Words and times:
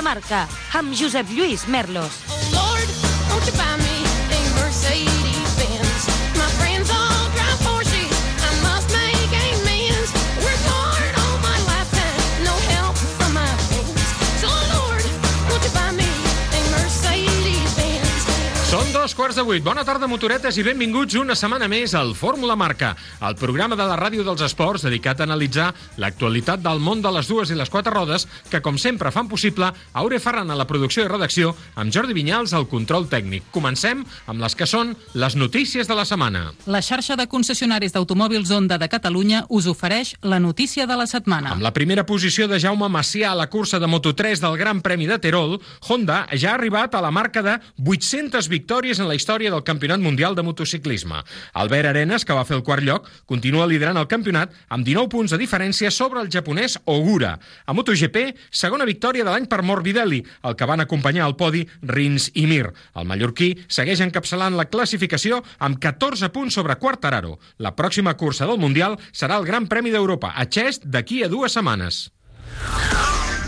La 0.00 0.04
Marca, 0.14 0.38
amb 0.78 0.94
Josep 0.96 1.28
Lluís 1.36 1.66
Merlos. 1.68 2.22
Oh 2.32 2.40
Lord, 2.56 3.89
dos 19.10 19.16
quarts 19.16 19.34
de 19.34 19.42
vuit. 19.42 19.62
Bona 19.64 19.82
tarda, 19.82 20.06
motoretes, 20.06 20.54
i 20.60 20.62
benvinguts 20.62 21.16
una 21.18 21.34
setmana 21.34 21.66
més 21.66 21.96
al 21.98 22.12
Fórmula 22.14 22.54
Marca, 22.54 22.92
el 23.26 23.34
programa 23.34 23.74
de 23.74 23.82
la 23.88 23.96
ràdio 23.98 24.22
dels 24.22 24.44
esports 24.46 24.84
dedicat 24.86 25.18
a 25.18 25.24
analitzar 25.26 25.72
l'actualitat 25.98 26.60
del 26.62 26.78
món 26.78 27.02
de 27.02 27.10
les 27.10 27.26
dues 27.26 27.50
i 27.50 27.56
les 27.58 27.72
quatre 27.72 27.90
rodes, 27.90 28.28
que, 28.52 28.60
com 28.62 28.78
sempre, 28.78 29.10
fan 29.10 29.26
possible 29.26 29.72
Aure 29.98 30.20
Ferran 30.22 30.52
a 30.52 30.58
la 30.58 30.66
producció 30.68 31.02
i 31.02 31.08
redacció, 31.10 31.56
amb 31.74 31.90
Jordi 31.90 32.14
Vinyals 32.14 32.54
al 32.54 32.68
control 32.70 33.08
tècnic. 33.10 33.48
Comencem 33.50 34.04
amb 34.30 34.44
les 34.44 34.54
que 34.54 34.68
són 34.70 34.94
les 35.18 35.34
notícies 35.34 35.90
de 35.90 35.96
la 35.98 36.06
setmana. 36.06 36.44
La 36.70 36.82
xarxa 36.84 37.18
de 37.18 37.26
concessionaris 37.26 37.96
d'automòbils 37.96 38.54
Honda 38.54 38.78
de 38.78 38.90
Catalunya 38.92 39.42
us 39.48 39.66
ofereix 39.66 40.14
la 40.22 40.38
notícia 40.38 40.86
de 40.86 41.00
la 41.00 41.08
setmana. 41.10 41.56
Amb 41.56 41.66
la 41.66 41.74
primera 41.74 42.06
posició 42.06 42.46
de 42.46 42.60
Jaume 42.62 42.86
Macià 42.86 43.32
a 43.32 43.40
la 43.42 43.50
cursa 43.50 43.82
de 43.82 43.90
Moto3 43.90 44.38
del 44.46 44.60
Gran 44.60 44.84
Premi 44.86 45.10
de 45.10 45.18
Terol, 45.18 45.58
Honda 45.88 46.28
ja 46.36 46.52
ha 46.52 46.56
arribat 46.60 46.94
a 46.94 47.02
la 47.02 47.10
marca 47.10 47.42
de 47.42 47.58
800 47.82 48.46
victòries 48.46 48.99
en 49.00 49.08
la 49.08 49.16
història 49.18 49.50
del 49.50 49.64
Campionat 49.64 50.00
Mundial 50.00 50.36
de 50.36 50.44
Motociclisme. 50.46 51.22
Albert 51.54 51.90
Arenas, 51.90 52.24
que 52.24 52.36
va 52.36 52.44
fer 52.48 52.56
el 52.58 52.64
quart 52.66 52.84
lloc, 52.86 53.08
continua 53.26 53.66
liderant 53.66 53.98
el 54.00 54.08
campionat 54.10 54.52
amb 54.68 54.86
19 54.86 55.10
punts 55.12 55.34
de 55.34 55.40
diferència 55.40 55.90
sobre 55.90 56.20
el 56.22 56.30
japonès 56.32 56.78
Ogura. 56.84 57.36
A 57.66 57.74
MotoGP, 57.76 58.34
segona 58.50 58.88
victòria 58.88 59.24
de 59.24 59.32
l'any 59.32 59.48
per 59.50 59.62
Morbidelli, 59.66 60.20
el 60.44 60.56
que 60.56 60.68
van 60.68 60.84
acompanyar 60.84 61.26
al 61.26 61.36
podi 61.40 61.64
Rins 61.82 62.30
i 62.34 62.46
Mir. 62.50 62.68
El 62.94 63.08
mallorquí 63.08 63.52
segueix 63.68 64.04
encapçalant 64.04 64.58
la 64.58 64.68
classificació 64.70 65.42
amb 65.58 65.80
14 65.82 66.30
punts 66.34 66.60
sobre 66.60 66.76
Quartararo. 66.76 67.38
La 67.58 67.74
pròxima 67.76 68.16
cursa 68.20 68.48
del 68.50 68.60
Mundial 68.60 68.98
serà 69.12 69.40
el 69.40 69.48
Gran 69.48 69.68
Premi 69.70 69.90
d'Europa, 69.94 70.34
a 70.36 70.46
Xest, 70.46 70.86
d'aquí 70.86 71.24
a 71.24 71.32
dues 71.32 71.56
setmanes. 71.56 72.08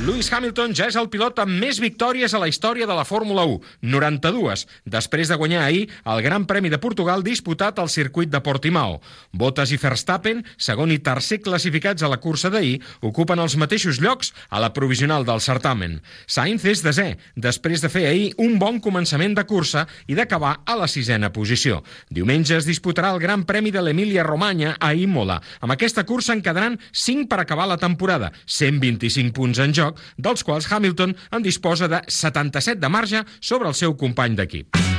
Lewis 0.02 0.32
Hamilton 0.34 0.72
ja 0.74 0.88
és 0.90 0.96
el 0.98 1.06
pilot 1.12 1.36
amb 1.38 1.60
més 1.62 1.78
victòries 1.78 2.32
a 2.34 2.38
la 2.42 2.48
història 2.50 2.88
de 2.90 2.94
la 2.96 3.04
Fórmula 3.06 3.44
1, 3.46 3.68
92, 3.86 4.64
després 4.90 5.28
de 5.30 5.36
guanyar 5.38 5.60
ahir 5.62 5.84
el 6.10 6.22
Gran 6.24 6.42
Premi 6.50 6.72
de 6.72 6.80
Portugal 6.82 7.22
disputat 7.22 7.78
al 7.78 7.86
circuit 7.86 8.26
de 8.32 8.40
Portimao. 8.42 8.96
Bottas 9.30 9.70
i 9.70 9.78
Verstappen, 9.78 10.40
segon 10.58 10.90
i 10.90 10.98
tercer 10.98 11.38
classificats 11.44 12.02
a 12.02 12.10
la 12.10 12.18
cursa 12.18 12.50
d'ahir, 12.50 12.80
ocupen 12.98 13.38
els 13.38 13.54
mateixos 13.54 14.00
llocs 14.02 14.32
a 14.50 14.58
la 14.64 14.72
provisional 14.74 15.22
del 15.28 15.38
certamen. 15.38 16.00
Sainz 16.26 16.66
és 16.66 16.82
desè, 16.82 17.06
després 17.38 17.86
de 17.86 17.92
fer 17.92 18.08
ahir 18.10 18.32
un 18.42 18.58
bon 18.58 18.82
començament 18.82 19.38
de 19.38 19.46
cursa 19.46 19.86
i 20.10 20.18
d'acabar 20.18 20.56
a 20.66 20.76
la 20.82 20.90
sisena 20.90 21.30
posició. 21.30 21.78
Diumenge 22.10 22.58
es 22.58 22.66
disputarà 22.66 23.14
el 23.14 23.22
Gran 23.22 23.46
Premi 23.46 23.70
de 23.70 23.86
l'Emília-Romanya 23.86 24.74
a 24.82 24.90
Imola. 24.98 25.38
Amb 25.62 25.78
aquesta 25.78 26.02
cursa 26.02 26.34
en 26.34 26.42
quedaran 26.42 26.80
5 26.90 27.30
per 27.30 27.38
acabar 27.44 27.70
la 27.70 27.78
temporada, 27.78 28.34
125 28.50 29.30
punts 29.38 29.62
en 29.62 29.78
joc, 29.78 29.91
dels 30.16 30.44
quals 30.46 30.70
Hamilton 30.70 31.16
en 31.32 31.42
disposa 31.44 31.88
de 31.88 32.02
77 32.06 32.80
de 32.80 32.92
marge 32.92 33.24
sobre 33.40 33.68
el 33.68 33.78
seu 33.78 33.96
company 33.96 34.38
d'equip. 34.38 34.91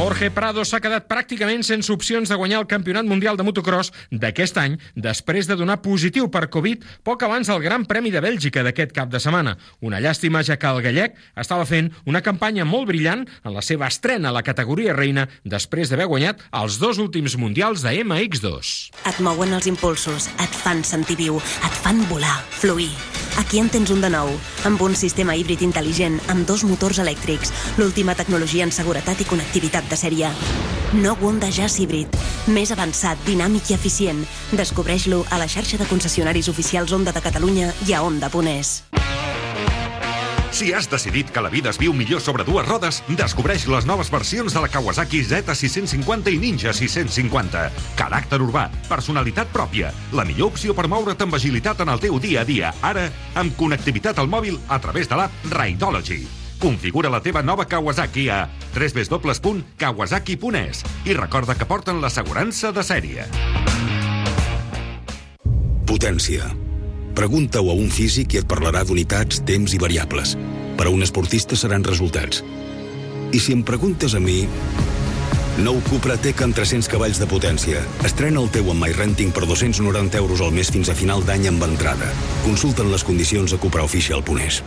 Jorge 0.00 0.30
Prado 0.32 0.62
s'ha 0.64 0.78
quedat 0.80 1.04
pràcticament 1.10 1.60
sense 1.60 1.90
opcions 1.92 2.30
de 2.30 2.36
guanyar 2.40 2.62
el 2.62 2.68
Campionat 2.70 3.04
Mundial 3.04 3.36
de 3.36 3.44
Motocross 3.44 3.90
d'aquest 4.08 4.56
any, 4.56 4.78
després 4.96 5.44
de 5.44 5.58
donar 5.60 5.82
positiu 5.84 6.30
per 6.32 6.46
Covid 6.48 6.86
poc 7.04 7.26
abans 7.26 7.50
del 7.52 7.60
Gran 7.60 7.84
Premi 7.84 8.08
de 8.14 8.22
Bèlgica 8.24 8.64
d'aquest 8.64 8.94
cap 8.96 9.10
de 9.12 9.20
setmana. 9.20 9.58
Una 9.84 10.00
llàstima, 10.00 10.40
ja 10.40 10.56
que 10.56 10.72
el 10.72 10.80
gallec 10.86 11.20
estava 11.36 11.68
fent 11.68 11.92
una 12.08 12.24
campanya 12.24 12.64
molt 12.64 12.88
brillant 12.88 13.26
en 13.44 13.52
la 13.52 13.60
seva 13.60 13.90
estrena 13.92 14.32
a 14.32 14.36
la 14.38 14.44
categoria 14.46 14.96
reina 14.96 15.26
després 15.44 15.92
d'haver 15.92 16.08
guanyat 16.08 16.40
els 16.62 16.80
dos 16.80 16.96
últims 16.96 17.36
mundials 17.36 17.84
de 17.84 17.92
MX2. 18.00 18.72
Et 19.04 19.20
mouen 19.20 19.52
els 19.52 19.68
impulsos, 19.68 20.32
et 20.40 20.62
fan 20.64 20.80
sentir 20.80 21.20
viu, 21.20 21.36
et 21.36 21.82
fan 21.84 22.00
volar, 22.08 22.38
fluir. 22.56 22.88
Aquí 23.38 23.58
en 23.58 23.68
tens 23.70 23.90
un 23.90 24.00
de 24.00 24.10
nou, 24.10 24.30
amb 24.66 24.82
un 24.82 24.96
sistema 24.96 25.36
híbrid 25.36 25.62
intel·ligent, 25.62 26.18
amb 26.32 26.46
dos 26.48 26.64
motors 26.64 26.98
elèctrics, 27.02 27.52
l'última 27.78 28.14
tecnologia 28.18 28.66
en 28.66 28.74
seguretat 28.74 29.20
i 29.20 29.28
connectivitat 29.28 29.88
de 29.90 29.98
sèrie. 29.98 30.30
No 30.92 31.16
Honda 31.20 31.50
Jazz 31.54 31.78
híbrid. 31.78 32.16
Més 32.50 32.72
avançat, 32.74 33.18
dinàmic 33.26 33.70
i 33.70 33.78
eficient. 33.78 34.24
Descobreix-lo 34.58 35.24
a 35.30 35.38
la 35.38 35.46
xarxa 35.48 35.78
de 35.78 35.86
concessionaris 35.86 36.50
oficials 36.50 36.92
Honda 36.92 37.14
de 37.14 37.22
Catalunya 37.22 37.72
i 37.86 37.94
a 37.94 38.02
Honda.es. 38.02 38.80
Si 40.60 40.74
has 40.74 40.90
decidit 40.90 41.30
que 41.32 41.40
la 41.40 41.48
vida 41.48 41.70
es 41.72 41.78
viu 41.80 41.94
millor 41.96 42.20
sobre 42.20 42.44
dues 42.44 42.66
rodes, 42.68 42.98
descobreix 43.16 43.64
les 43.72 43.86
noves 43.88 44.12
versions 44.12 44.52
de 44.52 44.60
la 44.60 44.68
Kawasaki 44.68 45.24
Z650 45.24 46.28
i 46.34 46.36
Ninja 46.36 46.74
650. 46.76 47.72
Caràcter 47.96 48.36
urbà, 48.44 48.68
personalitat 48.84 49.48
pròpia, 49.54 49.88
la 50.12 50.20
millor 50.28 50.52
opció 50.52 50.76
per 50.76 50.84
moure't 50.84 51.16
amb 51.24 51.32
agilitat 51.40 51.80
en 51.80 51.88
el 51.94 51.96
teu 52.04 52.20
dia 52.20 52.44
a 52.44 52.46
dia, 52.52 52.76
ara 52.84 53.08
amb 53.40 53.56
connectivitat 53.56 54.20
al 54.20 54.28
mòbil 54.28 54.60
a 54.68 54.76
través 54.84 55.08
de 55.08 55.16
l'app 55.16 55.32
Rideology. 55.48 56.28
Configura 56.60 57.08
la 57.08 57.24
teva 57.24 57.40
nova 57.40 57.64
Kawasaki 57.64 58.28
a 58.28 58.44
www.kawasaki.es 58.76 60.84
i 61.08 61.16
recorda 61.16 61.56
que 61.56 61.64
porten 61.64 62.04
l'assegurança 62.04 62.68
de 62.68 62.84
sèrie. 62.84 63.24
Potència. 65.88 66.52
Pregunta-ho 67.14 67.72
a 67.72 67.76
un 67.76 67.90
físic 67.90 68.34
i 68.34 68.40
et 68.40 68.48
parlarà 68.48 68.84
d'unitats, 68.86 69.42
temps 69.46 69.74
i 69.74 69.80
variables. 69.82 70.36
Per 70.78 70.86
a 70.86 70.92
un 70.94 71.02
esportista 71.04 71.58
seran 71.58 71.84
resultats. 71.84 72.44
I 73.32 73.40
si 73.40 73.54
em 73.56 73.64
preguntes 73.66 74.14
a 74.14 74.22
mi... 74.22 74.44
Nou 75.60 75.80
Cupra 75.90 76.14
Tech 76.16 76.40
amb 76.40 76.56
300 76.56 76.88
cavalls 76.88 77.18
de 77.20 77.26
potència. 77.28 77.82
Estrena 78.06 78.40
el 78.40 78.48
teu 78.54 78.70
amb 78.72 78.80
MyRenting 78.80 79.34
per 79.36 79.44
290 79.44 80.22
euros 80.22 80.40
al 80.40 80.54
mes 80.56 80.70
fins 80.72 80.88
a 80.88 80.96
final 80.96 81.26
d'any 81.26 81.50
amb 81.50 81.66
entrada. 81.66 82.08
Consulta'n 82.46 82.88
les 82.94 83.04
condicions 83.04 83.52
a 83.52 83.60
cupraofficial.es. 83.60 84.62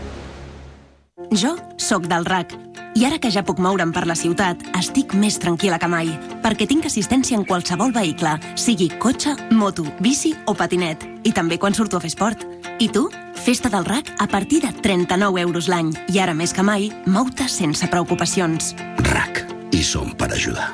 Jo 1.32 1.56
sóc 1.78 2.08
del 2.12 2.26
RAC 2.26 2.54
i 2.94 3.06
ara 3.08 3.18
que 3.18 3.32
ja 3.34 3.42
puc 3.46 3.58
moure'm 3.58 3.92
per 3.94 4.06
la 4.06 4.16
ciutat, 4.18 4.60
estic 4.78 5.16
més 5.18 5.40
tranquil·la 5.42 5.80
que 5.82 5.90
mai, 5.90 6.12
perquè 6.44 6.68
tinc 6.70 6.86
assistència 6.86 7.38
en 7.40 7.46
qualsevol 7.50 7.94
vehicle, 7.96 8.36
sigui 8.60 8.90
cotxe, 9.02 9.34
moto, 9.52 9.86
bici 10.04 10.36
o 10.46 10.54
patinet, 10.54 11.02
i 11.26 11.34
també 11.34 11.58
quan 11.58 11.74
surto 11.74 11.98
a 11.98 12.04
fer 12.04 12.12
esport. 12.14 12.46
I 12.80 12.90
tu? 12.94 13.08
Festa 13.44 13.72
del 13.74 13.88
RAC 13.90 14.14
a 14.22 14.28
partir 14.28 14.62
de 14.62 14.74
39 14.86 15.42
euros 15.42 15.70
l'any 15.72 15.90
i 16.14 16.22
ara 16.22 16.38
més 16.38 16.54
que 16.54 16.66
mai, 16.66 16.92
mou-te 17.08 17.50
sense 17.50 17.90
preocupacions. 17.90 18.76
RAC. 19.10 19.42
I 19.74 19.82
som 19.82 20.14
per 20.14 20.30
ajudar. 20.38 20.70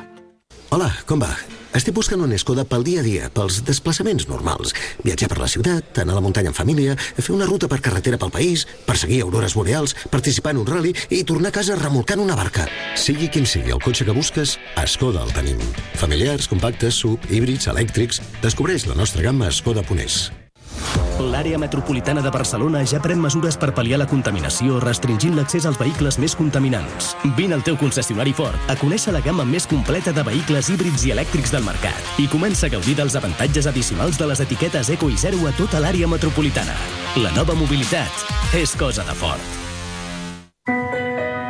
Hola, 0.76 0.92
com 1.08 1.24
va? 1.24 1.32
Estic 1.70 1.94
buscant 1.94 2.24
un 2.26 2.34
Skoda 2.42 2.64
pel 2.66 2.84
dia 2.86 3.04
a 3.04 3.06
dia, 3.06 3.28
pels 3.30 3.60
desplaçaments 3.68 4.26
normals. 4.30 4.74
Viatjar 5.06 5.30
per 5.30 5.38
la 5.38 5.50
ciutat, 5.52 6.02
anar 6.02 6.16
a 6.16 6.18
la 6.18 6.24
muntanya 6.26 6.50
en 6.50 6.58
família, 6.58 6.96
fer 6.98 7.36
una 7.36 7.46
ruta 7.46 7.70
per 7.70 7.78
carretera 7.86 8.18
pel 8.18 8.34
país, 8.34 8.66
perseguir 8.88 9.22
aurores 9.22 9.54
boreals, 9.54 9.94
participar 10.10 10.56
en 10.56 10.64
un 10.64 10.70
rally 10.70 10.96
i 11.14 11.22
tornar 11.24 11.54
a 11.54 11.58
casa 11.60 11.78
remolcant 11.78 12.26
una 12.26 12.38
barca. 12.40 12.66
Sigui 12.98 13.30
quin 13.30 13.46
sigui 13.46 13.76
el 13.76 13.84
cotxe 13.86 14.08
que 14.08 14.18
busques, 14.18 14.58
a 14.76 14.88
Skoda 14.90 15.22
el 15.28 15.34
tenim. 15.38 15.62
Familiars, 16.02 16.50
compactes, 16.50 16.98
sub, 16.98 17.22
híbrids, 17.30 17.70
elèctrics... 17.70 18.24
Descobreix 18.42 18.90
la 18.90 18.98
nostra 18.98 19.22
gamma 19.22 19.52
a 19.52 19.54
Skoda.es. 19.54 20.30
L'àrea 21.20 21.58
metropolitana 21.60 22.22
de 22.24 22.32
Barcelona 22.32 22.82
ja 22.88 23.02
pren 23.04 23.20
mesures 23.20 23.58
per 23.60 23.74
pal·liar 23.76 24.00
la 24.00 24.08
contaminació 24.08 24.80
restringint 24.84 25.36
l'accés 25.36 25.66
als 25.68 25.80
vehicles 25.80 26.18
més 26.22 26.36
contaminants. 26.40 27.14
Vine 27.38 27.58
al 27.58 27.64
teu 27.68 27.78
concessionari 27.80 28.34
Ford 28.34 28.72
a 28.72 28.78
conèixer 28.80 29.14
la 29.16 29.24
gamma 29.26 29.44
més 29.46 29.68
completa 29.68 30.14
de 30.16 30.24
vehicles 30.24 30.70
híbrids 30.72 31.04
i 31.08 31.14
elèctrics 31.16 31.52
del 31.56 31.66
mercat 31.68 32.22
i 32.24 32.30
comença 32.32 32.68
a 32.68 32.74
gaudir 32.74 32.96
dels 33.00 33.18
avantatges 33.20 33.68
addicionals 33.68 34.20
de 34.20 34.30
les 34.32 34.44
etiquetes 34.46 34.92
Eco 34.96 35.10
i 35.12 35.18
Zero 35.20 35.44
a 35.48 35.56
tota 35.58 35.84
l'àrea 35.84 36.08
metropolitana. 36.08 36.78
La 37.20 37.34
nova 37.36 37.58
mobilitat 37.58 38.56
és 38.56 38.76
cosa 38.80 39.04
de 39.04 39.18
Ford. 39.20 39.58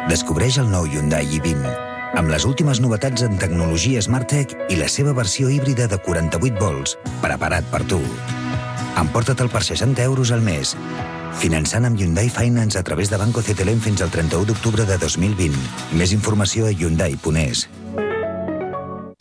Descobreix 0.09 0.57
el 0.57 0.73
nou 0.73 0.89
Hyundai 0.89 1.29
i20 1.37 1.89
amb 2.17 2.31
les 2.33 2.45
últimes 2.49 2.79
novetats 2.81 3.21
en 3.21 3.37
tecnologia 3.37 4.01
SmartTech 4.01 4.55
i 4.73 4.79
la 4.79 4.89
seva 4.89 5.13
versió 5.13 5.49
híbrida 5.53 5.85
de 5.87 6.01
48 6.01 6.57
volts, 6.57 6.97
preparat 7.21 7.69
per 7.69 7.85
tu. 7.85 8.01
Emporta-te'l 8.97 9.49
per 9.49 9.63
60 9.63 10.03
euros 10.03 10.31
al 10.31 10.41
mes. 10.41 10.75
Finançant 11.39 11.85
amb 11.85 11.99
Hyundai 11.99 12.29
Finance 12.33 12.79
a 12.79 12.83
través 12.83 13.09
de 13.09 13.17
Banco 13.17 13.41
CTLM 13.41 13.79
fins 13.83 14.01
al 14.01 14.09
31 14.09 14.49
d'octubre 14.49 14.85
de 14.85 14.97
2020. 14.97 15.55
Més 15.99 16.13
informació 16.15 16.67
a 16.67 16.73
Hyundai.es. 16.73 17.67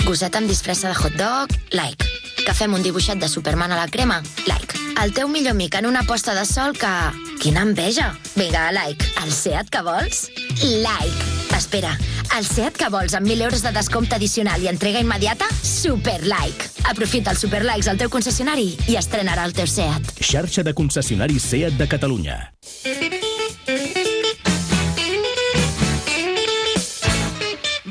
Gosset 0.08 0.38
amb 0.40 0.48
disfressa 0.48 0.88
de 0.88 0.96
hot 0.96 1.18
dog? 1.20 1.52
Like. 1.76 2.06
Que 2.46 2.54
fem 2.56 2.72
un 2.72 2.82
dibuixet 2.82 3.20
de 3.20 3.28
Superman 3.28 3.74
a 3.76 3.82
la 3.82 3.90
crema? 3.92 4.22
Like. 4.48 4.80
El 5.02 5.12
teu 5.14 5.28
millor 5.28 5.52
amic 5.54 5.76
en 5.78 5.86
una 5.86 6.02
posta 6.08 6.34
de 6.34 6.46
sol 6.48 6.72
que... 6.78 6.94
Quina 7.38 7.62
enveja! 7.62 8.14
Vinga, 8.34 8.70
like. 8.72 9.12
El 9.22 9.30
SEAT 9.30 9.70
que 9.70 9.84
vols? 9.86 10.26
Like. 10.64 11.47
Ah, 11.58 11.60
t'espera. 11.60 11.90
El 12.38 12.44
SEAT 12.46 12.76
que 12.78 12.88
vols 12.92 13.16
amb 13.18 13.26
1.000 13.26 13.42
euros 13.42 13.64
de 13.64 13.72
descompte 13.74 14.14
addicional 14.14 14.62
i 14.62 14.68
entrega 14.70 15.00
immediata, 15.02 15.48
Superlike. 15.62 16.70
Aprofita 16.86 17.34
els 17.34 17.42
Superlikes 17.42 17.90
al 17.90 17.98
teu 17.98 18.10
concessionari 18.12 18.70
i 18.86 18.94
estrenarà 19.00 19.48
el 19.48 19.56
teu 19.58 19.66
SEAT. 19.66 20.14
Xarxa 20.22 20.62
de 20.62 20.74
concessionaris 20.78 21.50
SEAT 21.50 21.74
de 21.74 21.88
Catalunya. 21.90 22.38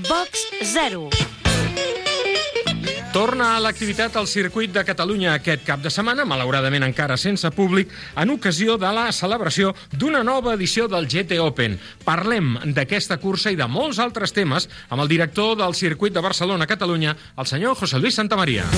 Box 0.08 0.48
0 0.72 1.37
Torna 3.18 3.56
a 3.56 3.62
l'activitat 3.66 4.14
al 4.19 4.28
circuit 4.30 4.69
de 4.69 4.84
Catalunya 4.86 5.31
aquest 5.34 5.64
cap 5.66 5.81
de 5.81 5.90
setmana, 5.90 6.22
malauradament 6.30 6.84
encara 6.86 7.16
sense 7.18 7.50
públic, 7.50 7.90
en 8.14 8.30
ocasió 8.30 8.75
de 8.78 8.92
la 8.94 9.08
celebració 9.10 9.72
d'una 9.90 10.22
nova 10.22 10.54
edició 10.54 10.86
del 10.86 11.08
GT 11.10 11.40
Open. 11.42 11.80
Parlem 12.06 12.52
d'aquesta 12.78 13.18
cursa 13.18 13.50
i 13.50 13.58
de 13.58 13.66
molts 13.66 13.98
altres 13.98 14.36
temes 14.38 14.69
amb 14.94 15.02
el 15.02 15.10
director 15.10 15.58
del 15.58 15.74
circuit 15.74 16.14
de 16.14 16.22
Barcelona-Catalunya, 16.22 17.16
el 17.42 17.50
senyor 17.50 17.74
José 17.81 17.98
Luis 17.98 18.22
Santamaría. 18.22 18.69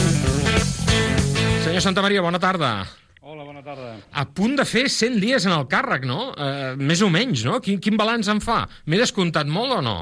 Senyor 1.65 1.83
Santamaría, 1.83 2.23
bona 2.23 2.39
tarda. 2.39 2.73
Hola, 3.19 3.43
bona 3.43 3.59
tarda. 3.59 3.97
A 4.15 4.23
punt 4.23 4.55
de 4.55 4.63
fer 4.63 4.87
100 4.87 5.19
dies 5.19 5.49
en 5.51 5.57
el 5.57 5.67
càrrec, 5.67 6.07
no? 6.07 6.29
Eh, 6.31 6.77
més 6.79 7.03
o 7.03 7.11
menys, 7.11 7.43
no? 7.43 7.59
Quin, 7.59 7.83
quin 7.83 7.99
balanç 7.99 8.31
en 8.31 8.39
fa? 8.39 8.61
M'he 8.87 9.03
descomptat 9.03 9.51
molt 9.51 9.81
o 9.81 9.83
no? 9.83 9.97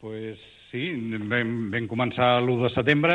Pues 0.00 0.48
sí, 0.70 0.88
vam, 1.30 1.70
vam 1.72 1.86
començar 1.90 2.38
l'1 2.40 2.62
de 2.68 2.70
setembre. 2.74 3.14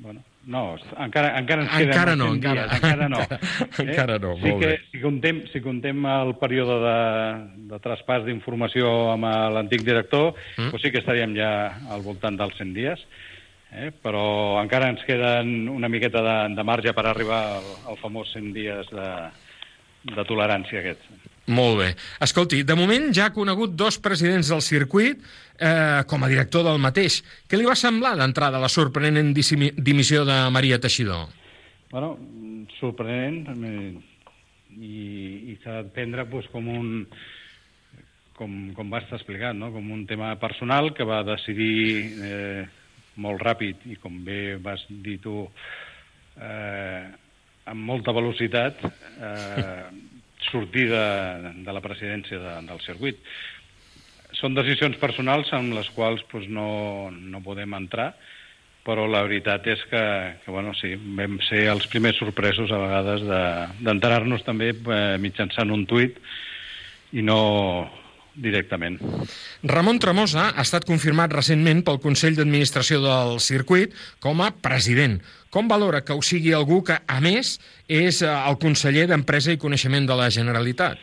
Bueno, 0.00 0.22
no, 0.46 0.60
encara, 0.96 1.34
encara 1.38 1.62
ens 1.66 1.72
queden 1.74 1.90
Encara 1.92 2.14
no, 2.16 2.28
100 2.30 2.36
encara- 2.38 2.62
dies, 2.62 2.76
encara 2.78 3.08
no. 3.08 3.18
encara- 3.20 3.84
encara 3.84 4.18
no, 4.22 4.30
sí 4.40 4.46
molt 4.48 4.60
que, 4.62 4.66
bé. 4.70 4.78
Si 4.92 5.00
contem, 5.02 5.40
si 5.52 5.60
contem 5.60 6.06
el 6.08 6.30
període 6.40 6.76
de, 6.86 6.94
de 7.72 7.80
traspàs 7.84 8.24
d'informació 8.24 8.92
amb 9.12 9.28
eh, 9.28 9.34
l'antic 9.56 9.84
director, 9.84 10.32
Mm. 10.56 10.70
pues 10.70 10.82
sí 10.82 10.90
que 10.90 11.02
estaríem 11.02 11.34
ja 11.36 11.50
al 11.92 12.00
voltant 12.06 12.38
dels 12.40 12.56
100 12.56 12.72
dies, 12.74 13.02
eh? 13.72 13.90
però 14.02 14.24
encara 14.62 14.88
ens 14.88 15.04
queden 15.04 15.68
una 15.68 15.88
miqueta 15.92 16.22
de, 16.24 16.38
de 16.56 16.64
marge 16.64 16.94
per 16.96 17.04
arribar 17.06 17.42
al, 17.58 17.68
al 17.92 18.00
famós 18.00 18.32
100 18.32 18.52
dies 18.56 18.88
de, 18.94 19.10
de 20.16 20.24
tolerància 20.24 20.80
aquest. 20.80 21.04
Molt 21.50 21.80
bé. 21.80 21.88
Escolti, 22.22 22.62
de 22.62 22.76
moment 22.78 23.08
ja 23.16 23.26
ha 23.28 23.34
conegut 23.34 23.74
dos 23.78 23.98
presidents 24.02 24.52
del 24.52 24.62
circuit 24.62 25.18
eh, 25.58 26.02
com 26.06 26.22
a 26.22 26.30
director 26.30 26.62
del 26.66 26.78
mateix. 26.82 27.20
Què 27.50 27.58
li 27.58 27.66
va 27.66 27.74
semblar 27.78 28.14
d'entrada 28.20 28.60
la 28.62 28.70
sorprenent 28.70 29.32
dimissió 29.34 30.22
de 30.28 30.38
Maria 30.54 30.78
Teixidor? 30.78 31.26
Bueno, 31.90 32.14
sorprenent 32.78 33.42
eh, 33.50 33.90
i, 34.78 35.04
i 35.50 35.58
s'ha 35.64 35.80
de 35.80 35.94
prendre 35.96 36.26
pues, 36.30 36.46
com 36.54 36.70
un 36.70 36.92
com, 38.38 38.52
com 38.76 38.92
va 38.92 39.02
estar 39.02 39.18
explicat, 39.18 39.56
no? 39.58 39.68
com 39.74 39.90
un 39.92 40.06
tema 40.08 40.32
personal 40.40 40.94
que 40.96 41.04
va 41.04 41.20
decidir 41.26 41.80
eh, 42.24 42.62
molt 43.20 43.42
ràpid 43.42 43.84
i 43.90 43.98
com 44.00 44.22
bé 44.24 44.56
vas 44.62 44.86
dir 44.88 45.18
tu 45.20 45.42
eh, 46.40 47.02
amb 47.70 47.84
molta 47.90 48.14
velocitat 48.16 48.80
eh, 48.86 49.84
sortir 50.48 50.88
de, 50.90 51.54
de 51.64 51.72
la 51.76 51.82
presidència 51.84 52.38
de, 52.40 52.54
del 52.68 52.80
circuit. 52.86 53.20
Són 54.40 54.54
decisions 54.56 54.96
personals 55.00 55.50
amb 55.52 55.74
les 55.76 55.88
quals 55.92 56.22
pues, 56.30 56.46
no, 56.48 57.10
no 57.10 57.42
podem 57.44 57.74
entrar, 57.76 58.12
però 58.86 59.04
la 59.10 59.20
veritat 59.26 59.66
és 59.68 59.80
que, 59.90 60.02
que 60.44 60.50
bueno, 60.54 60.72
sí, 60.78 60.94
vam 61.18 61.36
ser 61.44 61.66
els 61.68 61.84
primers 61.92 62.16
sorpresos 62.22 62.70
a 62.72 62.78
vegades 62.80 63.26
de- 63.28 63.84
d'enterar-nos 63.84 64.46
també 64.46 64.70
eh, 64.72 65.16
mitjançant 65.20 65.70
un 65.74 65.84
tuit 65.86 66.16
i 67.12 67.20
no 67.26 67.90
directament. 68.40 68.96
Ramon 69.66 69.98
Tremosa 70.00 70.46
ha 70.54 70.62
estat 70.62 70.86
confirmat 70.88 71.32
recentment 71.34 71.82
pel 71.84 71.98
Consell 72.00 72.38
d'Administració 72.38 73.02
del 73.02 73.40
circuit 73.42 73.92
com 74.22 74.40
a 74.40 74.52
president. 74.54 75.18
Com 75.50 75.66
valora 75.66 76.04
que 76.06 76.14
ho 76.14 76.22
sigui 76.22 76.52
algú 76.54 76.78
que, 76.86 76.94
a 77.10 77.18
més, 77.20 77.56
és 77.90 78.20
eh, 78.22 78.30
el 78.30 78.58
conseller 78.62 79.08
d'Empresa 79.10 79.50
i 79.50 79.58
Coneixement 79.58 80.06
de 80.06 80.14
la 80.18 80.28
Generalitat? 80.30 81.00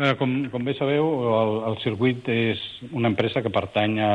Eh, 0.00 0.12
com, 0.16 0.30
com 0.52 0.64
bé 0.64 0.76
sabeu, 0.78 1.08
el, 1.26 1.50
el 1.72 1.78
circuit 1.82 2.28
és 2.32 2.60
una 2.94 3.10
empresa 3.10 3.42
que 3.42 3.50
pertany 3.52 3.98
a, 4.00 4.12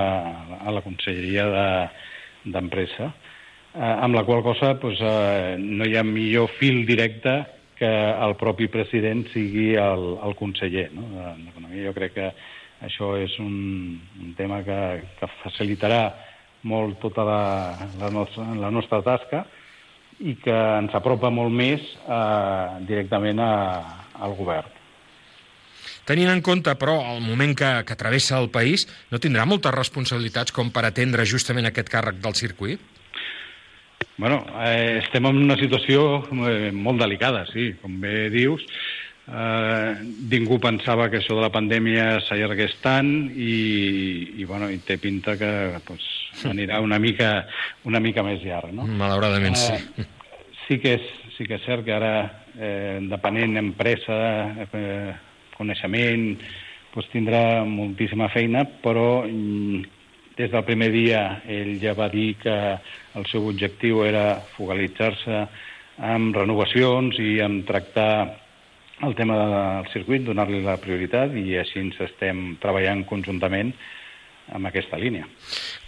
a 0.63 0.71
la 0.73 0.81
Conselleria 0.85 1.45
de- 1.51 2.53
d'Empresa, 2.55 3.09
eh, 3.73 3.81
amb 4.05 4.15
la 4.15 4.23
qual 4.23 4.43
cosa 4.45 4.75
pues, 4.79 4.99
eh, 5.01 5.57
no 5.59 5.85
hi 5.89 5.95
ha 5.97 6.03
millor 6.07 6.47
fil 6.59 6.85
directe 6.87 7.35
que 7.75 7.89
el 7.89 8.35
propi 8.39 8.69
president 8.71 9.25
sigui 9.33 9.73
el, 9.75 10.05
el 10.23 10.35
conseller 10.39 10.87
no? 10.95 11.03
de- 11.11 11.33
d'Economia. 11.43 11.89
Jo 11.89 11.93
crec 11.97 12.15
que 12.15 12.29
això 12.87 13.11
és 13.19 13.35
un, 13.43 13.99
un 14.23 14.31
tema 14.39 14.61
que, 14.63 14.79
que 15.19 15.29
facilitarà 15.43 16.01
molt 16.63 16.97
tota 17.03 17.27
la, 17.27 17.41
la, 17.99 18.09
nostra, 18.13 18.47
la 18.55 18.71
nostra 18.71 19.01
tasca 19.03 19.43
i 20.19 20.37
que 20.39 20.55
ens 20.79 20.95
apropa 20.95 21.31
molt 21.33 21.51
més 21.51 21.83
eh, 22.07 22.85
directament 22.87 23.41
a, 23.43 23.51
al 24.21 24.35
govern. 24.37 24.71
Tenint 26.05 26.29
en 26.29 26.41
compte, 26.45 26.73
però, 26.77 26.99
el 27.15 27.23
moment 27.25 27.55
que, 27.57 27.69
que 27.87 27.97
travessa 27.97 28.37
el 28.37 28.51
país, 28.53 28.85
no 29.09 29.19
tindrà 29.21 29.47
moltes 29.49 29.73
responsabilitats 29.73 30.53
com 30.53 30.69
per 30.71 30.85
atendre 30.85 31.25
justament 31.25 31.65
aquest 31.65 31.89
càrrec 31.89 32.19
del 32.21 32.37
circuit? 32.37 32.91
Bueno, 34.17 34.45
eh, 34.63 35.01
estem 35.01 35.25
en 35.27 35.41
una 35.41 35.57
situació 35.59 36.21
eh, 36.47 36.69
molt 36.71 37.01
delicada, 37.01 37.43
sí, 37.49 37.73
com 37.81 37.97
bé 37.99 38.29
dius. 38.31 38.63
Eh, 39.25 39.93
ningú 40.29 40.59
pensava 40.61 41.07
que 41.09 41.17
això 41.17 41.33
de 41.33 41.41
la 41.41 41.49
pandèmia 41.49 42.19
s'allargués 42.27 42.75
tant 42.83 43.09
i, 43.33 43.55
i, 44.37 44.45
bueno, 44.45 44.69
i 44.69 44.77
té 44.85 44.99
pinta 45.01 45.33
que 45.39 45.49
pues, 45.87 46.05
anirà 46.45 46.77
una 46.85 46.99
mica, 47.01 47.47
una 47.89 48.01
mica 48.03 48.21
més 48.25 48.43
llarg. 48.45 48.69
No? 48.75 48.85
Malauradament, 48.85 49.57
sí. 49.57 49.73
Eh, 49.73 50.05
sí, 50.67 50.77
que 50.83 50.93
és, 50.99 51.09
sí 51.37 51.49
que 51.49 51.57
és 51.57 51.65
cert 51.65 51.87
que 51.87 51.95
ara, 51.97 52.13
eh, 52.53 53.01
depenent 53.09 53.57
empresa, 53.63 54.19
eh, 54.67 55.17
coneixement, 55.57 56.29
pues, 56.93 57.09
tindrà 57.09 57.65
moltíssima 57.65 58.29
feina, 58.29 58.61
però 58.85 59.25
mm, 59.25 59.81
des 60.37 60.53
del 60.53 60.65
primer 60.67 60.91
dia 60.93 61.25
ell 61.49 61.79
ja 61.81 61.97
va 61.97 62.11
dir 62.13 62.35
que 62.37 62.55
el 63.17 63.25
seu 63.31 63.49
objectiu 63.49 64.03
era 64.05 64.35
focalitzar-se 64.53 65.45
amb 66.13 66.35
renovacions 66.35 67.17
i 67.23 67.39
amb 67.41 67.63
tractar 67.65 68.44
el 69.07 69.15
tema 69.17 69.37
del 69.37 69.91
circuit, 69.93 70.25
donar-li 70.25 70.63
la 70.65 70.79
prioritat 70.81 71.35
i 71.37 71.59
així 71.61 71.81
ens 71.83 71.99
estem 72.07 72.55
treballant 72.61 73.05
conjuntament 73.09 73.73
amb 74.53 74.69
aquesta 74.69 74.97
línia. 75.01 75.25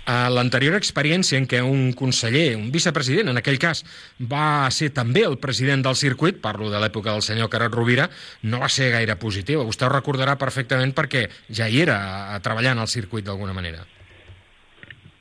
A 0.07 0.29
l'anterior 0.31 0.77
experiència 0.77 1.37
en 1.37 1.45
què 1.51 1.59
un 1.65 1.91
conseller, 1.97 2.55
un 2.55 2.69
vicepresident, 2.71 3.27
en 3.33 3.41
aquell 3.41 3.59
cas, 3.59 3.83
va 4.17 4.69
ser 4.71 4.89
també 4.95 5.25
el 5.27 5.35
president 5.43 5.83
del 5.83 5.99
circuit, 5.99 6.39
parlo 6.41 6.71
de 6.71 6.79
l'època 6.79 7.11
del 7.11 7.25
senyor 7.25 7.51
Carot 7.51 7.75
Rovira, 7.75 8.07
no 8.47 8.63
va 8.63 8.71
ser 8.71 8.93
gaire 8.95 9.17
positiva. 9.19 9.67
Vostè 9.67 9.85
ho 9.85 9.91
recordarà 9.93 10.37
perfectament 10.39 10.95
perquè 10.95 11.27
ja 11.51 11.67
hi 11.67 11.83
era 11.83 11.99
a, 12.31 12.39
treballant 12.39 12.79
al 12.79 12.89
circuit 12.91 13.27
d'alguna 13.27 13.57
manera. 13.57 13.83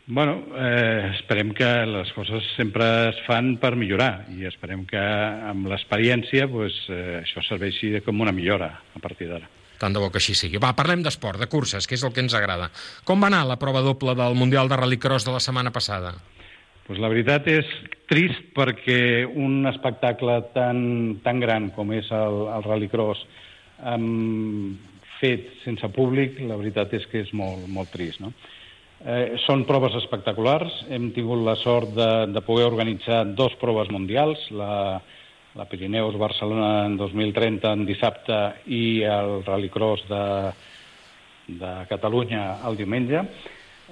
Bueno, 0.08 0.44
eh, 0.54 1.10
esperem 1.18 1.50
que 1.50 1.66
les 1.66 2.12
coses 2.14 2.44
sempre 2.54 3.08
es 3.08 3.16
fan 3.26 3.56
per 3.58 3.72
millorar 3.74 4.28
i 4.30 4.46
esperem 4.46 4.84
que 4.86 5.00
amb 5.02 5.66
l'experiència 5.66 6.46
pues, 6.46 6.76
eh, 6.94 7.24
això 7.24 7.42
serveixi 7.42 7.90
com 8.06 8.22
una 8.22 8.34
millora 8.34 8.70
a 8.94 9.02
partir 9.02 9.26
d'ara. 9.32 9.50
Tant 9.80 9.92
de 9.92 10.00
bo 10.00 10.06
que 10.14 10.22
així 10.22 10.36
sigui. 10.38 10.60
Va, 10.62 10.70
parlem 10.78 11.02
d'esport, 11.02 11.42
de 11.42 11.50
curses, 11.50 11.90
que 11.90 11.98
és 11.98 12.04
el 12.06 12.14
que 12.14 12.22
ens 12.22 12.36
agrada. 12.38 12.70
Com 13.04 13.20
va 13.20 13.26
anar 13.32 13.42
la 13.50 13.58
prova 13.58 13.82
doble 13.82 14.14
del 14.14 14.38
Mundial 14.38 14.70
de 14.70 14.78
Rallycross 14.78 15.26
de 15.26 15.34
la 15.34 15.42
setmana 15.42 15.74
passada? 15.74 16.14
Pues 16.86 17.02
la 17.02 17.10
veritat 17.10 17.48
és 17.50 17.66
trist 18.06 18.54
perquè 18.54 19.26
un 19.26 19.66
espectacle 19.66 20.38
tan, 20.54 21.18
tan 21.26 21.42
gran 21.42 21.72
com 21.74 21.90
és 21.92 22.06
el, 22.14 22.44
el 22.54 22.62
Rallycross 22.62 23.26
um, 23.82 24.76
fet 25.18 25.50
sense 25.64 25.90
públic, 25.90 26.38
la 26.46 26.60
veritat 26.62 26.94
és 26.94 27.10
que 27.10 27.26
és 27.26 27.34
molt, 27.34 27.66
molt 27.66 27.90
trist. 27.90 28.22
No? 28.22 28.30
Eh, 29.06 29.36
són 29.44 29.62
proves 29.68 29.94
espectaculars. 30.00 30.80
Hem 30.90 31.12
tingut 31.14 31.44
la 31.46 31.54
sort 31.60 31.92
de, 31.94 32.10
de 32.34 32.42
poder 32.42 32.66
organitzar 32.66 33.20
dos 33.38 33.54
proves 33.60 33.90
mundials, 33.94 34.40
la, 34.50 34.98
la 35.54 35.66
Pirineus 35.70 36.16
Barcelona 36.18 36.88
en 36.88 36.96
2030 36.98 37.70
en 37.70 37.84
dissabte 37.86 38.38
i 38.66 39.04
el 39.06 39.44
Rallycross 39.46 40.08
de, 40.10 40.24
de 41.62 41.70
Catalunya 41.92 42.48
el 42.66 42.80
diumenge. 42.80 43.22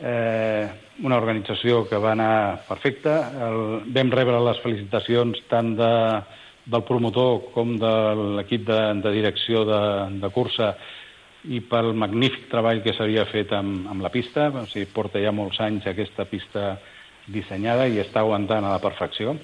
Eh, 0.02 0.66
una 1.06 1.21
organització 1.23 1.85
que 1.87 2.02
va 2.02 2.16
anar 2.18 2.64
perfecta. 2.66 3.14
El, 3.47 3.62
vam 3.94 4.11
rebre 4.11 4.42
les 4.49 4.59
felicitacions 4.66 5.44
tant 5.47 5.76
de, 5.78 5.92
del 6.66 6.87
promotor 6.90 7.52
com 7.54 7.76
de 7.78 7.94
l'equip 8.40 8.66
de, 8.66 8.83
de 8.99 9.14
direcció 9.14 9.62
de, 9.71 9.80
de 10.26 10.35
cursa 10.35 10.75
i 11.53 11.61
pel 11.61 11.93
magnífic 11.99 12.47
treball 12.51 12.81
que 12.85 12.95
s'havia 12.97 13.27
fet 13.29 13.53
amb, 13.53 13.89
amb 13.91 14.03
la 14.05 14.11
pista. 14.13 14.49
O 14.55 14.65
sigui, 14.71 14.87
porta 14.93 15.21
ja 15.21 15.33
molts 15.35 15.61
anys 15.61 15.87
aquesta 15.91 16.25
pista 16.31 16.79
dissenyada 17.27 17.87
i 17.89 17.99
està 18.03 18.21
aguantant 18.23 18.65
a 18.65 18.73
la 18.77 18.81
perfecció. 18.83 19.37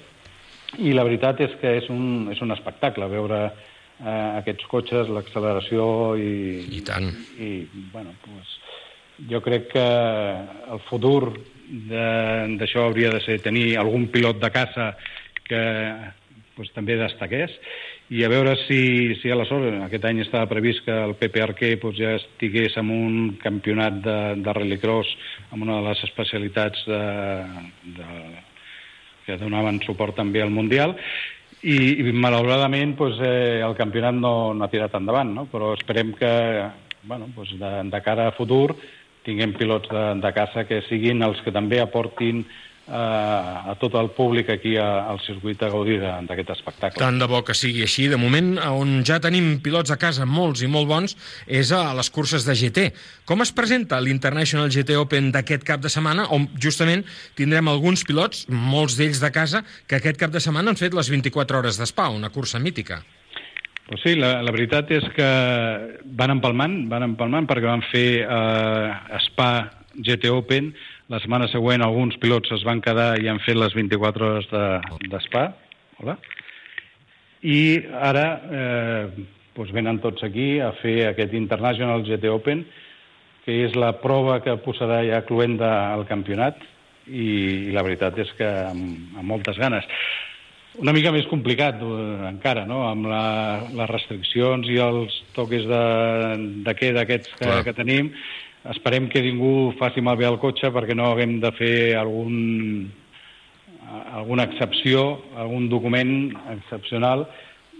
I 0.79 0.93
la 0.95 1.03
veritat 1.03 1.41
és 1.43 1.53
que 1.61 1.75
és 1.81 1.89
un, 1.91 2.29
és 2.31 2.39
un 2.41 2.53
espectacle 2.55 3.07
veure 3.11 3.41
eh, 3.49 4.29
aquests 4.39 4.65
cotxes, 4.71 5.09
l'acceleració 5.11 6.15
i... 6.17 6.31
I 6.77 6.81
tant. 6.87 7.09
I, 7.37 7.51
bueno, 7.91 8.13
pues, 8.23 8.53
jo 9.29 9.41
crec 9.43 9.67
que 9.73 9.83
el 10.71 10.79
futur 10.87 11.33
de- 11.67 12.55
d'això 12.59 12.87
hauria 12.87 13.11
de 13.13 13.19
ser 13.25 13.41
tenir 13.43 13.75
algun 13.77 14.07
pilot 14.13 14.39
de 14.41 14.49
caça 14.51 14.93
que 15.47 15.61
pues, 16.55 16.71
també 16.75 16.95
destaqués 16.99 17.51
i 18.11 18.25
a 18.25 18.29
veure 18.29 18.57
si, 18.65 19.15
si 19.21 19.31
aleshores, 19.31 19.77
aquest 19.85 20.05
any 20.09 20.19
estava 20.19 20.49
previst 20.51 20.83
que 20.83 20.95
el 21.07 21.13
Pepe 21.15 21.45
Arquer 21.45 21.77
doncs, 21.79 21.95
ja 21.95 22.17
estigués 22.17 22.75
en 22.81 22.89
un 22.91 23.13
campionat 23.39 24.01
de, 24.03 24.17
de 24.43 24.55
rallycross 24.57 25.11
amb 25.51 25.63
una 25.63 25.77
de 25.79 25.85
les 25.87 26.01
especialitats 26.09 26.83
de, 26.89 27.03
de, 27.99 28.09
que 29.25 29.37
donaven 29.39 29.79
suport 29.85 30.17
també 30.19 30.43
al 30.43 30.51
Mundial, 30.51 30.97
i, 31.61 31.77
i 32.01 32.11
malauradament 32.11 32.97
doncs, 32.99 33.21
eh, 33.23 33.61
el 33.63 33.77
campionat 33.79 34.17
no, 34.19 34.33
no 34.57 34.65
ha 34.65 34.71
tirat 34.73 34.97
endavant, 34.99 35.31
no? 35.37 35.45
però 35.47 35.71
esperem 35.77 36.11
que 36.19 36.33
bueno, 37.03 37.29
doncs 37.35 37.55
de, 37.61 37.71
de 37.93 38.01
cara 38.03 38.27
a 38.27 38.35
futur 38.35 38.75
tinguem 39.23 39.53
pilots 39.55 39.87
de, 39.87 40.03
de 40.19 40.33
casa 40.35 40.65
que 40.67 40.81
siguin 40.89 41.23
els 41.23 41.39
que 41.45 41.53
també 41.55 41.79
aportin 41.79 42.43
a 42.87 43.75
tot 43.79 43.93
el 43.95 44.09
públic 44.15 44.49
aquí 44.49 44.75
a, 44.77 45.05
al 45.11 45.19
circuit 45.23 45.61
a 45.63 45.69
gaudir 45.71 45.99
d'aquest 46.01 46.49
espectacle. 46.55 46.99
Tant 46.99 47.19
de 47.21 47.27
bo 47.29 47.43
que 47.45 47.55
sigui 47.55 47.85
així. 47.85 48.07
De 48.11 48.19
moment, 48.19 48.55
on 48.71 48.99
ja 49.07 49.19
tenim 49.23 49.53
pilots 49.63 49.93
a 49.93 49.99
casa 50.01 50.25
molts 50.25 50.63
i 50.65 50.69
molt 50.71 50.89
bons 50.89 51.15
és 51.47 51.71
a 51.75 51.83
les 51.97 52.09
curses 52.11 52.47
de 52.47 52.55
GT. 52.57 52.89
Com 53.29 53.45
es 53.45 53.53
presenta 53.55 54.01
l'International 54.01 54.71
GT 54.73 54.97
Open 54.99 55.31
d'aquest 55.31 55.63
cap 55.67 55.83
de 55.83 55.91
setmana, 55.93 56.27
on 56.33 56.49
justament 56.59 57.05
tindrem 57.39 57.69
alguns 57.71 58.03
pilots, 58.07 58.45
molts 58.49 58.97
d'ells 58.99 59.21
de 59.23 59.31
casa, 59.31 59.63
que 59.87 60.01
aquest 60.01 60.19
cap 60.19 60.33
de 60.33 60.43
setmana 60.43 60.73
han 60.73 60.79
fet 60.79 60.97
les 60.97 61.09
24 61.11 61.61
hores 61.61 61.79
d'Spa, 61.79 62.09
una 62.11 62.31
cursa 62.33 62.59
mítica. 62.59 63.01
Pues 63.87 64.01
sí, 64.05 64.15
la, 64.15 64.37
la 64.39 64.51
veritat 64.55 64.91
és 64.95 65.03
que 65.15 65.29
van 66.15 66.31
empalmant, 66.31 66.85
van 66.91 67.03
empalmant 67.03 67.47
perquè 67.49 67.67
van 67.67 67.81
fer 67.89 68.23
eh, 68.23 69.17
Spa 69.25 69.51
GT 69.99 70.31
Open, 70.31 70.69
la 71.11 71.19
setmana 71.19 71.49
següent 71.51 71.83
alguns 71.83 72.15
pilots 72.21 72.53
es 72.55 72.63
van 72.63 72.79
quedar 72.83 73.17
i 73.19 73.27
han 73.27 73.41
fet 73.43 73.59
les 73.59 73.75
24 73.75 74.29
hores 74.29 74.47
de, 74.51 74.63
de 75.11 75.19
Spa, 75.25 75.49
hola, 75.99 76.15
i 77.41 77.81
ara 78.11 78.25
eh, 78.47 79.25
doncs 79.57 79.73
venen 79.75 79.99
tots 80.03 80.23
aquí 80.23 80.53
a 80.63 80.71
fer 80.79 81.09
aquest 81.09 81.33
International 81.35 82.05
GT 82.07 82.31
Open, 82.31 82.63
que 83.43 83.63
és 83.65 83.75
la 83.75 83.95
prova 83.99 84.39
que 84.45 84.55
posarà 84.63 85.01
ja 85.07 85.23
cluenda 85.27 85.71
al 85.91 86.05
campionat, 86.07 86.61
i, 87.09 87.25
i 87.67 87.71
la 87.75 87.83
veritat 87.83 88.19
és 88.21 88.29
que 88.37 88.47
amb, 88.69 89.17
amb 89.17 89.27
moltes 89.27 89.57
ganes. 89.59 89.87
Una 90.79 90.93
mica 90.95 91.11
més 91.11 91.27
complicat 91.27 91.81
eh, 91.83 92.29
encara, 92.29 92.63
no?, 92.69 92.85
amb 92.87 93.09
la, 93.11 93.25
les 93.73 93.91
restriccions 93.91 94.69
i 94.71 94.79
els 94.79 95.17
toques 95.35 95.67
de, 95.67 95.81
de 96.63 96.77
queda 96.77 97.03
aquests 97.03 97.33
que, 97.33 97.49
Clar. 97.49 97.59
que 97.67 97.75
tenim. 97.75 98.13
Esperem 98.69 99.07
que 99.09 99.23
ningú 99.25 99.73
faci 99.79 100.03
malbé 100.05 100.27
el 100.29 100.37
cotxe 100.37 100.69
perquè 100.69 100.93
no 100.93 101.07
haguem 101.09 101.39
de 101.41 101.49
fer 101.57 101.75
algun, 101.97 102.91
alguna 104.13 104.45
excepció, 104.45 105.23
algun 105.33 105.65
document 105.69 106.35
excepcional 106.53 107.25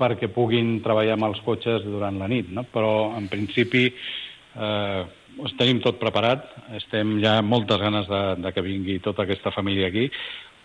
perquè 0.01 0.31
puguin 0.33 0.79
treballar 0.81 1.19
amb 1.19 1.27
els 1.29 1.41
cotxes 1.45 1.85
durant 1.85 2.17
la 2.17 2.29
nit, 2.31 2.49
no? 2.49 2.63
Però, 2.73 3.13
en 3.13 3.27
principi, 3.29 3.91
eh, 3.91 5.01
us 5.37 5.53
tenim 5.59 5.83
tot 5.85 5.99
preparat, 6.01 6.47
estem 6.79 7.19
ja 7.21 7.37
amb 7.39 7.53
moltes 7.53 7.77
ganes 7.77 8.09
de, 8.09 8.21
de 8.41 8.51
que 8.55 8.65
vingui 8.65 8.97
tota 9.05 9.27
aquesta 9.27 9.53
família 9.53 9.91
aquí. 9.91 10.09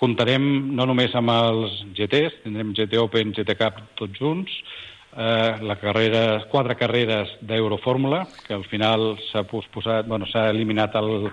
Comptarem 0.00 0.72
no 0.76 0.88
només 0.88 1.12
amb 1.16 1.32
els 1.34 1.76
GTs, 1.96 2.40
tindrem 2.46 2.72
GT 2.76 2.96
Open, 3.02 3.36
GT 3.36 3.58
Cup 3.60 3.84
tots 4.00 4.16
junts, 4.16 4.56
eh, 5.16 5.56
la 5.62 5.76
carrera, 5.80 6.44
quatre 6.50 6.76
carreres 6.76 7.32
d'Eurofórmula, 7.40 8.26
que 8.46 8.54
al 8.54 8.64
final 8.68 9.14
s'ha 9.30 9.46
posposat, 9.48 10.06
bueno, 10.06 10.28
s'ha 10.28 10.48
eliminat 10.52 10.94
el, 11.00 11.30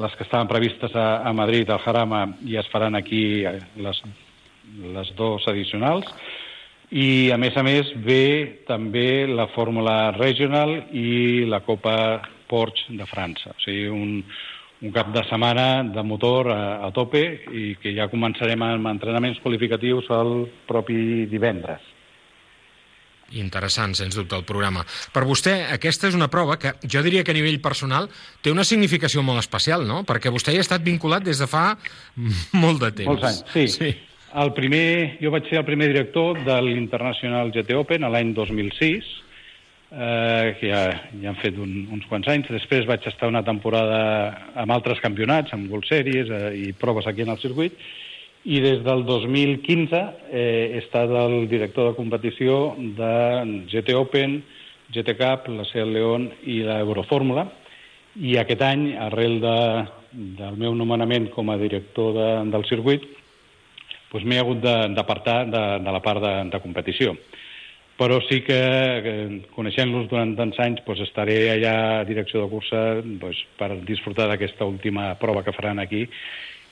les 0.00 0.16
que 0.16 0.24
estaven 0.24 0.48
previstes 0.48 0.94
a, 0.96 1.22
a 1.28 1.32
Madrid, 1.32 1.70
al 1.70 1.82
Jarama, 1.84 2.24
i 2.48 2.56
es 2.56 2.70
faran 2.72 2.96
aquí 2.96 3.44
eh, 3.44 3.58
les, 3.76 4.02
les 4.96 5.12
dos 5.16 5.46
addicionals. 5.48 6.08
I, 6.92 7.30
a 7.32 7.38
més 7.40 7.56
a 7.56 7.64
més, 7.64 7.88
ve 8.04 8.64
també 8.68 9.24
la 9.28 9.46
Fórmula 9.54 10.12
Regional 10.16 10.74
i 10.92 11.44
la 11.48 11.62
Copa 11.64 12.20
Porsche 12.48 12.98
de 12.98 13.06
França. 13.08 13.54
O 13.54 13.64
sigui, 13.64 13.86
un, 13.88 14.18
un 14.82 14.92
cap 14.92 15.08
de 15.14 15.22
setmana 15.28 15.84
de 15.88 16.04
motor 16.04 16.50
a, 16.52 16.60
a 16.84 16.92
tope 16.92 17.22
i 17.48 17.72
que 17.80 17.94
ja 17.96 18.10
començarem 18.12 18.60
amb 18.66 18.92
entrenaments 18.92 19.40
qualificatius 19.40 20.10
el 20.12 20.34
propi 20.68 21.24
divendres. 21.32 21.91
Interessant, 23.40 23.96
sens 23.96 24.16
dubte, 24.18 24.36
el 24.36 24.46
programa. 24.48 24.84
Per 25.14 25.24
vostè, 25.28 25.56
aquesta 25.72 26.10
és 26.10 26.16
una 26.18 26.28
prova 26.32 26.58
que 26.60 26.74
jo 26.84 27.02
diria 27.04 27.24
que 27.24 27.32
a 27.32 27.38
nivell 27.38 27.60
personal 27.64 28.08
té 28.42 28.52
una 28.52 28.66
significació 28.68 29.24
molt 29.24 29.42
especial, 29.42 29.86
no? 29.88 30.02
Perquè 30.08 30.32
vostè 30.32 30.52
hi 30.52 30.60
ha 30.60 30.66
estat 30.66 30.84
vinculat 30.84 31.24
des 31.24 31.40
de 31.40 31.48
fa 31.50 31.72
molt 32.64 32.82
de 32.84 32.92
temps. 33.02 33.08
Molts 33.08 33.28
anys, 33.30 33.44
sí. 33.54 33.68
sí. 33.72 33.92
El 34.42 34.54
primer, 34.56 35.18
jo 35.20 35.32
vaig 35.32 35.48
ser 35.50 35.58
el 35.60 35.68
primer 35.68 35.90
director 35.90 36.38
de 36.40 36.54
l'International 36.64 37.52
GT 37.52 37.76
Open 37.76 38.06
l'any 38.08 38.32
2006, 38.32 39.10
eh, 39.92 40.54
que 40.58 40.70
ja, 40.70 40.80
ja 41.20 41.32
han 41.32 41.40
fet 41.42 41.58
un, 41.60 41.74
uns 41.92 42.06
quants 42.08 42.30
anys. 42.32 42.48
Després 42.54 42.88
vaig 42.88 43.04
estar 43.08 43.28
una 43.28 43.44
temporada 43.44 43.98
amb 44.62 44.72
altres 44.72 45.02
campionats, 45.04 45.52
amb 45.52 45.68
World 45.72 45.88
Series 45.90 46.32
eh, 46.32 46.46
i 46.62 46.72
proves 46.72 47.08
aquí 47.08 47.26
en 47.26 47.34
el 47.34 47.42
circuit, 47.44 47.76
i 48.44 48.58
des 48.60 48.80
del 48.82 49.04
2015 49.06 49.98
eh, 50.32 50.72
he 50.74 50.78
estat 50.82 51.10
el 51.14 51.46
director 51.50 51.90
de 51.90 51.96
competició 51.96 52.74
de 52.78 53.64
GT 53.70 53.94
Open, 53.94 54.40
GT 54.92 55.14
Cup, 55.18 55.46
la 55.54 55.64
Seat 55.70 55.86
León 55.86 56.26
i 56.50 56.58
l'Eurofórmula, 56.66 57.46
i 58.18 58.34
aquest 58.36 58.64
any, 58.66 58.90
arrel 59.00 59.38
de, 59.40 59.56
del 60.40 60.58
meu 60.60 60.74
nomenament 60.76 61.30
com 61.32 61.48
a 61.50 61.56
director 61.60 62.12
de, 62.18 62.28
del 62.52 62.66
circuit, 62.68 63.06
doncs 64.12 64.26
m'he 64.28 64.42
hagut 64.42 64.60
de- 64.60 64.90
d'apartar 64.92 65.38
de, 65.48 65.62
de 65.86 65.94
la 65.94 66.02
part 66.04 66.20
de, 66.20 66.34
de 66.52 66.60
competició. 66.60 67.14
Però 67.96 68.18
sí 68.26 68.40
que 68.42 68.58
coneixent-los 69.54 70.08
durant 70.10 70.34
tants 70.36 70.58
anys, 70.64 70.82
doncs 70.84 71.00
estaré 71.06 71.36
allà 71.52 71.74
a 72.00 72.04
direcció 72.08 72.42
de 72.42 72.50
cursa 72.50 72.80
doncs, 73.04 73.38
per 73.56 73.70
disfrutar 73.86 74.26
d'aquesta 74.28 74.66
última 74.66 75.12
prova 75.20 75.44
que 75.46 75.54
faran 75.54 75.78
aquí 75.78 76.08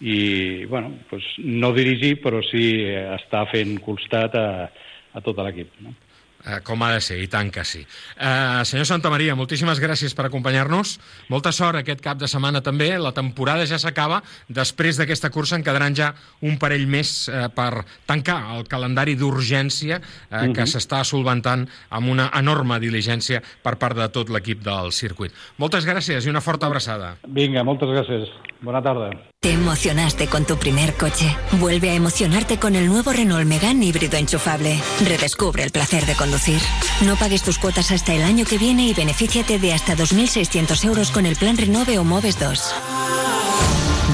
i, 0.01 0.65
bueno, 0.67 0.95
doncs 1.11 1.27
no 1.45 1.73
dirigir, 1.77 2.21
però 2.23 2.41
sí 2.43 2.85
estar 3.17 3.47
fent 3.53 3.79
costat 3.85 4.35
a, 4.35 4.71
a 5.15 5.21
tot 5.21 5.37
l'equip. 5.45 5.73
No? 5.81 5.93
Eh, 6.41 6.63
com 6.65 6.81
ha 6.81 6.87
de 6.95 7.03
ser, 7.05 7.19
i 7.21 7.27
tant 7.29 7.51
que 7.53 7.61
sí. 7.69 7.83
Eh, 8.17 8.63
senyor 8.65 8.87
Santa 8.89 9.11
Maria, 9.13 9.35
moltíssimes 9.37 9.77
gràcies 9.77 10.15
per 10.17 10.25
acompanyar-nos. 10.25 10.95
Molta 11.29 11.53
sort 11.53 11.77
aquest 11.83 12.01
cap 12.01 12.17
de 12.17 12.25
setmana 12.33 12.63
també. 12.65 12.95
La 12.97 13.13
temporada 13.13 13.67
ja 13.69 13.77
s'acaba. 13.77 14.23
Després 14.49 14.97
d'aquesta 14.97 15.29
cursa 15.29 15.59
en 15.59 15.65
quedaran 15.67 15.93
ja 15.95 16.15
un 16.41 16.57
parell 16.57 16.87
més 16.89 17.29
eh, 17.29 17.43
per 17.53 17.85
tancar 18.09 18.39
el 18.57 18.65
calendari 18.73 19.19
d'urgència 19.21 19.99
eh, 20.01 20.49
que 20.55 20.63
Mhm. 20.65 20.71
s'està 20.73 21.05
solventant 21.05 21.67
amb 21.91 22.09
una 22.09 22.31
enorme 22.41 22.81
diligència 22.81 23.43
per 23.63 23.77
part 23.77 23.99
de 24.01 24.09
tot 24.09 24.31
l'equip 24.31 24.63
del 24.65 24.93
circuit. 24.93 25.33
Moltes 25.59 25.85
gràcies 25.85 26.25
i 26.25 26.31
una 26.33 26.41
forta 26.41 26.65
abraçada. 26.65 27.19
Vinga, 27.29 27.63
moltes 27.63 27.89
gràcies. 27.93 28.33
Bona 28.63 28.81
tarda. 28.81 29.11
Te 29.43 29.53
emocionaste 29.53 30.27
con 30.27 30.45
tu 30.45 30.59
primer 30.59 30.99
coche. 30.99 31.35
Vuelve 31.53 31.89
a 31.89 31.95
emocionarte 31.95 32.59
con 32.59 32.77
el 32.77 32.89
nuevo 32.89 33.11
Renault 33.11 33.47
Megane 33.47 33.87
híbrido 33.87 34.19
enchufable. 34.19 34.79
Redescubre 35.03 35.63
el 35.65 35.71
placer 35.71 36.05
de 36.05 36.15
conducir. 36.15 36.61
No 37.07 37.17
pagues 37.17 37.43
tus 37.43 37.59
cuotas 37.59 37.91
hasta 37.91 38.13
el 38.13 38.23
año 38.23 38.45
que 38.45 38.59
viene 38.59 38.87
y 38.87 38.93
benefíciate 38.93 39.59
de 39.59 39.73
hasta 39.73 39.97
2.600 39.97 40.85
euros 40.85 41.11
con 41.11 41.25
el 41.25 41.37
plan 41.37 41.57
Renove 41.57 41.99
o 41.99 42.05
Moves 42.05 42.39
2. 42.39 42.75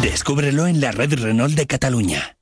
Descúbrelo 0.00 0.68
en 0.68 0.80
la 0.80 0.92
red 0.92 1.12
Renault 1.14 1.56
de 1.56 1.66
Catalunya. 1.66 2.37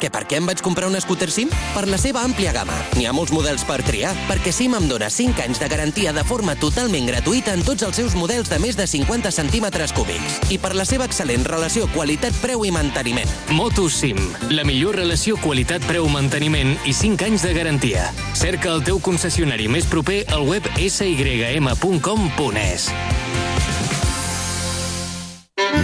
Que 0.00 0.08
per 0.08 0.22
què 0.24 0.38
em 0.40 0.46
vaig 0.48 0.62
comprar 0.64 0.88
un 0.88 0.96
scooter 1.00 1.28
SIM? 1.28 1.50
Per 1.74 1.82
la 1.90 1.98
seva 2.00 2.22
àmplia 2.24 2.54
gamma. 2.56 2.72
N'hi 2.96 3.04
ha 3.04 3.12
molts 3.12 3.34
models 3.36 3.66
per 3.68 3.82
triar, 3.84 4.14
perquè 4.30 4.48
SIM 4.54 4.72
em 4.78 4.86
dona 4.88 5.10
5 5.12 5.42
anys 5.44 5.60
de 5.60 5.68
garantia 5.68 6.14
de 6.16 6.24
forma 6.24 6.54
totalment 6.56 7.04
gratuïta 7.10 7.52
en 7.52 7.60
tots 7.66 7.84
els 7.84 8.00
seus 8.00 8.16
models 8.16 8.48
de 8.48 8.58
més 8.64 8.78
de 8.80 8.86
50 8.88 9.28
centímetres 9.36 9.92
cúbics. 9.92 10.40
I 10.48 10.56
per 10.58 10.72
la 10.78 10.88
seva 10.88 11.04
excel·lent 11.04 11.44
relació 11.44 11.84
qualitat-preu 11.92 12.64
i 12.64 12.72
manteniment. 12.72 13.28
MotoSim, 13.52 14.16
la 14.56 14.64
millor 14.64 14.96
relació 14.96 15.36
qualitat-preu-manteniment 15.44 16.78
i 16.88 16.96
5 16.96 17.28
anys 17.28 17.44
de 17.44 17.52
garantia. 17.60 18.08
Cerca 18.32 18.72
el 18.72 18.80
teu 18.88 19.04
concessionari 19.04 19.68
més 19.68 19.84
proper 19.84 20.24
al 20.32 20.48
web 20.48 20.64
sym.com.es. 20.80 22.88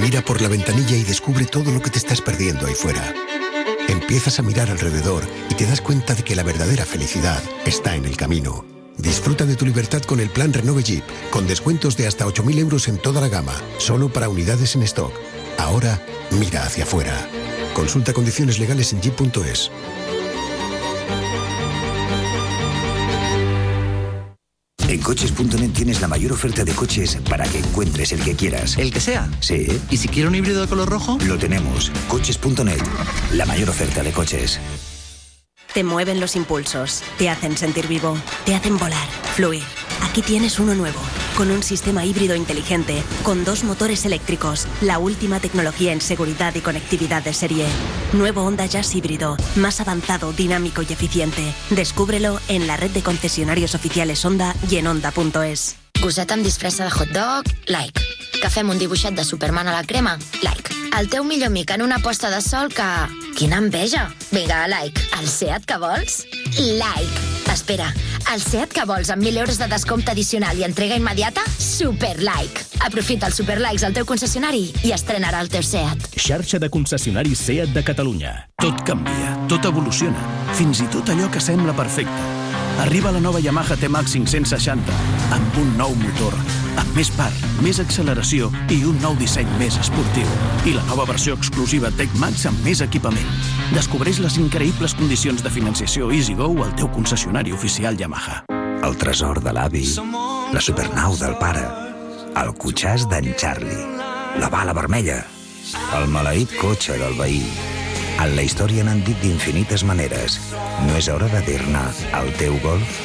Mira 0.01 0.23
por 0.23 0.41
la 0.41 0.49
ventanilla 0.49 0.97
y 0.97 1.05
descubre 1.05 1.45
todo 1.45 1.71
lo 1.71 1.81
que 1.81 1.91
te 1.91 1.99
estás 1.99 2.23
perdiendo 2.23 2.67
ahí 2.67 2.75
fuera. 2.75 3.15
Empiezas 3.89 4.39
a 4.39 4.43
mirar 4.43 4.71
alrededor 4.71 5.25
y 5.49 5.55
te 5.55 5.67
das 5.67 5.81
cuenta 5.81 6.15
de 6.15 6.25
que 6.25 6.35
la 6.35 6.43
verdadera 6.43 6.85
felicidad 6.85 7.43
está 7.65 7.95
en 7.95 8.05
el 8.05 8.17
camino. 8.17 8.65
Disfruta 8.99 9.45
de 9.45 9.57
tu 9.57 9.67
libertad 9.67 10.03
con 10.03 10.21
el 10.21 10.31
plan 10.31 10.53
Renove 10.53 10.83
Jeep, 10.83 11.05
con 11.31 11.47
descuentos 11.47 11.97
de 11.97 12.07
hasta 12.07 12.27
8.000 12.27 12.59
euros 12.59 12.89
en 12.89 12.99
toda 12.99 13.21
la 13.21 13.29
gama, 13.29 13.55
solo 13.79 14.09
para 14.09 14.29
unidades 14.29 14.75
en 14.75 14.83
stock. 14.83 15.13
Ahora, 15.59 16.05
mira 16.31 16.65
hacia 16.65 16.85
afuera. 16.85 17.29
Consulta 17.75 18.13
condiciones 18.13 18.59
legales 18.59 18.93
en 18.93 19.03
jeep.es. 19.03 19.71
En 24.89 25.01
coches.net 25.01 25.73
tienes 25.73 26.01
la 26.01 26.07
mayor 26.09 26.33
oferta 26.33 26.65
de 26.65 26.73
coches 26.73 27.19
para 27.29 27.45
que 27.45 27.59
encuentres 27.59 28.13
el 28.13 28.21
que 28.23 28.35
quieras. 28.37 28.79
¿El 28.79 28.93
que 28.93 29.01
sea? 29.01 29.29
Sí. 29.41 29.67
¿Y 29.91 29.97
si 29.97 30.09
quiero 30.09 30.29
un 30.29 30.37
híbrido 30.37 30.61
de 30.61 30.69
color 30.69 30.89
rojo? 30.89 31.19
Lo 31.27 31.37
tenemos. 31.39 31.91
Coches.net. 32.09 32.81
La 33.33 33.47
mayor 33.47 33.69
oferta 33.71 34.03
de 34.03 34.13
coches. 34.13 34.61
te 35.75 35.85
mueven 35.85 36.21
los 36.21 36.37
impulsos, 36.37 37.03
te 37.19 37.29
hacen 37.29 37.55
sentir 37.55 37.87
vivo, 37.87 38.17
te 38.47 38.55
hacen 38.55 38.79
volar, 38.79 39.07
fluir. 39.35 39.63
Aquí 40.09 40.23
tienes 40.23 40.59
uno 40.59 40.75
nuevo, 40.75 40.99
con 41.37 41.51
un 41.51 41.63
sistema 41.63 42.05
híbrido 42.05 42.35
inteligente, 42.35 43.03
con 43.23 43.45
dos 43.45 43.63
motores 43.63 44.05
eléctricos, 44.07 44.67
la 44.81 44.99
última 44.99 45.39
tecnología 45.39 45.93
en 45.93 46.01
seguridad 46.01 46.55
y 46.55 46.61
conectividad 46.61 47.23
de 47.23 47.35
serie. 47.35 47.67
Nuevo 48.15 48.43
Honda 48.43 48.67
Jazz 48.67 48.95
híbrido, 48.95 49.37
más 49.57 49.81
avanzado, 49.81 50.33
dinámico 50.33 50.83
y 50.83 50.93
eficiente. 50.93 51.55
Descúbrelo 51.71 52.41
en 52.49 52.67
la 52.67 52.77
red 52.77 52.91
de 52.91 53.03
concesionarios 53.03 53.75
oficiales 53.75 54.25
Honda 54.25 54.55
y 54.71 54.77
en 54.77 54.87
honda.es. 54.87 55.77
Gosset 56.01 56.31
amb 56.33 56.45
disfressa 56.45 56.85
de 56.85 56.91
hot 56.91 57.09
dog? 57.13 57.45
Like. 57.67 58.01
Que 58.41 58.51
fem 58.51 58.69
un 58.71 58.79
de 58.79 59.25
Superman 59.25 59.69
a 59.69 59.73
la 59.73 59.85
crema? 59.85 60.19
Like. 60.43 60.75
El 60.99 61.09
teu 61.11 61.25
millor 61.25 61.49
amic 61.49 61.71
en 61.71 61.83
una 61.83 61.99
posta 61.99 62.31
de 62.31 62.41
sol 62.41 62.69
que... 62.73 62.83
Quina 63.37 63.59
enveja! 63.59 64.13
Vinga, 64.31 64.67
like. 64.69 65.01
El 65.21 65.29
Seat 65.29 65.65
que 65.65 65.77
vols? 65.77 66.27
Like. 66.59 67.36
Espera, 67.57 67.87
el 68.35 68.43
Seat 68.45 68.75
que 68.77 68.85
vols 68.85 69.09
amb 69.09 69.25
1.000 69.25 69.41
euros 69.41 69.57
de 69.57 69.69
descompte 69.71 70.13
addicional 70.13 70.59
i 70.61 70.67
entrega 70.67 70.99
immediata? 71.01 71.41
Super 71.57 72.19
like. 72.21 72.67
Aprofita 72.85 73.31
els 73.31 73.41
super 73.41 73.57
likes 73.63 73.87
al 73.87 73.97
teu 73.97 74.05
concessionari 74.05 74.67
i 74.85 74.93
estrenarà 74.93 75.41
el 75.41 75.49
teu 75.49 75.65
Seat. 75.65 76.11
Xarxa 76.21 76.61
de 76.61 76.69
concessionaris 76.69 77.47
SEAT 77.49 77.73
de 77.73 77.85
Catalunya. 77.87 78.37
Tot 78.61 78.85
canvia, 78.85 79.33
tot 79.49 79.65
evoluciona, 79.73 80.29
fins 80.61 80.85
i 80.85 80.91
tot 80.93 81.17
allò 81.17 81.33
que 81.33 81.41
sembla 81.41 81.73
perfecte. 81.81 82.66
Arriba 82.79 83.11
la 83.11 83.21
nova 83.21 83.41
Yamaha 83.41 83.77
T-Max 83.81 84.13
560 84.13 84.93
amb 85.33 85.59
un 85.59 85.71
nou 85.79 85.95
motor, 85.97 86.35
amb 86.77 86.97
més 86.99 87.09
part, 87.17 87.37
més 87.65 87.79
acceleració 87.81 88.51
i 88.73 88.83
un 88.85 88.99
nou 89.01 89.17
disseny 89.17 89.49
més 89.61 89.79
esportiu. 89.81 90.29
I 90.69 90.75
la 90.77 90.85
nova 90.91 91.07
versió 91.09 91.35
exclusiva 91.39 91.91
Tech 91.97 92.13
Max 92.21 92.45
amb 92.51 92.61
més 92.67 92.83
equipament. 92.85 93.31
Descobreix 93.73 94.21
les 94.21 94.37
increïbles 94.43 94.95
condicions 94.99 95.41
de 95.43 95.53
financiació 95.53 96.11
EasyGo 96.13 96.51
al 96.67 96.75
teu 96.77 96.91
concessionari 96.93 97.57
oficial 97.57 97.97
Yamaha. 97.97 98.43
El 98.87 98.99
tresor 99.01 99.41
de 99.43 99.57
l'avi, 99.57 99.87
la 100.53 100.61
supernau 100.63 101.17
del 101.19 101.35
pare, 101.41 101.65
el 102.37 102.53
cotxàs 102.61 103.09
d'en 103.09 103.33
Charlie, 103.41 103.89
la 104.37 104.53
bala 104.53 104.77
vermella, 104.77 105.23
el 105.97 106.13
maleït 106.13 106.53
cotxe 106.61 107.01
del 107.01 107.17
veí. 107.19 107.76
En 108.17 108.33
la 108.33 108.43
història 108.47 108.85
n'han 108.87 109.03
dit 109.05 109.19
d'infinites 109.21 109.83
maneres. 109.85 110.39
No 110.87 110.97
és 110.97 111.09
hora 111.13 111.29
de 111.33 111.43
dir-ne 111.45 111.83
al 112.17 112.31
teu 112.41 112.57
Golf? 112.65 113.01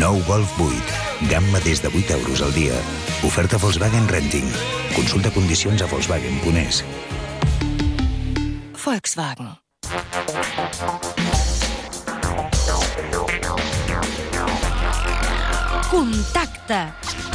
Nou 0.00 0.18
Golf 0.26 0.56
8. 0.58 0.96
Gamma 1.30 1.62
des 1.62 1.82
de 1.82 1.90
8 1.94 2.16
euros 2.18 2.42
al 2.42 2.52
dia. 2.54 2.74
Oferta 3.26 3.58
Volkswagen 3.62 4.08
Renting. 4.10 4.50
Consulta 4.96 5.30
condicions 5.30 5.82
a 5.82 5.86
Volkswagen.es. 5.86 6.82
Volkswagen. 8.74 9.54
Contacte. 15.90 17.29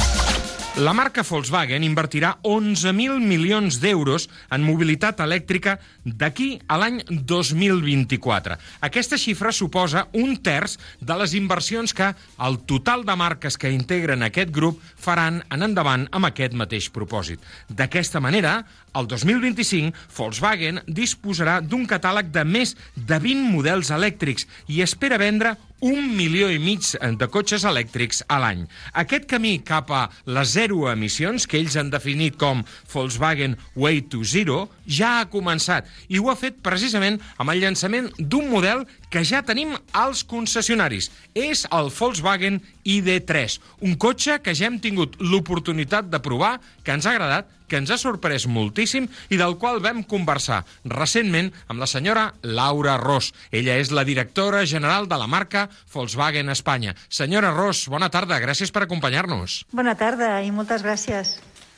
La 0.76 0.92
marca 0.92 1.22
Volkswagen 1.24 1.80
invertirà 1.86 2.34
11.000 2.44 3.14
milions 3.24 3.78
d'euros 3.80 4.26
en 4.52 4.60
mobilitat 4.60 5.22
elèctrica 5.24 5.78
d'aquí 6.04 6.58
a 6.68 6.76
l'any 6.76 6.98
2024. 7.08 8.58
Aquesta 8.84 9.16
xifra 9.16 9.54
suposa 9.56 10.02
un 10.20 10.34
terç 10.44 10.74
de 11.00 11.16
les 11.16 11.32
inversions 11.38 11.96
que 11.96 12.10
el 12.44 12.58
total 12.68 13.06
de 13.08 13.16
marques 13.16 13.56
que 13.56 13.72
integren 13.72 14.26
aquest 14.26 14.52
grup 14.52 14.82
faran 15.00 15.38
en 15.48 15.64
endavant 15.64 16.04
amb 16.12 16.28
aquest 16.28 16.52
mateix 16.52 16.90
propòsit. 16.92 17.40
D'aquesta 17.72 18.20
manera, 18.20 18.58
el 18.92 19.08
2025, 19.08 19.96
Volkswagen 20.18 20.82
disposarà 20.84 21.62
d'un 21.64 21.88
catàleg 21.88 22.28
de 22.36 22.44
més 22.44 22.76
de 22.96 23.16
20 23.16 23.48
models 23.48 23.94
elèctrics 23.96 24.44
i 24.68 24.84
espera 24.84 25.16
vendre 25.16 25.56
un 25.80 26.16
milió 26.16 26.48
i 26.52 26.58
mig 26.62 26.86
de 27.20 27.28
cotxes 27.28 27.66
elèctrics 27.68 28.22
a 28.32 28.38
l'any. 28.40 28.64
Aquest 28.96 29.26
camí 29.28 29.58
cap 29.66 29.90
a 29.92 30.06
les 30.24 30.54
zero 30.56 30.86
emissions, 30.90 31.46
que 31.46 31.58
ells 31.60 31.76
han 31.76 31.90
definit 31.92 32.38
com 32.40 32.64
Volkswagen 32.92 33.56
Way 33.76 34.06
to 34.12 34.24
Zero, 34.24 34.66
ja 34.86 35.20
ha 35.20 35.28
començat 35.30 35.88
i 36.08 36.18
ho 36.20 36.30
ha 36.30 36.38
fet 36.38 36.62
precisament 36.64 37.20
amb 37.36 37.52
el 37.52 37.60
llançament 37.64 38.08
d'un 38.18 38.48
model 38.52 38.86
que 39.10 39.24
ja 39.24 39.42
tenim 39.46 39.74
als 39.92 40.24
concessionaris. 40.26 41.10
És 41.34 41.66
el 41.72 41.90
Volkswagen 41.94 42.60
ID3, 42.86 43.58
un 43.86 43.96
cotxe 44.00 44.40
que 44.42 44.54
ja 44.54 44.68
hem 44.70 44.80
tingut 44.82 45.16
l'oportunitat 45.20 46.10
de 46.10 46.20
provar, 46.22 46.56
que 46.82 46.94
ens 46.94 47.06
ha 47.06 47.14
agradat, 47.14 47.50
que 47.66 47.80
ens 47.80 47.90
ha 47.90 47.98
sorprès 47.98 48.46
moltíssim 48.46 49.08
i 49.30 49.38
del 49.40 49.56
qual 49.58 49.80
vam 49.82 50.04
conversar 50.06 50.62
recentment 50.86 51.50
amb 51.66 51.82
la 51.82 51.90
senyora 51.90 52.28
Laura 52.42 52.96
Ros. 53.02 53.32
Ella 53.50 53.76
és 53.80 53.90
la 53.90 54.06
directora 54.06 54.64
general 54.66 55.10
de 55.10 55.18
la 55.18 55.26
marca 55.26 55.66
Volkswagen 55.92 56.50
Espanya. 56.54 56.94
Senyora 57.08 57.50
Ros, 57.54 57.86
bona 57.90 58.10
tarda, 58.10 58.40
gràcies 58.42 58.70
per 58.70 58.86
acompanyar-nos. 58.86 59.64
Bona 59.74 59.96
tarda 59.98 60.38
i 60.46 60.54
moltes 60.54 60.86
gràcies. 60.86 61.36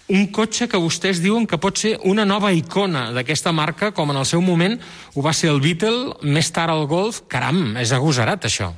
Un 0.08 0.30
cotxe 0.32 0.64
que 0.72 0.78
vostès 0.80 1.18
diuen 1.20 1.44
que 1.44 1.58
pot 1.60 1.76
ser 1.76 1.98
una 2.08 2.24
nova 2.24 2.48
icona 2.56 3.10
d'aquesta 3.12 3.52
marca, 3.52 3.90
com 3.92 4.08
en 4.08 4.16
el 4.16 4.24
seu 4.24 4.40
moment 4.40 4.78
ho 5.12 5.24
va 5.24 5.34
ser 5.36 5.50
el 5.52 5.60
Beetle, 5.60 6.14
més 6.24 6.48
tard 6.48 6.72
el 6.72 6.86
Golf. 6.88 7.26
Caram, 7.28 7.74
és 7.76 7.92
agosarat, 7.92 8.48
això. 8.48 8.70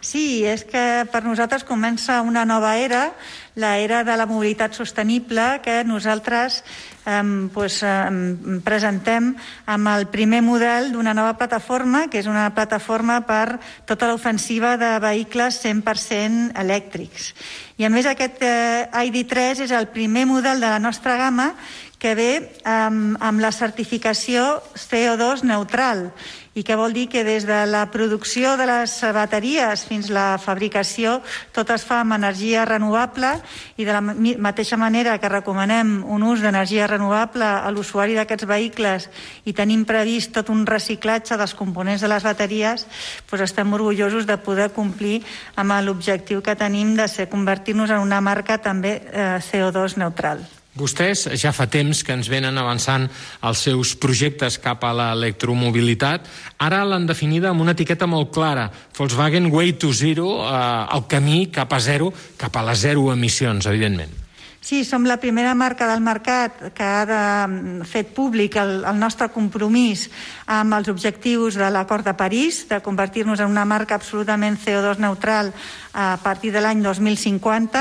Sí, 0.00 0.44
és 0.46 0.62
que 0.62 1.04
per 1.10 1.24
nosaltres 1.26 1.64
comença 1.66 2.20
una 2.22 2.44
nova 2.46 2.76
era, 2.78 3.10
la 3.58 3.78
era 3.82 4.04
de 4.06 4.14
la 4.16 4.28
mobilitat 4.30 4.76
sostenible, 4.76 5.58
que 5.64 5.82
nosaltres 5.82 6.62
eh, 7.04 7.48
pues, 7.52 7.80
eh, 7.82 8.60
presentem 8.62 9.32
amb 9.66 9.90
el 9.90 10.06
primer 10.12 10.40
model 10.46 10.92
d'una 10.94 11.16
nova 11.18 11.34
plataforma, 11.40 12.06
que 12.06 12.22
és 12.22 12.30
una 12.30 12.46
plataforma 12.54 13.24
per 13.26 13.58
tota 13.90 14.06
l'ofensiva 14.06 14.76
de 14.78 14.94
vehicles 15.02 15.58
100% 15.64 16.54
elèctrics. 16.62 17.32
I 17.78 17.88
a 17.88 17.90
més 17.90 18.06
aquest 18.06 18.38
eh, 18.46 18.86
ID3 18.86 19.66
és 19.66 19.74
el 19.74 19.90
primer 19.90 20.28
model 20.30 20.62
de 20.62 20.70
la 20.70 20.78
nostra 20.78 21.18
gamma 21.18 21.52
que 21.98 22.14
ve 22.14 22.32
amb, 22.62 23.18
amb 23.18 23.42
la 23.42 23.50
certificació 23.50 24.60
CO2 24.78 25.42
neutral 25.42 26.12
i 26.58 26.64
que 26.66 26.74
vol 26.74 26.92
dir 26.92 27.06
que 27.06 27.22
des 27.22 27.46
de 27.46 27.58
la 27.70 27.84
producció 27.92 28.56
de 28.58 28.66
les 28.66 28.92
bateries 29.14 29.84
fins 29.86 30.10
la 30.10 30.40
fabricació 30.42 31.20
tot 31.54 31.70
es 31.70 31.84
fa 31.86 32.00
amb 32.02 32.16
energia 32.16 32.64
renovable 32.66 33.30
i 33.78 33.86
de 33.86 33.94
la 33.94 34.02
mateixa 34.02 34.78
manera 34.80 35.18
que 35.22 35.30
recomanem 35.30 36.00
un 36.02 36.26
ús 36.26 36.42
d'energia 36.42 36.90
renovable 36.90 37.46
a 37.46 37.70
l'usuari 37.70 38.18
d'aquests 38.18 38.48
vehicles 38.50 39.08
i 39.46 39.54
tenim 39.54 39.86
previst 39.86 40.34
tot 40.34 40.50
un 40.50 40.66
reciclatge 40.66 41.38
dels 41.38 41.54
components 41.54 42.02
de 42.02 42.10
les 42.10 42.26
bateries, 42.26 42.86
doncs 43.30 43.46
estem 43.46 43.72
orgullosos 43.78 44.26
de 44.26 44.40
poder 44.42 44.72
complir 44.74 45.22
amb 45.54 45.78
l'objectiu 45.86 46.42
que 46.42 46.58
tenim 46.58 46.96
de 46.98 47.06
ser 47.08 47.28
convertir-nos 47.30 47.90
en 47.94 48.02
una 48.02 48.20
marca 48.20 48.58
també 48.58 48.98
eh, 48.98 49.36
CO2 49.38 50.00
neutral. 50.02 50.57
Vostès 50.78 51.26
ja 51.40 51.52
fa 51.52 51.66
temps 51.66 52.04
que 52.06 52.14
ens 52.14 52.30
venen 52.30 52.58
avançant 52.60 53.08
els 53.42 53.64
seus 53.66 53.96
projectes 53.98 54.60
cap 54.62 54.84
a 54.86 54.92
l'electromobilitat. 54.94 56.28
Ara 56.62 56.84
l'han 56.86 57.08
definida 57.08 57.50
amb 57.50 57.66
una 57.66 57.74
etiqueta 57.74 58.06
molt 58.06 58.30
clara. 58.34 58.68
Volkswagen 58.96 59.50
Way 59.50 59.74
to 59.82 59.92
Zero, 59.92 60.30
eh, 60.46 60.94
el 60.94 61.04
camí 61.10 61.46
cap 61.50 61.72
a 61.72 61.80
zero, 61.80 62.12
cap 62.36 62.56
a 62.56 62.64
les 62.70 62.86
zero 62.86 63.10
emissions, 63.12 63.66
evidentment. 63.66 64.27
Sí, 64.68 64.84
som 64.84 65.06
la 65.08 65.16
primera 65.16 65.54
marca 65.56 65.86
del 65.88 66.02
mercat 66.04 66.58
que 66.76 66.84
ha 66.84 67.04
de, 67.08 67.84
fet 67.88 68.10
públic 68.12 68.58
el, 68.60 68.82
el 68.84 68.98
nostre 69.00 69.30
compromís 69.32 70.10
amb 70.44 70.76
els 70.76 70.90
objectius 70.92 71.56
de 71.56 71.70
l'acord 71.72 72.04
de 72.04 72.12
París, 72.12 72.66
de 72.68 72.82
convertir-nos 72.84 73.40
en 73.40 73.48
una 73.48 73.64
marca 73.64 73.96
absolutament 73.96 74.60
CO2 74.60 75.00
neutral 75.00 75.54
a 75.96 76.18
partir 76.22 76.52
de 76.52 76.60
l'any 76.60 76.82
2050 76.84 77.80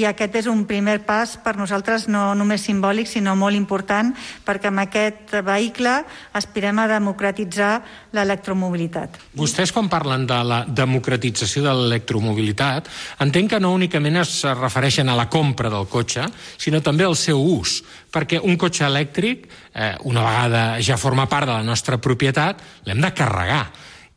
i 0.00 0.06
aquest 0.08 0.38
és 0.40 0.48
un 0.48 0.64
primer 0.66 0.96
pas 1.04 1.36
per 1.36 1.52
nosaltres 1.60 2.08
no 2.08 2.32
només 2.34 2.64
simbòlic 2.64 3.06
sinó 3.06 3.36
molt 3.36 3.54
important 3.54 4.14
perquè 4.46 4.72
amb 4.72 4.82
aquest 4.86 5.36
vehicle 5.44 5.92
aspirem 6.32 6.80
a 6.80 6.88
democratitzar 6.90 7.74
l'electromobilitat. 8.16 9.20
Vostès 9.36 9.70
quan 9.70 9.92
parlen 9.92 10.24
de 10.26 10.40
la 10.48 10.62
democratització 10.64 11.62
de 11.68 11.76
l'electromobilitat 11.76 12.88
entenc 13.20 13.52
que 13.52 13.60
no 13.60 13.76
únicament 13.76 14.22
es 14.24 14.40
refereixen 14.56 15.12
a 15.12 15.18
la 15.18 15.28
compra 15.28 15.70
del 15.70 15.86
cotxe 15.92 16.21
sinó 16.56 16.82
també 16.82 17.06
al 17.08 17.16
seu 17.16 17.40
ús 17.40 17.80
perquè 18.12 18.40
un 18.42 18.58
cotxe 18.60 18.84
elèctric 18.86 19.48
eh, 19.74 19.94
una 20.04 20.26
vegada 20.26 20.66
ja 20.80 21.00
forma 21.00 21.28
part 21.30 21.48
de 21.48 21.56
la 21.56 21.66
nostra 21.66 21.98
propietat 21.98 22.60
l'hem 22.86 23.00
de 23.00 23.14
carregar 23.16 23.64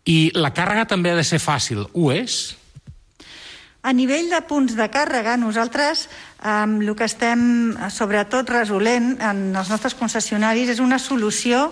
i 0.06 0.30
la 0.38 0.54
càrrega 0.54 0.86
també 0.86 1.12
ha 1.12 1.18
de 1.18 1.26
ser 1.26 1.42
fàcil. 1.42 1.82
Ho 1.94 2.12
és? 2.14 2.56
A 3.86 3.92
nivell 3.94 4.32
de 4.32 4.40
punts 4.50 4.74
de 4.74 4.86
càrrega, 4.90 5.36
nosaltres 5.38 6.08
eh, 6.08 6.66
el 6.66 6.94
que 6.98 7.06
estem 7.06 7.42
sobretot 7.94 8.50
resolent 8.50 9.12
en 9.22 9.44
els 9.54 9.70
nostres 9.70 9.94
concessionaris 9.98 10.72
és 10.74 10.82
una 10.82 10.98
solució 11.02 11.68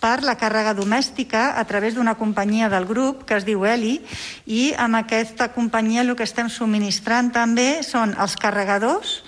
per 0.00 0.22
la 0.24 0.38
càrrega 0.40 0.72
domèstica 0.76 1.50
a 1.60 1.64
través 1.68 1.96
d'una 1.96 2.16
companyia 2.16 2.70
del 2.72 2.88
grup 2.88 3.26
que 3.28 3.36
es 3.36 3.44
diu 3.44 3.66
Eli 3.68 3.98
i 4.46 4.70
amb 4.80 4.96
aquesta 4.96 5.50
companyia 5.52 6.06
el 6.06 6.16
que 6.16 6.24
estem 6.24 6.48
subministrant 6.48 7.32
també 7.36 7.82
són 7.84 8.16
els 8.16 8.36
carregadors 8.40 9.18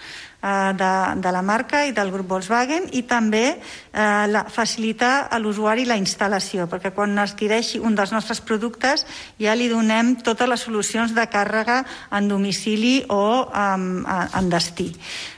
de, 0.42 0.92
de 1.20 1.33
la 1.33 1.42
marca 1.42 1.85
i 1.85 1.92
del 1.92 2.11
grup 2.12 2.31
Volkswagen 2.31 2.88
i 2.96 3.03
també 3.09 3.44
eh, 3.53 4.26
la, 4.31 4.44
facilitar 4.48 5.29
a 5.29 5.38
l'usuari 5.38 5.85
la 5.88 5.98
instal·lació, 6.00 6.66
perquè 6.70 6.94
quan 6.96 7.18
adquireixi 7.20 7.81
un 7.81 7.96
dels 7.98 8.14
nostres 8.14 8.40
productes 8.40 9.05
ja 9.40 9.57
li 9.57 9.68
donem 9.68 10.16
totes 10.24 10.48
les 10.48 10.64
solucions 10.64 11.12
de 11.16 11.26
càrrega 11.31 11.83
en 12.16 12.29
domicili 12.29 13.00
o 13.09 13.24
um, 13.44 13.90
en 14.09 14.50
destí. 14.53 14.90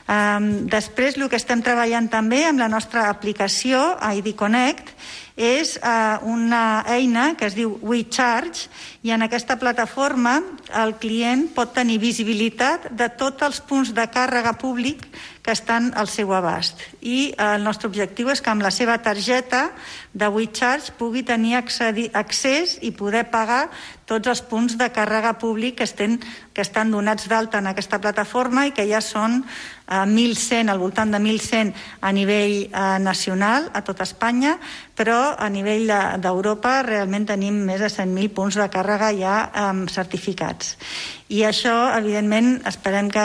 Um, 0.03 0.67
després, 0.67 1.15
el 1.15 1.29
que 1.31 1.39
estem 1.39 1.61
treballant 1.63 2.09
també 2.11 2.41
amb 2.43 2.59
la 2.59 2.67
nostra 2.67 3.05
aplicació 3.07 3.79
ID 4.03 4.33
Connect 4.35 4.89
és 5.39 5.77
uh, 5.79 6.19
una 6.27 6.83
eina 6.91 7.31
que 7.39 7.47
es 7.47 7.55
diu 7.55 7.77
WeCharge 7.81 8.67
i 9.07 9.13
en 9.15 9.23
aquesta 9.23 9.55
plataforma 9.57 10.41
el 10.83 10.97
client 10.99 11.47
pot 11.55 11.71
tenir 11.73 12.01
visibilitat 12.03 12.91
de 12.91 13.07
tots 13.15 13.47
els 13.47 13.61
punts 13.63 13.93
de 13.95 14.05
càrrega 14.11 14.53
públic 14.59 15.07
que 15.43 15.51
estan 15.51 15.91
al 15.99 16.07
seu 16.07 16.31
abast. 16.33 16.79
I 17.03 17.35
eh, 17.35 17.47
el 17.57 17.65
nostre 17.67 17.89
objectiu 17.91 18.31
és 18.31 18.41
que 18.41 18.49
amb 18.49 18.63
la 18.63 18.71
seva 18.71 18.95
targeta 19.03 19.67
de 20.15 20.29
WeCharge 20.31 20.95
pugui 20.97 21.25
tenir 21.27 21.57
accés 21.59 22.77
i 22.81 22.93
poder 22.95 23.25
pagar 23.29 23.67
tots 24.07 24.31
els 24.31 24.41
punts 24.47 24.77
de 24.79 24.87
càrrega 24.93 25.35
públic 25.39 25.77
que, 25.79 25.87
estem, 25.87 26.15
que 26.53 26.63
estan 26.63 26.91
donats 26.91 27.27
d'alta 27.27 27.59
en 27.59 27.67
aquesta 27.71 27.99
plataforma 27.99 28.65
i 28.67 28.73
que 28.75 28.87
ja 28.87 29.01
són 29.03 29.41
eh, 29.43 30.05
1.100, 30.07 30.71
al 30.71 30.79
voltant 30.79 31.11
de 31.11 31.19
1.100 31.19 31.73
a 31.99 32.13
nivell 32.15 32.55
eh, 32.63 32.97
nacional, 33.03 33.67
a 33.75 33.83
tot 33.83 33.99
Espanya, 34.05 34.55
però 34.95 35.35
a 35.35 35.49
nivell 35.51 35.91
d'Europa 36.23 36.77
de, 36.81 36.87
realment 36.93 37.27
tenim 37.27 37.63
més 37.67 37.83
de 37.83 37.91
100.000 37.91 38.31
punts 38.31 38.59
de 38.59 38.69
càrrega 38.71 39.11
ja 39.19 39.37
eh, 39.51 39.69
certificats. 39.91 40.77
I 41.33 41.41
això, 41.47 41.73
evidentment, 41.97 42.59
esperem 42.69 43.09
que 43.09 43.23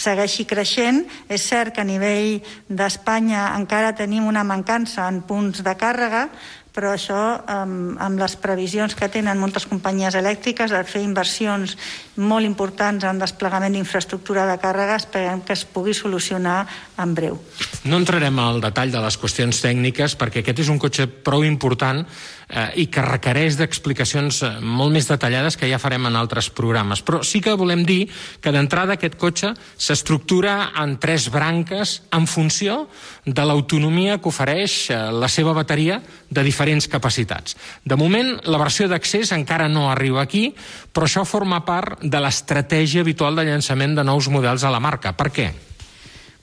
segueixi 0.00 0.46
creixent. 0.48 1.02
És 1.28 1.44
cert 1.44 1.74
que 1.76 1.84
a 1.84 1.88
nivell 1.88 2.40
d'Espanya 2.72 3.50
encara 3.58 3.92
tenim 3.98 4.24
una 4.30 4.46
mancança 4.48 5.04
en 5.10 5.20
punts 5.28 5.60
de 5.66 5.76
càrrega, 5.76 6.28
però 6.72 6.94
això, 6.96 7.20
amb, 7.52 7.98
amb 8.00 8.20
les 8.20 8.34
previsions 8.40 8.94
que 8.96 9.10
tenen 9.12 9.36
moltes 9.36 9.66
companyies 9.68 10.16
elèctriques 10.16 10.72
de 10.72 10.80
fer 10.88 11.02
inversions 11.04 11.76
molt 12.16 12.48
importants 12.48 13.04
en 13.04 13.20
desplegament 13.20 13.76
d'infraestructura 13.76 14.46
de 14.48 14.56
càrrega, 14.60 14.96
esperem 14.96 15.44
que 15.44 15.52
es 15.52 15.66
pugui 15.68 15.92
solucionar 15.92 16.62
en 16.96 17.12
breu. 17.14 17.36
No 17.84 18.00
entrarem 18.00 18.40
al 18.40 18.62
detall 18.64 18.92
de 18.94 19.04
les 19.04 19.20
qüestions 19.20 19.60
tècniques 19.60 20.16
perquè 20.16 20.40
aquest 20.40 20.64
és 20.64 20.72
un 20.72 20.80
cotxe 20.80 21.06
prou 21.06 21.44
important 21.44 22.06
eh, 22.52 22.84
i 22.84 22.86
que 22.92 23.02
requereix 23.04 23.56
d'explicacions 23.58 24.42
eh, 24.44 24.50
molt 24.60 24.92
més 24.94 25.08
detallades 25.08 25.56
que 25.56 25.70
ja 25.70 25.80
farem 25.82 26.06
en 26.08 26.18
altres 26.20 26.50
programes. 26.52 27.02
Però 27.02 27.22
sí 27.26 27.40
que 27.42 27.56
volem 27.58 27.84
dir 27.88 28.04
que 28.44 28.52
d'entrada 28.54 28.98
aquest 28.98 29.16
cotxe 29.20 29.54
s'estructura 29.76 30.72
en 30.82 30.98
tres 31.02 31.30
branques 31.32 32.02
en 32.12 32.28
funció 32.28 32.86
de 33.24 33.46
l'autonomia 33.48 34.18
que 34.20 34.30
ofereix 34.30 34.76
eh, 34.90 35.00
la 35.16 35.30
seva 35.32 35.56
bateria 35.56 36.00
de 36.30 36.44
diferents 36.44 36.88
capacitats. 36.92 37.56
De 37.84 37.96
moment, 37.96 38.36
la 38.44 38.60
versió 38.60 38.88
d'accés 38.88 39.32
encara 39.32 39.68
no 39.72 39.88
arriba 39.90 40.22
aquí, 40.22 40.50
però 40.92 41.08
això 41.08 41.26
forma 41.28 41.64
part 41.64 42.02
de 42.02 42.20
l'estratègia 42.20 43.02
habitual 43.02 43.36
de 43.36 43.48
llançament 43.48 43.96
de 43.96 44.06
nous 44.06 44.28
models 44.28 44.64
a 44.64 44.72
la 44.72 44.82
marca. 44.82 45.16
Per 45.16 45.30
què? 45.32 45.52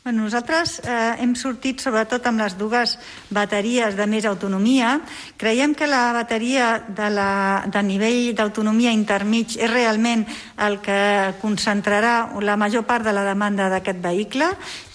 Bueno, 0.09 0.23
nosaltres 0.23 0.79
eh, 0.89 1.21
hem 1.21 1.35
sortit 1.37 1.83
sobretot 1.85 2.25
amb 2.25 2.41
les 2.41 2.55
dues 2.57 2.95
bateries 3.29 3.93
de 3.93 4.07
més 4.09 4.25
autonomia. 4.25 4.95
Creiem 5.37 5.75
que 5.77 5.85
la 5.85 6.07
bateria 6.15 6.69
de, 6.81 7.11
la, 7.13 7.25
de 7.69 7.83
nivell 7.85 8.31
d'autonomia 8.33 8.89
intermig 8.89 9.53
és 9.59 9.69
realment 9.69 10.23
el 10.65 10.79
que 10.81 10.97
concentrarà 11.43 12.31
la 12.41 12.55
major 12.57 12.87
part 12.89 13.05
de 13.05 13.13
la 13.13 13.27
demanda 13.27 13.67
d'aquest 13.69 14.01
vehicle, 14.01 14.47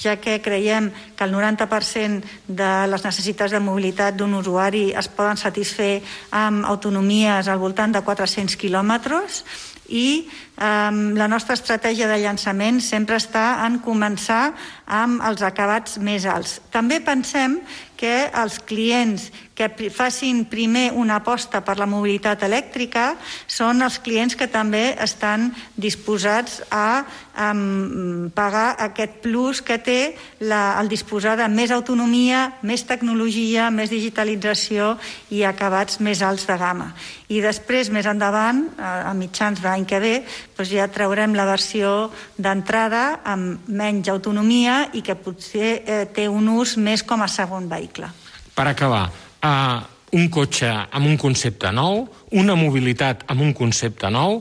ja 0.03 0.17
que 0.19 0.41
creiem 0.43 0.91
que 1.15 1.29
el 1.29 1.37
90% 1.37 2.51
de 2.51 2.73
les 2.91 3.07
necessitats 3.07 3.55
de 3.55 3.63
mobilitat 3.63 4.19
d'un 4.19 4.35
usuari 4.35 4.89
es 4.99 5.07
poden 5.07 5.39
satisfer 5.39 6.01
amb 6.35 6.67
autonomies 6.67 7.47
al 7.47 7.63
voltant 7.63 7.95
de 7.95 8.03
400 8.03 8.59
quilòmetres 8.59 9.45
i 9.89 10.27
Um, 10.55 11.17
la 11.19 11.27
nostra 11.27 11.57
estratègia 11.59 12.07
de 12.07 12.21
llançament 12.23 12.77
sempre 12.79 13.17
està 13.19 13.67
en 13.67 13.81
començar 13.83 14.53
amb 14.87 15.19
els 15.27 15.43
acabats 15.43 15.97
més 15.99 16.29
alts. 16.31 16.61
També 16.71 17.01
pensem 17.03 17.57
que 17.99 18.29
els 18.31 18.61
clients 18.63 19.33
que 19.55 19.69
facin 19.91 20.45
primer 20.51 20.91
una 20.99 21.21
aposta 21.23 21.63
per 21.65 21.77
la 21.79 21.87
mobilitat 21.87 22.43
elèctrica 22.43 23.15
són 23.47 23.85
els 23.87 24.01
clients 24.03 24.35
que 24.35 24.49
també 24.51 24.97
estan 25.01 25.53
disposats 25.79 26.59
a 26.75 27.05
um, 27.53 28.31
pagar 28.35 28.75
aquest 28.83 29.21
plus 29.23 29.63
que 29.63 29.79
té 29.79 29.99
la, 30.43 30.75
el 30.83 30.91
disposar 30.91 31.37
de 31.39 31.47
més 31.49 31.71
autonomia, 31.71 32.59
més 32.67 32.83
tecnologia, 32.89 33.71
més 33.71 33.95
digitalització 33.95 34.97
i 35.31 35.45
acabats 35.47 36.01
més 36.03 36.23
alts 36.23 36.49
de 36.51 36.59
gamma. 36.59 36.91
I 37.31 37.41
després, 37.41 37.91
més 37.95 38.07
endavant, 38.11 38.67
a 38.79 39.15
mitjans 39.17 39.63
de 39.63 39.69
l'any 39.69 39.87
que 39.89 40.01
ve, 40.03 40.15
doncs 40.57 40.71
ja 40.75 40.91
traurem 40.93 41.35
la 41.39 41.47
versió 41.49 42.11
d'entrada 42.37 43.21
amb 43.25 43.69
menys 43.71 44.11
autonomia 44.13 44.89
i 44.93 45.03
que 45.07 45.17
potser 45.17 45.71
eh, 45.87 46.05
té 46.11 46.27
un 46.29 46.51
ús 46.53 46.77
més 46.77 47.07
com 47.07 47.23
a 47.23 47.31
segon 47.31 47.71
vehicle. 47.71 48.11
Per 48.55 48.67
acabar, 48.71 49.09
uh, 49.45 49.83
un 50.15 50.29
cotxe 50.31 50.71
amb 50.71 51.07
un 51.07 51.19
concepte 51.21 51.71
nou, 51.75 52.07
una 52.39 52.57
mobilitat 52.59 53.27
amb 53.31 53.45
un 53.45 53.53
concepte 53.57 54.11
nou, 54.11 54.41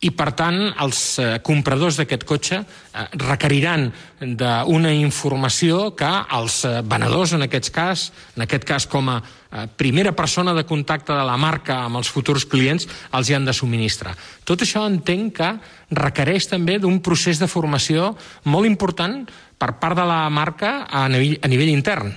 i, 0.00 0.08
per 0.16 0.30
tant, 0.32 0.56
els 0.80 1.00
eh, 1.20 1.26
compradors 1.44 1.98
d'aquest 2.00 2.22
cotxe 2.24 2.56
eh, 2.56 3.02
requeriran 3.20 3.90
d'una 4.22 4.94
informació 4.96 5.90
que 5.96 6.08
els 6.38 6.62
eh, 6.64 6.78
venedors, 6.88 7.34
en 7.36 7.44
aquest 7.44 7.68
cas, 7.74 8.06
en 8.38 8.46
aquest 8.46 8.64
cas 8.64 8.86
com 8.88 9.10
a 9.12 9.18
eh, 9.20 9.66
primera 9.76 10.14
persona 10.16 10.54
de 10.56 10.64
contacte 10.64 11.12
de 11.12 11.26
la 11.28 11.36
marca 11.36 11.82
amb 11.84 12.00
els 12.00 12.08
futurs 12.08 12.48
clients, 12.48 12.88
els 13.12 13.28
hi 13.28 13.36
han 13.36 13.44
de 13.44 13.56
subministrar. 13.56 14.16
Tot 14.48 14.64
això 14.64 14.86
entenc 14.88 15.36
que 15.36 15.52
requereix 16.00 16.48
també 16.48 16.78
d'un 16.80 17.02
procés 17.04 17.36
de 17.36 17.50
formació 17.50 18.14
molt 18.48 18.70
important 18.70 19.20
per 19.60 19.74
part 19.84 20.00
de 20.00 20.08
la 20.08 20.22
marca 20.32 20.86
a 20.88 21.04
nivell, 21.12 21.36
a 21.44 21.52
nivell 21.52 21.76
intern. 21.76 22.16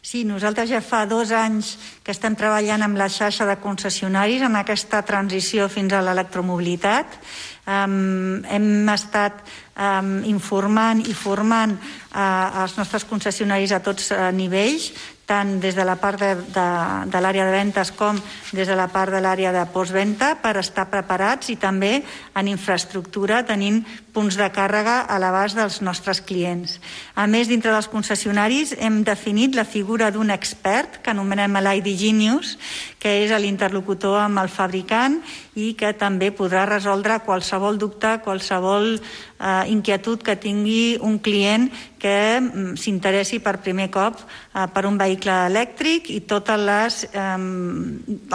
Sí, 0.00 0.22
nosaltres 0.24 0.70
ja 0.72 0.80
fa 0.80 1.02
dos 1.04 1.28
anys 1.36 1.74
que 2.00 2.14
estem 2.14 2.32
treballant 2.32 2.80
amb 2.86 2.96
la 2.96 3.10
xarxa 3.12 3.44
de 3.44 3.58
concessionaris 3.60 4.40
en 4.46 4.56
aquesta 4.56 5.02
transició 5.04 5.68
fins 5.68 5.92
a 5.92 6.00
l'electromobilitat. 6.00 7.18
Um, 7.68 8.40
hem 8.48 8.88
estat 8.88 9.42
um, 9.76 10.22
informant 10.24 11.04
i 11.04 11.14
formant 11.14 11.76
uh, 11.76 12.62
els 12.62 12.76
nostres 12.78 13.04
concessionaris 13.04 13.74
a 13.76 13.82
tots 13.84 14.10
uh, 14.14 14.30
nivells, 14.34 14.90
tant 15.30 15.60
des 15.62 15.76
de 15.78 15.84
la 15.86 15.94
part 15.94 16.18
de, 16.18 16.32
de, 16.34 16.66
de 17.06 17.22
l'àrea 17.22 17.46
de 17.46 17.54
ventes 17.54 17.92
com 17.94 18.18
des 18.50 18.66
de 18.66 18.74
la 18.74 18.88
part 18.90 19.14
de 19.14 19.20
l'àrea 19.22 19.52
de 19.54 19.62
postventa 19.70 20.32
per 20.42 20.56
estar 20.58 20.88
preparats 20.90 21.52
i 21.54 21.56
també 21.60 22.00
en 22.34 22.50
infraestructura 22.50 23.44
tenint 23.46 23.84
punts 24.10 24.34
de 24.34 24.48
càrrega 24.50 25.04
a 25.06 25.20
l'abast 25.22 25.54
dels 25.54 25.78
nostres 25.86 26.18
clients. 26.26 26.80
A 27.14 27.28
més, 27.30 27.46
dintre 27.46 27.70
dels 27.70 27.86
concessionaris 27.92 28.74
hem 28.78 29.04
definit 29.06 29.54
la 29.54 29.62
figura 29.62 30.10
d'un 30.10 30.34
expert 30.34 30.98
que 31.04 31.14
anomenem 31.14 31.60
l'ID 31.62 31.92
Genius, 32.00 32.56
que 32.98 33.20
és 33.22 33.30
l'interlocutor 33.38 34.18
amb 34.24 34.42
el 34.42 34.50
fabricant 34.50 35.20
i 35.58 35.72
que 35.74 35.92
també 35.98 36.30
podrà 36.30 36.62
resoldre 36.68 37.20
qualsevol 37.26 37.78
dubte, 37.78 38.18
qualsevol 38.22 38.92
eh, 38.94 39.64
inquietud 39.72 40.22
que 40.22 40.36
tingui 40.38 40.96
un 41.02 41.18
client 41.18 41.68
que 41.98 42.38
mm, 42.40 42.76
s'interessi 42.78 43.40
per 43.42 43.58
primer 43.64 43.88
cop 43.90 44.20
eh, 44.20 44.66
per 44.70 44.84
un 44.86 44.98
vehicle 45.00 45.34
elèctric 45.50 46.10
i 46.14 46.20
tots 46.22 46.50
eh, 46.50 47.22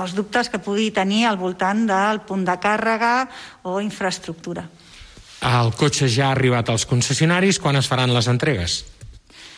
els 0.03 0.15
dubtes 0.15 0.49
que 0.49 0.59
pugui 0.59 0.91
tenir 0.91 1.25
al 1.25 1.39
voltant 1.39 1.85
del 1.87 2.21
punt 2.27 2.43
de 2.45 2.57
càrrega 2.59 3.13
o 3.63 3.79
infraestructura. 3.79 4.67
El 5.45 5.71
cotxe 5.77 6.07
ja 6.09 6.29
ha 6.29 6.33
arribat 6.33 6.69
als 6.69 6.87
concessionaris. 6.89 7.59
Quan 7.61 7.75
es 7.77 7.87
faran 7.87 8.13
les 8.15 8.27
entregues? 8.31 8.94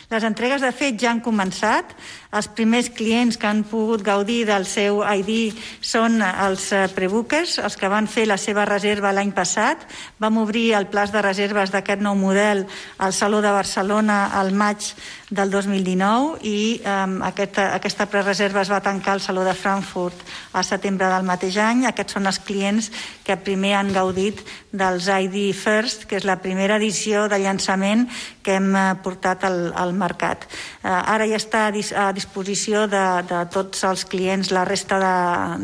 Les 0.08 0.24
entregues, 0.24 0.62
de 0.64 0.70
fet, 0.72 0.96
ja 0.96 1.10
han 1.12 1.18
començat. 1.20 1.90
Els 2.32 2.46
primers 2.56 2.86
clients 2.96 3.36
que 3.36 3.44
han 3.44 3.60
pogut 3.68 4.00
gaudir 4.04 4.46
del 4.48 4.64
seu 4.64 5.02
ID 5.04 5.58
són 5.84 6.22
els 6.24 6.70
eh, 6.72 6.86
prebookers, 6.96 7.58
els 7.60 7.76
que 7.76 7.90
van 7.92 8.08
fer 8.08 8.24
la 8.28 8.38
seva 8.40 8.64
reserva 8.68 9.12
l'any 9.12 9.34
passat. 9.36 9.84
Vam 10.16 10.40
obrir 10.40 10.70
el 10.78 10.88
plaç 10.88 11.12
de 11.12 11.20
reserves 11.24 11.72
d'aquest 11.72 12.00
nou 12.04 12.16
model 12.16 12.64
al 13.04 13.12
Saló 13.12 13.42
de 13.44 13.52
Barcelona 13.52 14.30
al 14.40 14.54
maig 14.56 14.94
del 15.28 15.52
2019 15.52 16.38
i 16.48 16.80
um, 16.88 17.18
aquesta, 17.28 17.66
aquesta 17.76 18.06
prereserva 18.08 18.62
es 18.62 18.70
va 18.72 18.80
tancar 18.80 19.12
al 19.12 19.20
Saló 19.20 19.44
de 19.44 19.52
Frankfurt 19.52 20.16
a 20.56 20.62
setembre 20.64 21.10
del 21.12 21.28
mateix 21.28 21.60
any. 21.60 21.84
Aquests 21.84 22.16
són 22.16 22.28
els 22.30 22.40
clients 22.40 22.88
que 23.28 23.36
primer 23.36 23.74
han 23.76 23.92
gaudit 23.92 24.40
dels 24.72 25.08
ID 25.08 25.52
First, 25.56 26.08
que 26.08 26.16
és 26.16 26.28
la 26.28 26.40
primera 26.40 26.80
edició 26.80 27.26
de 27.28 27.40
llançament 27.44 28.06
que 28.48 28.56
hem 28.56 28.72
eh, 28.72 28.86
portat 29.04 29.44
al, 29.44 29.58
al 29.76 29.92
mercat. 29.92 30.46
Eh, 30.80 30.88
ara 30.88 31.26
ja 31.28 31.36
està 31.36 31.66
a, 31.66 31.74
dis 31.74 31.92
a 31.92 32.08
disposició 32.16 32.86
de, 32.88 33.04
de 33.28 33.42
tots 33.52 33.84
els 33.84 34.06
clients 34.08 34.48
la 34.56 34.64
resta 34.64 34.96
de, 35.02 35.12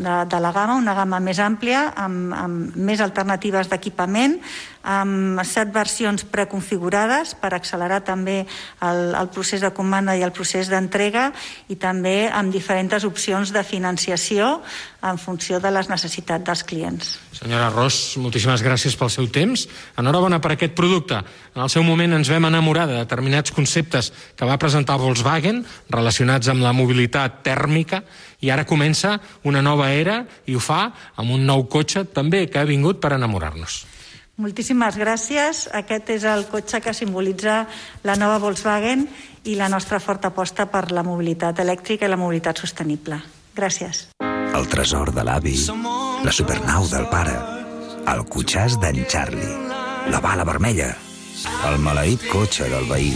de, 0.05 0.19
de 0.29 0.43
la 0.45 0.53
gamma, 0.53 0.77
una 0.77 0.93
gamma 0.93 1.19
més 1.23 1.41
àmplia, 1.41 1.87
amb, 1.97 2.35
amb 2.37 2.77
més 2.77 3.01
alternatives 3.01 3.73
d'equipament, 3.73 4.37
amb 4.85 5.41
set 5.49 5.71
versions 5.73 6.21
preconfigurades 6.29 7.33
per 7.41 7.55
accelerar 7.57 8.03
també 8.05 8.43
el, 8.85 9.15
el 9.17 9.31
procés 9.33 9.65
de 9.65 9.73
comanda 9.73 10.13
i 10.13 10.21
el 10.21 10.33
procés 10.35 10.69
d'entrega 10.69 11.31
i 11.73 11.79
també 11.81 12.29
amb 12.29 12.53
diferents 12.53 13.07
opcions 13.09 13.49
de 13.55 13.65
financiació 13.65 14.59
en 15.05 15.19
funció 15.21 15.59
de 15.61 15.71
les 15.71 15.89
necessitats 15.91 16.43
dels 16.45 16.63
clients. 16.65 17.11
Senyora 17.35 17.69
Ros, 17.69 18.15
moltíssimes 18.21 18.63
gràcies 18.65 18.97
pel 18.97 19.11
seu 19.13 19.29
temps. 19.29 19.67
Enhorabona 19.99 20.41
per 20.41 20.55
aquest 20.55 20.75
producte. 20.77 21.21
En 21.55 21.63
el 21.63 21.71
seu 21.71 21.85
moment 21.85 22.17
ens 22.17 22.31
vam 22.31 22.49
enamorar 22.49 22.87
de 22.89 22.97
determinats 22.97 23.53
conceptes 23.55 24.11
que 24.35 24.49
va 24.49 24.59
presentar 24.61 24.97
Volkswagen 25.01 25.63
relacionats 25.93 26.49
amb 26.51 26.65
la 26.65 26.73
mobilitat 26.73 27.43
tèrmica 27.45 28.03
i 28.41 28.51
ara 28.53 28.65
comença 28.65 29.19
una 29.43 29.61
nova 29.61 29.91
era 29.93 30.23
i 30.45 30.55
ho 30.55 30.63
fa 30.63 30.87
amb 31.15 31.35
un 31.37 31.45
nou 31.45 31.67
cotxe 31.69 32.05
també 32.09 32.47
que 32.49 32.59
ha 32.59 32.69
vingut 32.69 33.01
per 33.01 33.13
enamorar-nos. 33.15 33.85
Moltíssimes 34.35 34.97
gràcies. 34.99 35.63
Aquest 35.71 36.11
és 36.17 36.25
el 36.27 36.43
cotxe 36.51 36.81
que 36.83 36.93
simbolitza 36.93 37.61
la 38.03 38.17
nova 38.19 38.41
Volkswagen 38.43 39.07
i 39.47 39.55
la 39.55 39.69
nostra 39.71 40.01
forta 40.03 40.33
aposta 40.33 40.67
per 40.67 40.89
la 40.91 41.05
mobilitat 41.07 41.63
elèctrica 41.63 42.05
i 42.07 42.11
la 42.11 42.19
mobilitat 42.19 42.59
sostenible. 42.59 43.21
Gràcies. 43.55 44.09
El 44.53 44.67
tresor 44.69 45.11
de 45.15 45.23
l'avi, 45.25 45.55
la 46.25 46.31
supernau 46.31 46.85
del 46.91 47.07
pare, 47.11 47.35
el 48.11 48.21
cotxàs 48.29 48.77
d'en 48.81 49.01
Charlie, 49.09 49.55
la 50.13 50.21
bala 50.21 50.45
vermella, 50.47 50.91
el 51.69 51.79
maleït 51.81 52.23
cotxe 52.31 52.69
del 52.69 52.87
veí. 52.91 53.13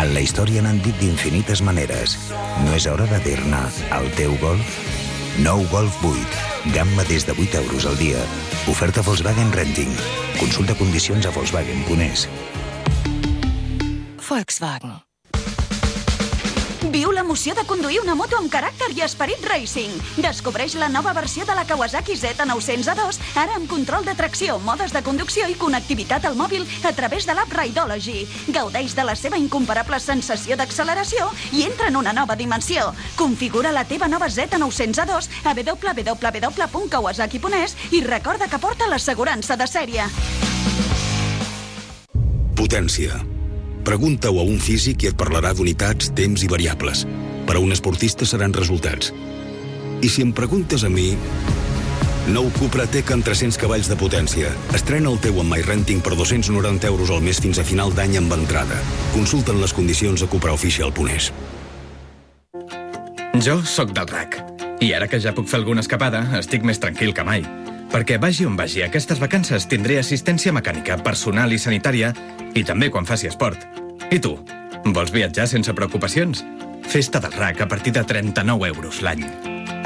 En 0.00 0.14
la 0.14 0.22
història 0.24 0.62
n'han 0.64 0.80
dit 0.84 0.96
d'infinites 1.00 1.60
maneres. 1.64 2.16
No 2.64 2.72
és 2.76 2.86
hora 2.88 3.06
de 3.10 3.20
dir-ne 3.26 3.60
el 3.98 4.08
teu 4.16 4.36
golf? 4.40 4.78
Nou 5.44 5.64
Golf 5.72 6.00
8. 6.04 6.72
Gamma 6.74 7.04
des 7.08 7.24
de 7.28 7.36
8 7.36 7.62
euros 7.62 7.86
al 7.88 7.96
dia. 8.00 8.24
Oferta 8.72 9.04
Volkswagen 9.04 9.52
Renting. 9.52 9.94
Consulta 10.40 10.76
condicions 10.80 11.26
a 11.26 11.32
Volkswagen.es. 11.36 12.28
Volkswagen. 14.28 15.00
Viu 16.90 17.12
l'emoció 17.14 17.54
de 17.54 17.62
conduir 17.68 18.00
una 18.02 18.16
moto 18.18 18.34
amb 18.34 18.50
caràcter 18.50 18.88
i 18.96 19.04
esperit 19.04 19.44
racing. 19.46 19.92
Descobreix 20.18 20.74
la 20.80 20.88
nova 20.90 21.12
versió 21.14 21.44
de 21.46 21.54
la 21.54 21.62
Kawasaki 21.68 22.16
Z900A2, 22.18 23.20
ara 23.38 23.54
amb 23.54 23.70
control 23.70 24.02
de 24.04 24.16
tracció, 24.18 24.58
modes 24.66 24.90
de 24.92 25.02
conducció 25.06 25.46
i 25.48 25.54
connectivitat 25.54 26.24
al 26.26 26.34
mòbil 26.34 26.66
a 26.82 26.92
través 26.92 27.26
de 27.28 27.34
l'app 27.38 27.52
Rideology. 27.54 28.26
Gaudeix 28.48 28.96
de 28.98 29.04
la 29.06 29.14
seva 29.14 29.38
incomparable 29.38 30.00
sensació 30.02 30.56
d'acceleració 30.58 31.30
i 31.52 31.62
entra 31.68 31.86
en 31.92 31.96
una 32.00 32.12
nova 32.12 32.36
dimensió. 32.36 32.94
Configura 33.16 33.72
la 33.72 33.84
teva 33.86 34.08
nova 34.08 34.26
Z900A2 34.26 35.28
a 35.44 35.54
www.kawasaki.es 35.54 37.76
i 37.92 38.00
recorda 38.02 38.48
que 38.48 38.58
porta 38.58 38.88
l'assegurança 38.90 39.56
de 39.56 39.66
sèrie. 39.70 40.02
Potència. 42.58 43.31
Pregunta-ho 43.82 44.38
a 44.38 44.44
un 44.46 44.60
físic 44.62 45.02
i 45.02 45.08
et 45.10 45.16
parlarà 45.18 45.50
d'unitats, 45.58 46.12
temps 46.14 46.42
i 46.46 46.48
variables. 46.50 47.02
Per 47.46 47.56
a 47.58 47.62
un 47.62 47.74
esportista 47.74 48.26
seran 48.28 48.54
resultats. 48.54 49.10
I 50.02 50.08
si 50.08 50.22
em 50.22 50.30
preguntes 50.34 50.84
a 50.86 50.90
mi... 50.90 51.12
Nou 52.30 52.46
Cupra 52.54 52.84
Tech 52.86 53.08
amb 53.10 53.26
300 53.26 53.58
cavalls 53.58 53.88
de 53.90 53.96
potència. 53.98 54.52
Estrena 54.78 55.10
el 55.10 55.18
teu 55.18 55.40
amb 55.42 55.50
MyRenting 55.50 56.04
per 56.06 56.14
290 56.14 56.86
euros 56.86 57.10
al 57.10 57.24
mes 57.26 57.42
fins 57.42 57.58
a 57.58 57.66
final 57.66 57.90
d'any 57.96 58.14
amb 58.20 58.36
entrada. 58.38 58.78
Consulta'n 59.16 59.58
les 59.58 59.74
condicions 59.74 60.22
a 60.22 60.30
cupraoficial.es. 60.30 61.32
Jo 63.42 63.58
sóc 63.66 63.90
del 63.90 64.06
RAC. 64.06 64.38
I 64.82 64.92
ara 64.94 65.10
que 65.10 65.18
ja 65.18 65.34
puc 65.34 65.50
fer 65.50 65.58
alguna 65.58 65.82
escapada, 65.82 66.22
estic 66.38 66.62
més 66.62 66.78
tranquil 66.78 67.10
que 67.10 67.26
mai. 67.26 67.42
Perquè 67.92 68.16
vagi 68.16 68.46
on 68.48 68.54
vagi 68.56 68.80
aquestes 68.86 69.20
vacances 69.20 69.66
tindré 69.68 69.98
assistència 70.00 70.52
mecànica, 70.56 70.96
personal 71.04 71.52
i 71.52 71.58
sanitària 71.60 72.14
i 72.56 72.64
també 72.64 72.88
quan 72.88 73.04
faci 73.04 73.28
esport. 73.28 73.66
I 74.08 74.18
tu? 74.18 74.38
Vols 74.96 75.12
viatjar 75.12 75.44
sense 75.50 75.74
preocupacions? 75.76 76.40
Festa 76.88 77.20
del 77.20 77.36
RAC 77.36 77.60
a 77.60 77.68
partir 77.68 77.92
de 77.92 78.04
39 78.04 78.72
euros 78.72 79.02
l'any. 79.04 79.26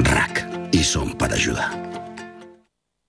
RAC. 0.07 0.45
I 0.71 0.85
som 0.85 1.13
per 1.19 1.33
ajudar. 1.35 1.67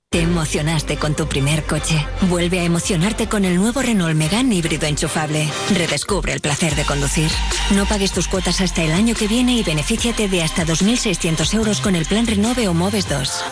Te 0.09 0.21
emocionaste 0.21 0.97
con 0.97 1.15
tu 1.15 1.27
primer 1.27 1.63
coche. 1.65 2.03
Vuelve 2.29 2.59
a 2.59 2.63
emocionarte 2.63 3.27
con 3.27 3.45
el 3.45 3.57
nuevo 3.57 3.81
Renault 3.81 4.15
Megane 4.15 4.55
híbrido 4.55 4.87
enchufable. 4.87 5.47
Redescubre 5.75 6.33
el 6.33 6.39
placer 6.39 6.75
de 6.75 6.85
conducir. 6.85 7.29
No 7.75 7.85
pagues 7.85 8.13
tus 8.13 8.27
cuotas 8.27 8.61
hasta 8.61 8.83
el 8.83 8.93
año 8.93 9.13
que 9.13 9.27
viene 9.27 9.57
y 9.57 9.63
benefíciate 9.63 10.27
de 10.27 10.43
hasta 10.43 10.65
2.600 10.65 11.53
euros 11.53 11.81
con 11.81 11.95
el 11.95 12.05
plan 12.05 12.25
Renove 12.25 12.67
o 12.67 12.73
Moves 12.73 13.07
2. 13.09 13.43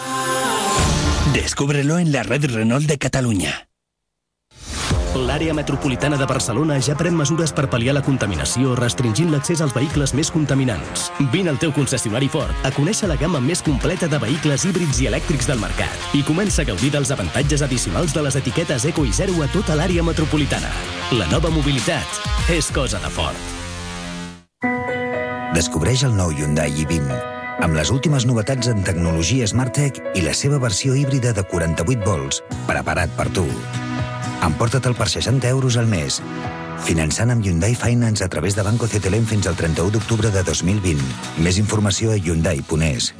Descúbrelo 1.33 1.97
en 1.97 2.11
la 2.11 2.21
red 2.23 2.45
Renault 2.45 2.85
de 2.85 2.97
Catalunya. 2.99 3.67
L'àrea 5.15 5.53
metropolitana 5.53 6.17
de 6.17 6.25
Barcelona 6.27 6.77
ja 6.83 6.93
pren 6.99 7.15
mesures 7.15 7.53
per 7.55 7.65
pal·liar 7.71 7.95
la 7.95 8.03
contaminació 8.05 8.75
restringint 8.77 9.31
l'accés 9.31 9.61
als 9.63 9.73
vehicles 9.73 10.13
més 10.13 10.29
contaminants. 10.31 11.09
Vine 11.33 11.49
al 11.49 11.57
teu 11.57 11.71
concessionari 11.73 12.29
Ford 12.29 12.67
a 12.67 12.71
conèixer 12.75 13.09
la 13.09 13.17
gamma 13.17 13.41
més 13.41 13.63
completa 13.65 14.09
de 14.11 14.19
vehicles 14.21 14.67
híbrids 14.67 15.01
i 15.01 15.09
elèctrics 15.09 15.49
del 15.49 15.61
mercat 15.63 16.15
i 16.15 16.23
comença 16.27 16.61
a 16.61 16.69
gaudir 16.69 16.91
dels 16.93 17.13
avantatges 17.15 17.63
addicionals 17.65 18.13
de 18.13 18.25
les 18.27 18.37
etiquetes 18.37 18.85
Eco 18.85 19.05
i 19.07 19.13
Zero 19.15 19.41
a 19.41 19.47
tota 19.53 19.75
l'àrea 19.79 20.03
metropolitana. 20.03 20.69
La 21.17 21.29
nova 21.31 21.49
mobilitat 21.49 22.51
és 22.51 22.69
cosa 22.75 23.01
de 23.01 23.09
Ford. 23.09 23.55
Descobreix 25.55 26.03
el 26.03 26.13
nou 26.19 26.35
Hyundai 26.35 26.75
i20 26.83 27.34
amb 27.63 27.75
les 27.75 27.91
últimes 27.93 28.25
novetats 28.27 28.67
en 28.71 28.83
tecnologia 28.83 29.47
SmartTech 29.47 30.01
i 30.17 30.23
la 30.25 30.33
seva 30.35 30.59
versió 30.59 30.95
híbrida 30.95 31.33
de 31.33 31.43
48 31.43 32.03
volts, 32.05 32.41
preparat 32.67 33.11
per 33.15 33.29
tu. 33.35 33.45
Emporta-te'l 34.45 34.95
per 34.97 35.07
60 35.09 35.47
euros 35.49 35.77
al 35.77 35.87
mes. 35.87 36.21
Finançant 36.85 37.31
amb 37.31 37.45
Hyundai 37.45 37.75
Finance 37.79 38.23
a 38.23 38.29
través 38.29 38.55
de 38.55 38.65
Banco 38.65 38.87
CTLM 38.87 39.25
fins 39.25 39.47
al 39.47 39.55
31 39.55 39.95
d'octubre 39.95 40.31
de 40.31 40.43
2020. 40.43 41.01
Més 41.41 41.57
informació 41.61 42.11
a 42.11 42.19
hyundai.es. 42.19 43.13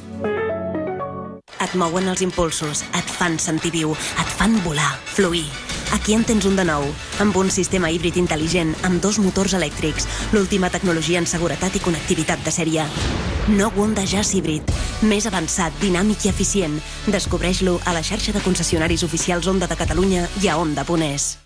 Et 1.56 1.74
mouen 1.74 2.06
els 2.12 2.20
impulsos, 2.22 2.84
et 2.94 3.14
fan 3.18 3.38
sentir 3.40 3.72
viu, 3.72 3.94
et 3.96 4.34
fan 4.38 4.58
volar, 4.62 4.92
fluir. 5.08 5.46
Aquí 5.96 6.14
en 6.14 6.26
tens 6.28 6.44
un 6.44 6.58
de 6.58 6.66
nou, 6.68 6.84
amb 7.22 7.38
un 7.40 7.48
sistema 7.50 7.90
híbrid 7.90 8.18
intel·ligent, 8.20 8.74
amb 8.86 9.00
dos 9.02 9.18
motors 9.22 9.56
elèctrics, 9.56 10.06
l'última 10.36 10.70
tecnologia 10.70 11.22
en 11.22 11.30
seguretat 11.30 11.80
i 11.80 11.82
connectivitat 11.82 12.44
de 12.44 12.54
sèrie. 12.54 12.86
No 13.48 13.68
Honda 13.76 14.02
Jazz 14.04 14.34
Híbrid. 14.34 14.72
Més 15.06 15.26
avançat, 15.30 15.74
dinàmic 15.78 16.26
i 16.26 16.32
eficient. 16.32 16.80
Descobreix-lo 17.06 17.78
a 17.86 17.94
la 17.94 18.02
xarxa 18.02 18.34
de 18.34 18.42
concessionaris 18.42 19.06
oficials 19.06 19.46
Honda 19.46 19.70
de 19.70 19.78
Catalunya 19.78 20.26
i 20.42 20.50
a 20.50 20.58
Honda.es. 20.58 21.36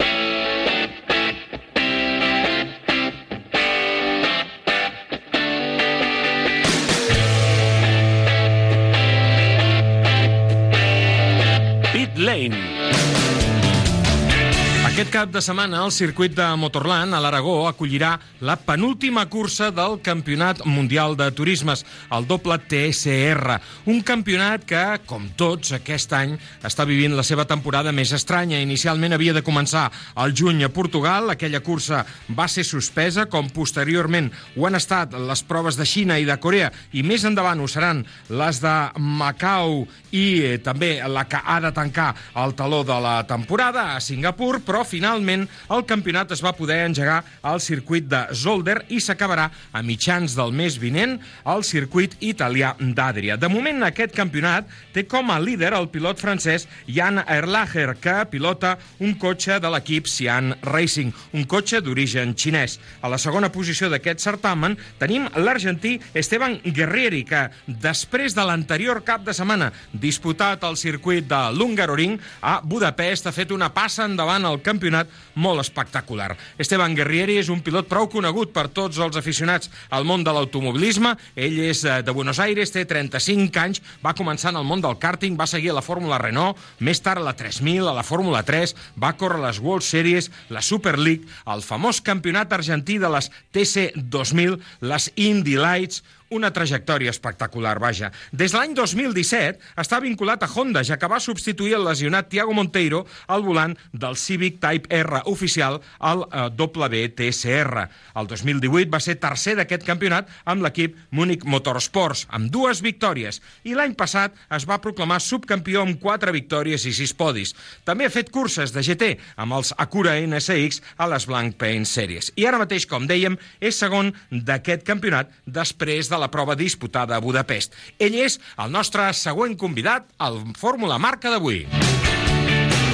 Aquest 15.10 15.24
cap 15.26 15.32
de 15.34 15.40
setmana 15.42 15.80
el 15.82 15.90
circuit 15.90 16.36
de 16.38 16.44
Motorland 16.54 17.16
a 17.16 17.18
l'Aragó 17.18 17.64
acollirà 17.66 18.12
la 18.46 18.54
penúltima 18.54 19.24
cursa 19.26 19.72
del 19.74 19.96
Campionat 20.06 20.60
Mundial 20.62 21.16
de 21.18 21.26
Turismes, 21.34 21.82
el 22.14 22.28
doble 22.28 22.54
TSR, 22.70 23.56
un 23.90 24.04
campionat 24.06 24.62
que, 24.62 24.84
com 25.10 25.24
tots, 25.34 25.72
aquest 25.74 26.14
any 26.14 26.36
està 26.62 26.86
vivint 26.86 27.16
la 27.18 27.24
seva 27.26 27.42
temporada 27.42 27.90
més 27.90 28.12
estranya. 28.14 28.60
Inicialment 28.62 29.16
havia 29.16 29.34
de 29.34 29.42
començar 29.42 29.88
al 30.14 30.30
juny 30.30 30.62
a 30.62 30.70
Portugal, 30.70 31.34
aquella 31.34 31.58
cursa 31.58 32.04
va 32.38 32.46
ser 32.46 32.62
suspesa, 32.68 33.26
com 33.26 33.50
posteriorment 33.50 34.30
ho 34.54 34.68
han 34.68 34.78
estat 34.78 35.18
les 35.18 35.42
proves 35.42 35.74
de 35.74 35.88
Xina 35.90 36.20
i 36.22 36.28
de 36.28 36.38
Corea, 36.38 36.70
i 36.94 37.02
més 37.02 37.26
endavant 37.26 37.58
ho 37.58 37.66
seran 37.66 38.04
les 38.30 38.62
de 38.62 38.76
Macau 38.94 39.88
i 40.14 40.24
eh, 40.52 40.54
també 40.62 41.00
la 41.02 41.26
que 41.26 41.42
ha 41.42 41.58
de 41.66 41.74
tancar 41.74 42.12
el 42.38 42.54
taló 42.54 42.84
de 42.86 43.02
la 43.02 43.18
temporada 43.26 43.96
a 43.96 44.00
Singapur, 44.00 44.62
però 44.62 44.86
finalment 45.00 45.46
el 45.72 45.86
campionat 45.88 46.34
es 46.34 46.42
va 46.44 46.52
poder 46.56 46.82
engegar 46.84 47.22
al 47.46 47.60
circuit 47.64 48.04
de 48.10 48.20
Zolder 48.36 48.82
i 48.92 49.00
s'acabarà 49.00 49.48
a 49.72 49.82
mitjans 49.86 50.36
del 50.36 50.52
mes 50.52 50.76
vinent 50.80 51.16
al 51.48 51.64
circuit 51.64 52.16
italià 52.20 52.74
d'Adria. 52.78 53.38
De 53.40 53.48
moment, 53.48 53.82
aquest 53.86 54.12
campionat 54.16 54.68
té 54.92 55.06
com 55.08 55.30
a 55.32 55.38
líder 55.40 55.72
el 55.76 55.88
pilot 55.92 56.20
francès 56.20 56.66
Jan 56.86 57.22
Erlacher, 57.24 57.94
que 58.00 58.18
pilota 58.30 58.76
un 59.00 59.14
cotxe 59.20 59.56
de 59.62 59.70
l'equip 59.72 60.08
Sian 60.10 60.52
Racing, 60.66 61.14
un 61.32 61.46
cotxe 61.48 61.80
d'origen 61.80 62.34
xinès. 62.36 62.76
A 63.00 63.08
la 63.08 63.18
segona 63.18 63.50
posició 63.54 63.88
d'aquest 63.88 64.20
certamen 64.20 64.76
tenim 65.00 65.28
l'argentí 65.40 65.96
Esteban 66.14 66.58
Guerrieri, 66.64 67.24
que 67.24 67.46
després 67.66 68.36
de 68.36 68.44
l'anterior 68.44 69.00
cap 69.06 69.24
de 69.24 69.34
setmana 69.36 69.70
disputat 69.92 70.64
al 70.66 70.76
circuit 70.76 71.24
de 71.30 71.40
l'Hungaroring 71.56 72.18
a 72.42 72.58
Budapest 72.60 73.30
ha 73.30 73.34
fet 73.34 73.54
una 73.54 73.70
passa 73.72 74.04
endavant 74.04 74.44
al 74.44 74.60
campionat 74.60 74.89
campionat 74.90 75.08
molt 75.38 75.60
espectacular. 75.62 76.34
Esteban 76.58 76.94
Guerrieri 76.94 77.38
és 77.38 77.48
un 77.48 77.62
pilot 77.62 77.88
prou 77.88 78.08
conegut 78.10 78.52
per 78.52 78.68
tots 78.74 78.98
els 78.98 79.16
aficionats 79.16 79.70
al 79.90 80.04
món 80.04 80.24
de 80.24 80.32
l'automobilisme. 80.34 81.14
Ell 81.36 81.58
és 81.70 81.84
eh, 81.84 82.02
de 82.02 82.12
Buenos 82.12 82.40
Aires, 82.42 82.72
té 82.74 82.84
35 82.84 83.60
anys, 83.62 83.80
va 84.04 84.14
començar 84.14 84.50
en 84.50 84.60
el 84.60 84.66
món 84.66 84.82
del 84.82 84.98
karting, 84.98 85.38
va 85.38 85.46
seguir 85.46 85.70
a 85.70 85.78
la 85.78 85.84
Fórmula 85.86 86.18
Renault, 86.18 86.58
més 86.80 87.00
tard 87.00 87.22
a 87.22 87.28
la 87.30 87.36
3000, 87.38 87.86
a 87.86 87.94
la 87.94 88.04
Fórmula 88.04 88.42
3, 88.42 88.74
va 89.00 89.14
córrer 89.16 89.40
les 89.40 89.60
World 89.62 89.86
Series, 89.86 90.30
la 90.50 90.62
Super 90.62 90.98
League, 90.98 91.28
el 91.46 91.62
famós 91.62 92.02
campionat 92.02 92.52
argentí 92.52 92.98
de 92.98 93.10
les 93.10 93.30
TC 93.54 93.92
2000, 93.96 94.58
les 94.82 95.12
Indy 95.16 95.56
Lights, 95.60 96.02
una 96.30 96.52
trajectòria 96.54 97.10
espectacular, 97.10 97.78
vaja. 97.82 98.10
Des 98.30 98.52
de 98.52 98.58
l'any 98.58 98.74
2017 98.78 99.58
està 99.82 99.98
vinculat 100.02 100.42
a 100.42 100.48
Honda, 100.50 100.82
ja 100.86 100.98
que 100.98 101.10
va 101.10 101.20
substituir 101.20 101.74
el 101.76 101.84
lesionat 101.86 102.30
Thiago 102.30 102.54
Monteiro 102.54 103.02
al 103.26 103.42
volant 103.42 103.74
del 103.92 104.16
Civic 104.16 104.60
Type 104.62 104.94
R 104.94 105.22
oficial 105.30 105.80
al 105.98 106.22
eh, 106.30 106.46
WTCR. 106.54 107.86
El 108.14 108.30
2018 108.30 108.90
va 108.92 109.02
ser 109.02 109.18
tercer 109.20 109.56
d'aquest 109.58 109.86
campionat 109.86 110.30
amb 110.44 110.62
l'equip 110.62 110.96
Múnich 111.10 111.44
Motorsports, 111.44 112.26
amb 112.30 112.50
dues 112.52 112.82
victòries, 112.84 113.40
i 113.66 113.74
l'any 113.74 113.96
passat 113.98 114.36
es 114.54 114.66
va 114.70 114.80
proclamar 114.82 115.20
subcampió 115.24 115.82
amb 115.82 115.98
quatre 116.00 116.32
victòries 116.36 116.86
i 116.86 116.94
sis 116.94 117.14
podis. 117.16 117.54
També 117.84 118.06
ha 118.06 118.14
fet 118.14 118.30
curses 118.30 118.74
de 118.74 118.84
GT 118.86 119.10
amb 119.40 119.58
els 119.58 119.74
Acura 119.82 120.14
NSX 120.20 120.80
a 120.96 121.10
les 121.10 121.26
Blank 121.26 121.58
Paint 121.58 121.88
Series. 121.88 122.30
I 122.38 122.46
ara 122.46 122.60
mateix, 122.62 122.86
com 122.86 123.08
dèiem, 123.10 123.38
és 123.60 123.78
segon 123.80 124.12
d'aquest 124.30 124.86
campionat 124.86 125.32
després 125.46 126.08
de 126.10 126.19
la 126.20 126.30
prova 126.30 126.54
disputada 126.54 127.16
a 127.16 127.24
Budapest. 127.24 127.74
Ell 127.98 128.14
és 128.20 128.38
el 128.60 128.70
nostre 128.70 129.08
següent 129.16 129.56
convidat 129.58 130.06
al 130.18 130.42
Fórmula 130.60 131.00
Marca 131.00 131.32
d'avui. 131.32 131.64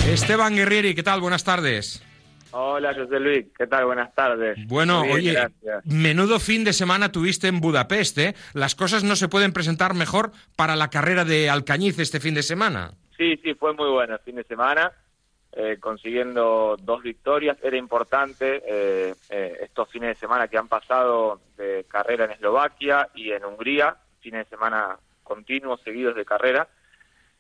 Esteban 0.07 0.55
Guerrieri, 0.55 0.95
¿qué 0.95 1.03
tal? 1.03 1.21
Buenas 1.21 1.45
tardes. 1.45 2.01
Hola, 2.53 2.95
José 2.95 3.21
Luis, 3.21 3.47
¿qué 3.59 3.67
tal? 3.67 3.85
Buenas 3.85 4.15
tardes. 4.15 4.57
Bueno, 4.67 5.03
bien, 5.03 5.15
oye, 5.15 5.33
gracias. 5.33 5.85
menudo 5.85 6.41
fin 6.41 6.65
de 6.65 6.73
semana 6.73 7.13
tuviste 7.13 7.49
en 7.49 7.61
Budapest, 7.61 8.17
¿eh? 8.19 8.35
Las 8.55 8.75
cosas 8.75 9.05
no 9.05 9.15
se 9.15 9.29
pueden 9.29 9.53
presentar 9.53 9.93
mejor 9.93 10.33
para 10.57 10.75
la 10.75 10.89
carrera 10.89 11.27
de 11.27 11.51
Alcañiz 11.51 11.99
este 11.99 12.19
fin 12.19 12.35
de 12.35 12.43
semana. 12.43 12.93
Sí, 13.19 13.37
sí, 13.43 13.55
fue 13.55 13.75
muy 13.75 13.91
bueno 13.91 14.15
el 14.15 14.21
fin 14.21 14.37
de 14.37 14.45
semana, 14.45 14.91
eh, 15.57 15.79
consiguiendo 15.81 16.77
dos 16.79 17.03
victorias. 17.03 17.57
Era 17.63 17.79
importante 17.79 18.63
eh, 18.67 19.15
eh, 19.31 19.59
estos 19.63 19.89
fines 19.89 20.11
de 20.11 20.15
semana 20.21 20.49
que 20.49 20.59
han 20.59 20.69
pasado 20.69 21.41
de 21.57 21.87
carrera 21.89 22.27
en 22.27 22.33
Eslovaquia 22.33 23.09
y 23.15 23.33
en 23.33 23.43
Hungría, 23.43 23.97
fines 24.21 24.45
de 24.45 24.51
semana 24.51 24.99
continuos, 25.23 25.81
seguidos 25.83 26.15
de 26.15 26.27
carrera, 26.27 26.69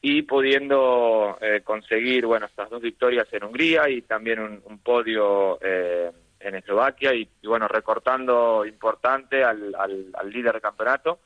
y 0.00 0.22
pudiendo 0.22 1.36
eh, 1.42 1.60
conseguir, 1.62 2.24
bueno, 2.24 2.46
estas 2.46 2.70
dos 2.70 2.80
victorias 2.80 3.28
en 3.32 3.44
Hungría 3.44 3.88
y 3.90 4.02
también 4.02 4.40
un, 4.40 4.78
podio 4.78 5.58
eh, 5.60 6.10
en 6.40 6.54
Eslovaquia 6.54 7.14
y, 7.14 7.28
y, 7.42 7.46
bueno, 7.46 7.68
recortando 7.68 8.64
importante 8.64 9.44
al, 9.44 9.74
al, 9.74 10.06
al 10.14 10.30
líder 10.30 10.54
del 10.54 10.62
campeonato. 10.62 11.18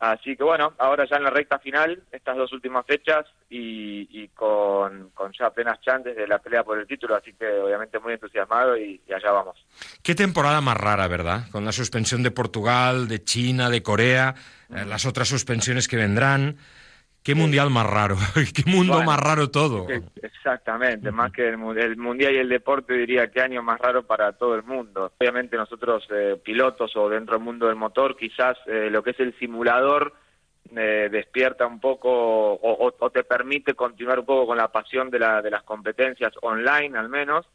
Así 0.00 0.36
que 0.36 0.44
bueno, 0.44 0.74
ahora 0.78 1.06
ya 1.10 1.16
en 1.16 1.24
la 1.24 1.30
recta 1.30 1.58
final, 1.58 2.00
estas 2.12 2.36
dos 2.36 2.52
últimas 2.52 2.86
fechas 2.86 3.26
y, 3.50 4.28
con, 4.28 5.10
ya 5.36 5.46
apenas 5.46 5.80
chances 5.80 6.14
de 6.14 6.28
la 6.28 6.38
pelea 6.38 6.62
por 6.62 6.78
el 6.78 6.86
título, 6.86 7.16
así 7.16 7.32
que 7.32 7.46
obviamente 7.46 7.98
muy 7.98 8.12
entusiasmado 8.12 8.76
y, 8.76 9.00
y 9.08 9.12
allá 9.12 9.32
vamos. 9.32 9.56
Qué 10.02 10.14
temporada 10.14 10.60
más 10.60 10.76
rara, 10.76 11.08
¿verdad? 11.08 11.50
Con 11.50 11.64
la 11.64 11.72
suspensión 11.72 12.22
de 12.22 12.30
Portugal, 12.30 13.08
de 13.08 13.24
China, 13.24 13.70
de 13.70 13.82
Corea, 13.82 14.34
eh, 14.70 14.84
las 14.86 15.04
otras 15.04 15.28
suspensiones 15.28 15.88
que 15.88 15.96
vendrán. 15.96 16.58
Qué 17.22 17.34
mundial 17.34 17.68
más 17.70 17.86
raro, 17.86 18.16
qué 18.54 18.70
mundo 18.70 18.94
Bueno, 18.94 19.06
más 19.10 19.20
raro 19.20 19.50
todo. 19.50 19.86
Exactamente, 20.22 21.10
más 21.12 21.30
que 21.32 21.46
el, 21.48 21.58
mu- 21.58 21.72
el 21.72 21.96
mundial 21.96 22.34
y 22.34 22.38
el 22.38 22.48
deporte 22.48 22.94
diría 22.94 23.30
que 23.30 23.40
año 23.42 23.62
más 23.62 23.78
raro 23.80 24.02
para 24.04 24.32
todo 24.32 24.54
el 24.54 24.62
mundo. 24.62 25.12
Obviamente 25.20 25.56
nosotros 25.56 26.06
eh, 26.10 26.40
pilotos 26.42 26.96
o 26.96 27.08
dentro 27.08 27.34
del 27.36 27.44
mundo 27.44 27.66
del 27.66 27.76
motor 27.76 28.16
quizás 28.16 28.56
eh, 28.66 28.88
lo 28.90 29.02
que 29.02 29.10
es 29.10 29.20
el 29.20 29.38
simulador 29.38 30.14
eh, 30.74 31.08
despierta 31.10 31.66
un 31.66 31.80
poco 31.80 32.08
o, 32.10 32.86
o- 32.86 32.94
o 32.98 33.10
te 33.10 33.24
permite 33.24 33.74
continuar 33.74 34.20
un 34.20 34.26
poco 34.26 34.46
con 34.46 34.56
la 34.58 34.68
pasión 34.68 35.10
de, 35.10 35.18
la, 35.18 35.42
de 35.42 35.50
las 35.50 35.62
competencias 35.64 36.32
online 36.42 36.96
al 36.98 37.08
menos. 37.10 37.46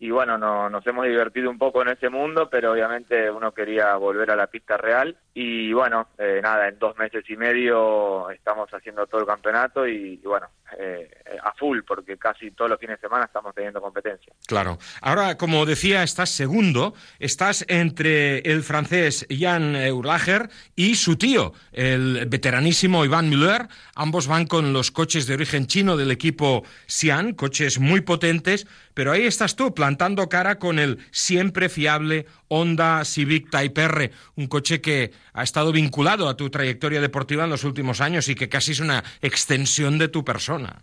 Y 0.00 0.10
bueno, 0.10 0.36
no, 0.36 0.68
nos 0.68 0.84
hemos 0.86 1.06
divertido 1.06 1.48
un 1.48 1.58
poco 1.58 1.80
en 1.82 1.88
ese 1.90 2.08
mundo, 2.08 2.48
pero 2.50 2.72
obviamente 2.72 3.30
uno 3.30 3.52
quería 3.52 3.94
volver 3.96 4.32
a 4.32 4.36
la 4.36 4.48
pista 4.48 4.76
real. 4.76 5.16
Y 5.34 5.72
bueno, 5.72 6.08
eh, 6.18 6.40
nada, 6.42 6.68
en 6.68 6.78
dos 6.78 6.96
meses 6.98 7.24
y 7.28 7.36
medio 7.36 8.28
estamos 8.30 8.68
haciendo 8.70 9.06
todo 9.06 9.22
el 9.22 9.26
campeonato 9.26 9.86
y, 9.88 10.16
bueno, 10.18 10.48
eh, 10.78 11.10
a 11.42 11.54
full, 11.54 11.80
porque 11.86 12.18
casi 12.18 12.50
todos 12.50 12.70
los 12.70 12.78
fines 12.78 13.00
de 13.00 13.08
semana 13.08 13.24
estamos 13.24 13.54
teniendo 13.54 13.80
competencia. 13.80 14.32
Claro. 14.46 14.78
Ahora, 15.00 15.38
como 15.38 15.64
decía, 15.64 16.02
estás 16.02 16.30
segundo, 16.30 16.92
estás 17.18 17.64
entre 17.68 18.40
el 18.40 18.62
francés 18.62 19.26
Jan 19.30 19.74
Urlacher 19.74 20.50
y 20.76 20.96
su 20.96 21.16
tío, 21.16 21.54
el 21.72 22.26
veteranísimo 22.28 23.04
Iván 23.04 23.30
Müller. 23.30 23.68
Ambos 23.94 24.26
van 24.26 24.46
con 24.46 24.74
los 24.74 24.90
coches 24.90 25.26
de 25.26 25.34
origen 25.34 25.66
chino 25.66 25.96
del 25.96 26.10
equipo 26.10 26.62
Xi'an, 26.88 27.32
coches 27.32 27.78
muy 27.78 28.02
potentes, 28.02 28.66
pero 28.92 29.12
ahí 29.12 29.24
estás 29.24 29.56
tú, 29.56 29.74
plantando 29.74 30.28
cara 30.28 30.58
con 30.58 30.78
el 30.78 30.98
siempre 31.10 31.70
fiable 31.70 32.26
Honda 32.48 33.04
Civic 33.06 33.50
Type 33.50 33.82
R, 33.82 34.10
un 34.36 34.46
coche 34.46 34.82
que 34.82 35.12
ha 35.32 35.42
estado 35.42 35.72
vinculado 35.72 36.28
a 36.28 36.36
tu 36.36 36.50
trayectoria 36.50 37.00
deportiva 37.00 37.44
en 37.44 37.50
los 37.50 37.64
últimos 37.64 38.00
años 38.00 38.28
y 38.28 38.34
que 38.34 38.48
casi 38.48 38.72
es 38.72 38.80
una 38.80 39.02
extensión 39.20 39.98
de 39.98 40.08
tu 40.08 40.24
persona. 40.24 40.82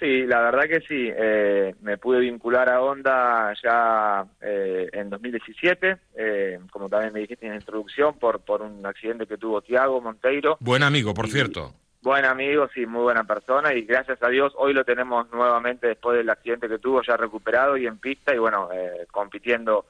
Sí, 0.00 0.26
la 0.26 0.40
verdad 0.40 0.64
que 0.68 0.80
sí. 0.80 1.08
Eh, 1.16 1.74
me 1.82 1.98
pude 1.98 2.20
vincular 2.20 2.68
a 2.68 2.82
Honda 2.82 3.52
ya 3.62 4.24
eh, 4.40 4.88
en 4.92 5.08
2017, 5.08 5.96
eh, 6.16 6.58
como 6.70 6.88
también 6.88 7.12
me 7.12 7.20
dijiste 7.20 7.46
en 7.46 7.52
la 7.52 7.58
introducción, 7.58 8.18
por, 8.18 8.40
por 8.40 8.62
un 8.62 8.84
accidente 8.84 9.26
que 9.26 9.36
tuvo 9.36 9.60
Tiago 9.60 10.00
Monteiro. 10.00 10.56
Buen 10.60 10.82
amigo, 10.82 11.14
por 11.14 11.28
cierto. 11.28 11.74
Buen 12.00 12.24
amigo, 12.24 12.68
sí, 12.72 12.86
muy 12.86 13.02
buena 13.02 13.24
persona 13.24 13.74
y 13.74 13.82
gracias 13.82 14.22
a 14.22 14.28
Dios 14.28 14.52
hoy 14.56 14.72
lo 14.72 14.84
tenemos 14.84 15.28
nuevamente 15.32 15.88
después 15.88 16.16
del 16.16 16.30
accidente 16.30 16.68
que 16.68 16.78
tuvo 16.78 17.02
ya 17.02 17.16
recuperado 17.16 17.76
y 17.76 17.86
en 17.86 17.98
pista 17.98 18.32
y 18.32 18.38
bueno, 18.38 18.68
eh, 18.72 19.06
compitiendo 19.10 19.86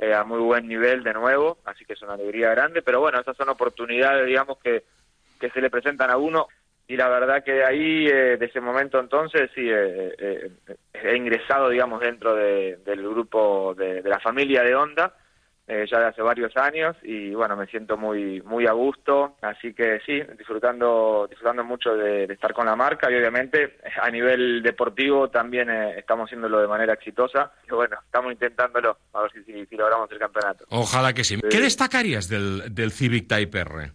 eh, 0.00 0.14
a 0.14 0.24
muy 0.24 0.40
buen 0.40 0.66
nivel 0.66 1.02
de 1.02 1.12
nuevo, 1.12 1.58
así 1.66 1.84
que 1.84 1.92
es 1.92 2.02
una 2.02 2.14
alegría 2.14 2.50
grande, 2.50 2.82
pero 2.82 3.00
bueno, 3.00 3.20
esas 3.20 3.36
son 3.36 3.48
oportunidades, 3.50 4.26
digamos, 4.26 4.58
que, 4.58 4.82
que 5.38 5.50
se 5.50 5.60
le 5.60 5.70
presentan 5.70 6.10
a 6.10 6.16
uno 6.16 6.48
y 6.88 6.96
la 6.96 7.08
verdad 7.08 7.44
que 7.44 7.52
de 7.52 7.64
ahí, 7.64 8.06
eh, 8.08 8.36
de 8.36 8.46
ese 8.46 8.60
momento 8.60 8.98
entonces, 8.98 9.50
sí, 9.54 9.62
eh, 9.70 10.14
eh, 10.18 10.50
he 10.94 11.14
ingresado, 11.16 11.68
digamos, 11.68 12.00
dentro 12.00 12.34
de- 12.34 12.78
del 12.84 13.02
grupo 13.02 13.74
de, 13.76 14.02
de 14.02 14.08
la 14.10 14.18
familia 14.18 14.62
de 14.64 14.74
Honda, 14.74 15.12
eh, 15.72 15.86
ya 15.90 16.00
de 16.00 16.06
hace 16.06 16.20
varios 16.22 16.56
años 16.56 16.96
y 17.02 17.32
bueno, 17.32 17.54
me 17.56 17.66
siento 17.66 17.96
muy 17.96 18.42
muy 18.42 18.66
a 18.66 18.72
gusto, 18.72 19.36
así 19.40 19.72
que 19.72 20.00
sí, 20.04 20.20
disfrutando 20.36 21.26
disfrutando 21.28 21.62
mucho 21.64 21.96
de, 21.96 22.26
de 22.26 22.34
estar 22.34 22.52
con 22.52 22.66
la 22.66 22.74
marca 22.74 23.08
y 23.10 23.14
obviamente 23.14 23.76
a 24.02 24.10
nivel 24.10 24.62
deportivo 24.62 25.28
también 25.30 25.70
eh, 25.70 25.98
estamos 25.98 26.26
haciéndolo 26.26 26.60
de 26.60 26.66
manera 26.66 26.94
exitosa 26.94 27.52
y 27.66 27.72
bueno, 27.72 27.96
estamos 28.04 28.32
intentándolo 28.32 28.96
a 29.12 29.22
ver 29.22 29.30
si, 29.32 29.44
si, 29.44 29.66
si 29.66 29.76
logramos 29.76 30.10
el 30.10 30.18
campeonato. 30.18 30.64
Ojalá 30.70 31.12
que 31.12 31.22
sí. 31.22 31.38
¿Qué 31.48 31.60
destacarías 31.60 32.28
del, 32.28 32.74
del 32.74 32.90
Civic 32.90 33.28
Type 33.28 33.60
R? 33.60 33.92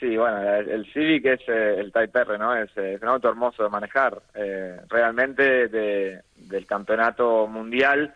Sí, 0.00 0.16
bueno, 0.16 0.42
el, 0.54 0.90
Civic 0.92 1.26
es 1.26 1.40
eh, 1.48 1.76
el 1.78 1.92
Type 1.92 2.18
R, 2.20 2.38
¿no? 2.38 2.56
Es, 2.56 2.74
es 2.76 3.00
un 3.02 3.08
auto 3.08 3.28
hermoso 3.28 3.62
de 3.62 3.68
manejar. 3.68 4.22
Eh, 4.34 4.74
realmente 4.88 5.68
de- 5.68 6.22
del 6.34 6.66
campeonato 6.66 7.46
mundial 7.46 8.14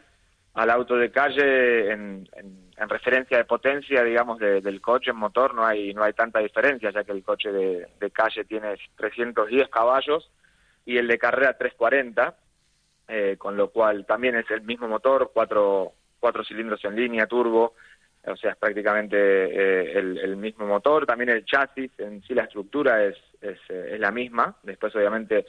al 0.55 0.71
auto 0.71 0.97
de 0.97 1.11
calle 1.11 1.93
en, 1.93 2.27
en- 2.35 2.70
en 2.81 2.89
referencia 2.89 3.37
de 3.37 3.45
potencia, 3.45 4.03
digamos, 4.03 4.39
de- 4.39 4.63
del 4.63 4.81
coche 4.81 5.11
en 5.11 5.17
motor 5.17 5.55
no 5.55 5.67
hay 5.67 5.93
no 5.93 6.03
hay 6.03 6.15
tanta 6.15 6.39
diferencia, 6.41 6.91
ya 6.91 7.05
que 7.05 7.13
el 7.13 7.23
coche 7.23 7.53
de, 7.53 7.87
calle 8.11 8.45
tiene 8.45 8.75
310 8.97 9.69
caballos 9.69 10.31
y 10.87 10.97
el 10.97 11.07
de 11.07 11.19
carrera 11.19 11.57
340, 11.59 12.35
eh, 13.09 13.37
con 13.39 13.57
lo 13.57 13.69
cual 13.69 14.07
también 14.07 14.35
es 14.37 14.51
el 14.51 14.63
mismo 14.63 14.89
motor, 14.89 15.31
cuatro, 15.35 15.93
cuatro 16.19 16.43
cilindros 16.43 16.83
en 16.85 16.97
línea, 16.97 17.27
turbo, 17.27 17.75
o 18.27 18.37
sea, 18.37 18.53
es 18.53 18.57
prácticamente 18.57 19.17
eh, 19.19 19.99
el, 19.99 20.19
el 20.19 20.37
mismo 20.37 20.67
motor, 20.67 21.05
también 21.05 21.31
el 21.31 21.45
chasis, 21.45 21.91
en 21.99 22.23
sí 22.23 22.35
la 22.35 22.45
estructura 22.45 23.05
es, 23.05 23.17
es, 23.43 23.59
eh, 23.69 23.91
es 23.93 24.01
la 24.01 24.11
misma, 24.11 24.57
después 24.63 24.95
obviamente 24.97 25.45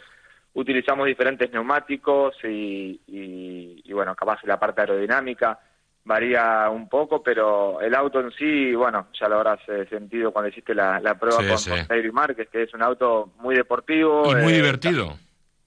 utilizamos 0.54 1.08
diferentes 1.08 1.50
neumáticos 1.52 2.36
y, 2.44 3.00
y, 3.08 3.82
y, 3.86 3.94
bueno, 3.94 4.16
capaz 4.16 4.44
la 4.44 4.60
parte 4.60 4.82
aerodinámica 4.82 5.58
varía 6.04 6.70
un 6.70 6.90
poco, 6.90 7.22
pero 7.22 7.80
el 7.82 7.94
auto 7.96 8.20
en 8.20 8.32
sí, 8.32 8.74
bueno, 8.74 9.08
ya 9.20 9.28
lo 9.30 9.36
habrás 9.36 9.60
eh, 9.68 9.86
sentido 9.90 10.32
cuando 10.32 10.50
hiciste 10.50 10.74
la, 10.74 11.00
la 11.00 11.16
prueba 11.16 11.42
Sí, 11.42 11.48
con, 11.48 11.58
sí. 11.58 11.72
con 11.88 12.12
Márquez, 12.14 12.50
que 12.50 12.64
es 12.64 12.74
un 12.74 12.82
auto 12.82 13.30
muy 13.38 13.56
deportivo. 13.56 14.24
Y 14.32 14.36
muy 14.42 14.54
eh, 14.54 14.56
divertido. 14.56 15.14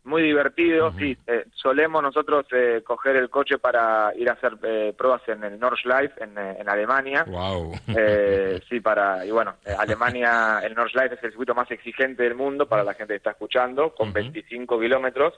muy 0.02 0.22
divertido, 0.22 0.92
sí. 0.98 1.16
Eh, 1.26 1.44
solemos 1.54 2.02
nosotros 2.02 2.46
eh, 2.52 2.82
coger 2.84 3.16
el 3.16 3.30
coche 3.30 3.58
para 3.58 4.12
ir 4.16 4.28
a 4.28 4.32
hacer 4.34 4.58
eh, 4.64 4.92
pruebas 4.98 5.22
en 5.28 5.44
el 5.44 5.58
Nordschleife, 5.58 6.22
en, 6.24 6.36
en 6.36 6.68
Alemania. 6.68 7.24
Wow. 7.28 7.72
Eh, 7.96 8.60
sí, 8.68 8.80
para, 8.80 9.24
y 9.24 9.30
bueno, 9.30 9.54
Alemania, 9.78 10.60
el 10.64 10.74
Nordschleife 10.74 11.14
es 11.14 11.22
el 11.22 11.30
circuito 11.30 11.54
más 11.54 11.70
exigente 11.70 12.24
del 12.24 12.34
mundo 12.34 12.66
para 12.66 12.82
la 12.84 12.94
gente 12.94 13.14
que 13.14 13.18
está 13.18 13.30
escuchando, 13.30 13.94
con 13.94 14.12
25 14.12 14.78
kilómetros. 14.80 15.32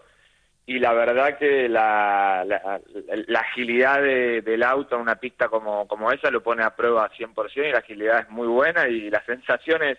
Y 0.67 0.79
la 0.81 0.93
verdad 0.93 1.39
que 1.39 1.69
la, 1.69 2.45
la, 2.45 2.81
la 3.29 3.41
agilidad 3.41 4.03
de- 4.03 4.43
del 4.43 4.63
auto 4.65 4.97
en 4.97 5.03
una 5.03 5.15
pista 5.17 5.49
como, 5.49 5.87
como 5.87 6.11
esa 6.11 6.31
lo 6.31 6.43
pone 6.43 6.65
a 6.65 6.75
prueba 6.75 7.09
100% 7.11 7.69
y 7.69 7.73
la 7.73 7.79
agilidad 7.79 8.21
es 8.21 8.31
muy 8.31 8.49
buena 8.49 8.89
y 8.89 9.09
las 9.09 9.25
sensaciones 9.25 9.97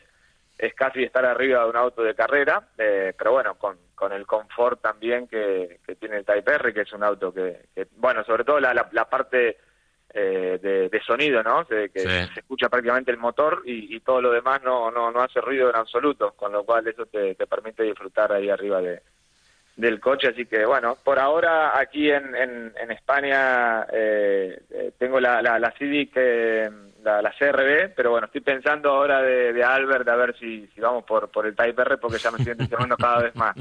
es 0.57 0.73
casi 0.73 1.03
estar 1.03 1.23
arriba 1.23 1.63
de 1.63 1.69
un 1.69 1.75
auto 1.77 2.03
de 2.03 2.15
carrera, 2.15 2.67
eh, 2.77 3.13
pero 3.17 3.31
bueno, 3.33 3.55
con, 3.55 3.77
con 3.95 4.11
el 4.11 4.25
confort 4.25 4.81
también 4.81 5.27
que, 5.27 5.79
que 5.85 5.95
tiene 5.95 6.17
el 6.17 6.25
Type 6.25 6.51
R, 6.51 6.73
que 6.73 6.81
es 6.81 6.91
un 6.93 7.03
auto 7.03 7.33
que, 7.33 7.67
que- 7.73 7.87
bueno, 7.97 8.23
sobre 8.25 8.43
todo 8.43 8.59
la, 8.59 8.73
la, 8.73 8.89
la 8.91 9.05
parte 9.07 9.57
eh, 10.13 10.59
de, 10.61 10.89
de 10.89 11.01
sonido, 11.01 11.43
¿no? 11.43 11.63
De 11.65 11.89
que 11.89 11.99
Sí. 11.99 12.33
se 12.33 12.39
escucha 12.39 12.69
prácticamente 12.69 13.11
el 13.11 13.17
motor 13.17 13.61
y, 13.65 13.95
y 13.95 13.99
todo 13.99 14.19
lo 14.21 14.31
demás 14.31 14.61
no, 14.63 14.89
no, 14.89 15.11
no 15.11 15.21
hace 15.21 15.39
ruido 15.41 15.69
en 15.69 15.75
absoluto, 15.75 16.31
con 16.33 16.51
lo 16.51 16.63
cual 16.63 16.87
eso 16.87 17.05
te, 17.05 17.35
te 17.35 17.45
permite 17.47 17.83
disfrutar 17.83 18.31
ahí 18.33 18.49
arriba 18.49 18.81
de, 18.81 19.01
del 19.77 19.99
coche, 19.99 20.29
así 20.29 20.45
que 20.45 20.65
bueno, 20.65 20.97
por 21.03 21.19
ahora 21.19 21.79
aquí 21.79 22.09
en, 22.09 22.35
en, 22.35 22.73
en 22.81 22.91
España 22.91 23.85
eh, 23.93 24.59
eh, 24.71 24.91
tengo 24.97 25.19
la, 25.19 25.39
la, 25.41 25.59
la 25.59 25.71
Civic, 25.77 26.13
eh, 26.15 26.67
la, 27.03 27.21
la 27.21 27.31
CRB, 27.31 27.93
pero 27.95 28.11
bueno, 28.11 28.25
estoy 28.25 28.41
pensando 28.41 28.89
ahora 28.89 29.21
de, 29.21 29.53
de 29.53 29.63
Albert 29.63 30.07
a 30.09 30.15
ver 30.15 30.35
si, 30.39 30.67
si 30.73 30.81
vamos 30.81 31.03
por, 31.05 31.29
por 31.29 31.45
el 31.45 31.55
Type 31.55 31.79
R 31.79 31.97
porque 31.97 32.17
ya 32.17 32.31
me 32.31 32.37
estoy 32.37 32.53
entusiasmando 32.53 32.97
cada 32.97 33.21
vez 33.21 33.35
más. 33.35 33.55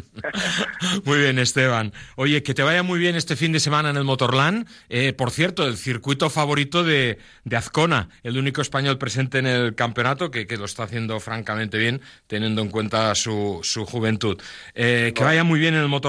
Muy 1.05 1.19
bien, 1.19 1.39
Esteban. 1.39 1.93
Oye, 2.17 2.43
que 2.43 2.55
te 2.55 2.63
vaya 2.63 2.83
muy 2.83 2.99
bien 2.99 3.15
este 3.15 3.37
fin 3.37 3.53
de 3.53 3.61
semana 3.61 3.91
en 3.91 3.97
el 3.97 4.05
Motorland. 4.05 4.67
Eh, 4.89 5.13
por 5.13 5.31
cierto, 5.31 5.67
el 5.67 5.77
circuito 5.77 6.31
favorito 6.31 6.83
de, 6.83 7.19
de 7.45 7.57
Azcona, 7.57 8.09
el 8.23 8.39
único 8.39 8.63
español 8.63 8.99
presente 8.99 9.39
en 9.39 9.47
el 9.47 9.75
campeonato, 9.75 10.31
que, 10.31 10.47
que 10.47 10.57
lo 10.57 10.65
está 10.65 10.85
haciendo 10.85 11.21
francamente 11.21 11.77
bien, 11.79 12.01
teniendo 12.27 12.63
en 12.63 12.71
cuenta 12.71 13.15
su, 13.15 13.61
su 13.63 13.85
juventud. 13.85 14.41
Eh, 14.75 15.13
que 15.15 15.23
vaya 15.23 15.45
muy 15.45 15.61
bien 15.61 15.75
en 15.75 15.83
el 15.83 15.89
Motorland 15.89 16.06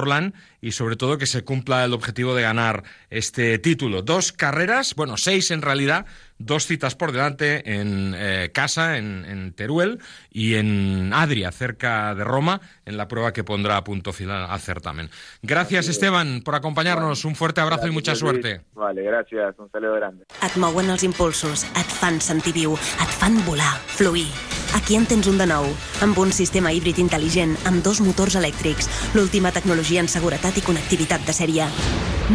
y 0.62 0.72
sobre 0.72 0.96
todo 0.96 1.18
que 1.18 1.26
se 1.26 1.44
cumpla 1.44 1.84
el 1.84 1.94
objetivo 1.94 2.36
de 2.36 2.44
ganar 2.44 2.84
este 3.10 3.60
título. 3.60 4.02
Dos 4.02 4.32
carreras, 4.32 4.96
bueno, 4.96 5.18
seis 5.18 5.52
en 5.52 5.62
realidad, 5.62 6.06
dos 6.38 6.66
citas 6.66 6.96
por 6.96 7.12
delante 7.12 7.80
en 7.80 8.14
eh, 8.16 8.52
casa, 8.54 8.98
en, 8.98 9.26
en 9.26 9.54
Teruel 9.54 10.00
y 10.32 10.56
en 10.56 11.12
Adria, 11.14 11.52
cerca 11.52 12.14
de 12.16 12.24
Roma, 12.24 12.62
en 12.86 12.98
la 12.98 13.08
prueba 13.08 13.34
que 13.34 13.44
pondrá 13.44 13.78
a 13.78 13.84
punto 13.84 14.14
final 14.14 14.50
al 14.50 14.60
certamen. 14.60 15.10
Gracias, 15.42 15.88
Esteban, 15.88 16.42
por 16.44 16.56
acompañarnos. 16.56 17.26
Un 17.26 17.36
fuerte 17.36 17.62
abrazo 17.62 17.88
y 17.88 17.92
mucha 17.92 18.16
suerte. 18.16 18.62
Vale, 18.74 19.02
gracias, 19.04 19.56
un 19.58 19.70
saludo 19.72 19.96
grande. 19.96 20.26
Et 20.42 20.56
mouen 20.62 20.92
els 20.94 21.04
impulsos, 21.08 21.66
et 21.78 21.98
fan 22.00 22.22
sentir 22.22 22.54
viu, 22.56 22.78
et 22.78 23.20
fan 23.20 23.42
volar, 23.46 23.76
fluir. 23.98 24.30
Aquí 24.78 24.96
en 24.96 25.08
tens 25.10 25.26
un 25.26 25.40
de 25.42 25.48
nou, 25.50 25.66
amb 26.06 26.20
un 26.22 26.30
sistema 26.30 26.70
híbrid 26.70 27.00
intel·ligent, 27.02 27.56
amb 27.66 27.82
dos 27.84 27.98
motors 28.06 28.36
elèctrics, 28.38 28.86
l'última 29.18 29.50
tecnologia 29.52 30.04
en 30.04 30.10
seguretat 30.12 30.60
i 30.60 30.64
connectivitat 30.64 31.26
de 31.26 31.34
sèrie. 31.34 31.66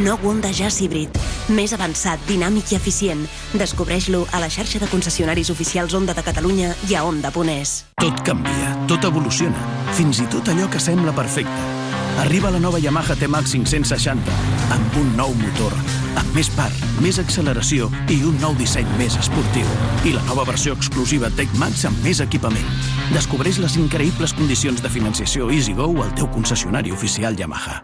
No 0.03 0.16
Honda 0.24 0.51
Jazz 0.51 0.82
híbrid, 0.82 1.14
més 1.55 1.72
avançat, 1.76 2.18
dinàmic 2.26 2.72
i 2.72 2.80
eficient. 2.80 3.22
Descobreix-lo 3.55 4.24
a 4.32 4.43
la 4.43 4.51
xarxa 4.51 4.82
de 4.82 4.90
concessionaris 4.90 5.53
oficials 5.55 5.95
Honda 5.95 6.18
de 6.18 6.26
Catalunya 6.26 6.74
i 6.90 6.99
a 6.99 7.05
Honda.es. 7.07 7.84
Tot 8.03 8.24
canvia, 8.26 8.74
tot 8.90 9.07
evoluciona, 9.07 9.68
fins 9.95 10.24
i 10.24 10.26
tot 10.32 10.51
allò 10.51 10.66
que 10.72 10.82
sembla 10.82 11.14
perfecte. 11.14 12.01
Arriba 12.20 12.50
la 12.50 12.58
nova 12.60 12.78
Yamaha 12.78 13.16
T-Max 13.16 13.54
560, 13.56 14.34
amb 14.74 14.96
un 15.00 15.08
nou 15.16 15.32
motor, 15.40 15.72
amb 16.20 16.36
més 16.36 16.50
par, 16.56 16.70
més 17.00 17.18
acceleració 17.22 17.88
i 18.12 18.18
un 18.28 18.36
nou 18.42 18.56
disseny 18.58 18.88
més 18.98 19.16
esportiu. 19.20 19.68
I 20.04 20.14
la 20.16 20.24
nova 20.28 20.44
versió 20.48 20.76
exclusiva 20.76 21.32
Tech 21.38 21.52
Max 21.60 21.86
amb 21.88 22.04
més 22.04 22.20
equipament. 22.24 22.68
Descobreix 23.14 23.62
les 23.62 23.78
increïbles 23.80 24.36
condicions 24.36 24.84
de 24.84 24.92
financiació 24.92 25.48
EasyGo 25.50 25.88
al 26.04 26.12
teu 26.18 26.28
concessionari 26.34 26.92
oficial 26.92 27.38
Yamaha. 27.38 27.80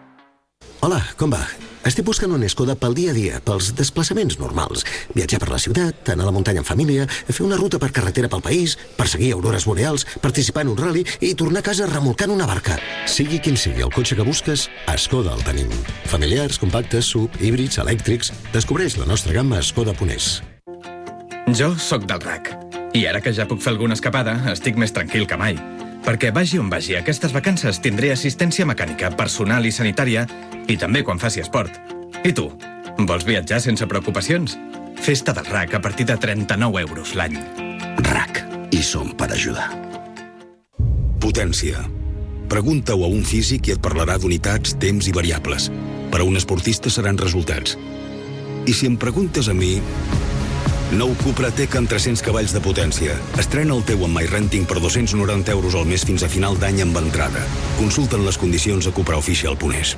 Hola, 0.85 1.01
com 1.19 1.33
va? 1.33 1.41
Estic 1.87 2.03
buscant 2.03 2.33
un 2.35 2.43
Skoda 2.51 2.75
pel 2.75 2.95
dia 2.97 3.13
a 3.13 3.15
dia, 3.15 3.37
pels 3.39 3.69
desplaçaments 3.77 4.35
normals. 4.39 4.83
Viatjar 5.15 5.39
per 5.39 5.49
la 5.53 5.59
ciutat, 5.63 6.11
anar 6.11 6.25
a 6.25 6.29
la 6.29 6.33
muntanya 6.35 6.59
en 6.59 6.67
família, 6.67 7.05
fer 7.07 7.45
una 7.45 7.57
ruta 7.59 7.79
per 7.79 7.91
carretera 7.95 8.27
pel 8.31 8.43
país, 8.43 8.75
perseguir 8.97 9.31
aurores 9.33 9.65
boreals, 9.69 10.05
participar 10.19 10.65
en 10.65 10.73
un 10.73 10.77
rally 10.77 11.05
i 11.23 11.33
tornar 11.39 11.63
a 11.63 11.69
casa 11.69 11.87
remolcant 11.87 12.35
una 12.35 12.47
barca. 12.49 12.77
Sigui 13.07 13.39
quin 13.39 13.57
sigui 13.57 13.85
el 13.85 13.93
cotxe 13.95 14.19
que 14.19 14.27
busques, 14.27 14.67
a 14.91 14.97
Skoda 14.99 15.33
el 15.37 15.43
tenim. 15.47 15.71
Familiars, 16.11 16.59
compactes, 16.59 17.07
sub, 17.15 17.31
híbrids, 17.39 17.79
elèctrics... 17.79 18.33
Descobreix 18.53 18.97
la 18.99 19.07
nostra 19.07 19.33
gamma 19.33 19.61
a 19.61 19.63
Skoda.es. 19.63 20.39
Jo 21.55 21.73
sóc 21.79 22.03
del 22.09 22.19
RAC. 22.21 22.51
I 22.97 23.05
ara 23.07 23.21
que 23.23 23.31
ja 23.33 23.47
puc 23.47 23.61
fer 23.63 23.71
alguna 23.71 23.95
escapada, 23.95 24.35
estic 24.51 24.75
més 24.77 24.91
tranquil 24.91 25.29
que 25.29 25.37
mai. 25.39 25.55
Perquè 26.05 26.31
vagi 26.35 26.59
on 26.59 26.69
vagi, 26.71 26.95
aquestes 26.97 27.33
vacances 27.35 27.81
tindré 27.83 28.13
assistència 28.13 28.65
mecànica, 28.65 29.11
personal 29.17 29.65
i 29.67 29.71
sanitària, 29.75 30.25
i 30.67 30.77
també 30.79 31.03
quan 31.03 31.19
faci 31.21 31.43
esport. 31.43 31.75
I 32.23 32.33
tu? 32.35 32.49
Vols 32.99 33.25
viatjar 33.27 33.61
sense 33.63 33.85
preocupacions? 33.87 34.57
Festa 34.99 35.33
del 35.35 35.47
RAC 35.47 35.75
a 35.75 35.81
partir 35.81 36.05
de 36.09 36.17
39 36.17 36.81
euros 36.87 37.15
l'any. 37.15 37.37
RAC. 38.09 38.43
I 38.71 38.81
som 38.85 39.13
per 39.17 39.31
ajudar. 39.33 39.69
Potència. 41.19 41.81
Pregunta-ho 42.49 43.03
a 43.05 43.09
un 43.11 43.23
físic 43.25 43.69
i 43.69 43.75
et 43.75 43.81
parlarà 43.81 44.17
d'unitats, 44.17 44.75
temps 44.81 45.07
i 45.07 45.13
variables. 45.15 45.69
Per 46.09 46.21
a 46.21 46.25
un 46.25 46.37
esportista 46.39 46.89
seran 46.89 47.17
resultats. 47.17 47.77
I 48.65 48.73
si 48.73 48.89
em 48.89 48.97
preguntes 48.97 49.49
a 49.49 49.55
mi... 49.57 49.77
Nou 50.89 51.13
Cupra 51.21 51.51
Tech 51.53 51.75
amb 51.77 51.89
300 51.89 52.23
cavalls 52.25 52.53
de 52.55 52.59
potència. 52.65 53.13
Estrena 53.37 53.75
el 53.75 53.83
teu 53.85 54.01
amb 54.07 54.17
MyRenting 54.17 54.65
per 54.65 54.79
290 54.81 55.53
euros 55.53 55.75
al 55.77 55.85
mes 55.85 56.01
fins 56.01 56.23
a 56.25 56.29
final 56.31 56.57
d'any 56.57 56.81
amb 56.81 56.97
entrada. 56.97 57.43
Consulta'n 57.77 58.25
les 58.25 58.39
condicions 58.41 58.89
a 58.89 58.93
cupraofficial.es. 58.95 59.93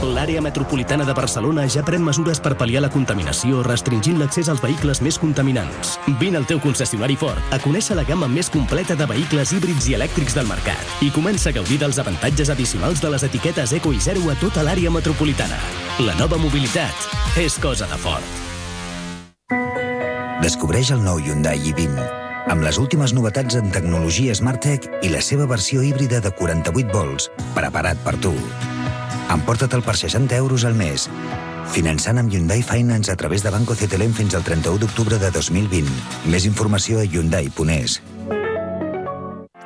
L'àrea 0.00 0.40
metropolitana 0.40 1.04
de 1.04 1.12
Barcelona 1.12 1.66
ja 1.68 1.82
pren 1.84 2.04
mesures 2.06 2.38
per 2.40 2.54
pal·liar 2.56 2.80
la 2.84 2.90
contaminació 2.92 3.64
restringint 3.66 4.20
l'accés 4.20 4.48
als 4.48 4.62
vehicles 4.62 5.02
més 5.02 5.18
contaminants. 5.20 5.96
Vine 6.20 6.38
al 6.38 6.46
teu 6.48 6.60
concessionari 6.62 7.18
Ford 7.20 7.52
a 7.52 7.58
conèixer 7.60 7.98
la 7.98 8.06
gamma 8.08 8.28
més 8.30 8.48
completa 8.48 8.94
de 8.96 9.08
vehicles 9.10 9.52
híbrids 9.52 9.90
i 9.90 9.96
elèctrics 9.98 10.38
del 10.38 10.48
mercat 10.48 11.02
i 11.02 11.10
comença 11.10 11.50
a 11.50 11.56
gaudir 11.58 11.80
dels 11.82 11.98
avantatges 11.98 12.54
addicionals 12.54 13.02
de 13.02 13.10
les 13.10 13.26
etiquetes 13.26 13.74
Eco 13.76 13.92
i 13.92 14.00
Zero 14.00 14.30
a 14.30 14.38
tota 14.38 14.62
l'àrea 14.64 14.92
metropolitana. 14.94 15.58
La 15.98 16.14
nova 16.14 16.38
mobilitat 16.38 17.36
és 17.36 17.58
cosa 17.58 17.90
de 17.90 18.00
Ford. 18.00 18.49
Descobreix 20.40 20.88
el 20.94 21.02
nou 21.04 21.18
Hyundai 21.20 21.60
i20 21.68 22.20
amb 22.50 22.64
les 22.64 22.78
últimes 22.80 23.12
novetats 23.12 23.58
en 23.58 23.68
tecnologia 23.70 24.32
SmartTech 24.34 24.86
i 25.04 25.10
la 25.12 25.20
seva 25.22 25.44
versió 25.46 25.82
híbrida 25.84 26.22
de 26.24 26.32
48 26.32 26.88
volts, 26.94 27.28
preparat 27.54 28.00
per 28.06 28.16
tu. 28.24 28.32
Emporta-te'l 29.30 29.84
per 29.84 29.94
60 30.00 30.38
euros 30.40 30.64
al 30.64 30.74
mes, 30.78 31.04
finançant 31.70 32.18
amb 32.18 32.32
Hyundai 32.32 32.64
Finance 32.66 33.12
a 33.12 33.18
través 33.20 33.44
de 33.44 33.52
Banco 33.52 33.76
CTLM 33.76 34.16
fins 34.16 34.34
al 34.34 34.46
31 34.46 34.80
d'octubre 34.80 35.20
de 35.20 35.30
2020. 35.36 35.92
Més 36.32 36.48
informació 36.48 37.04
a 37.04 37.04
Hyundai.es. 37.04 38.00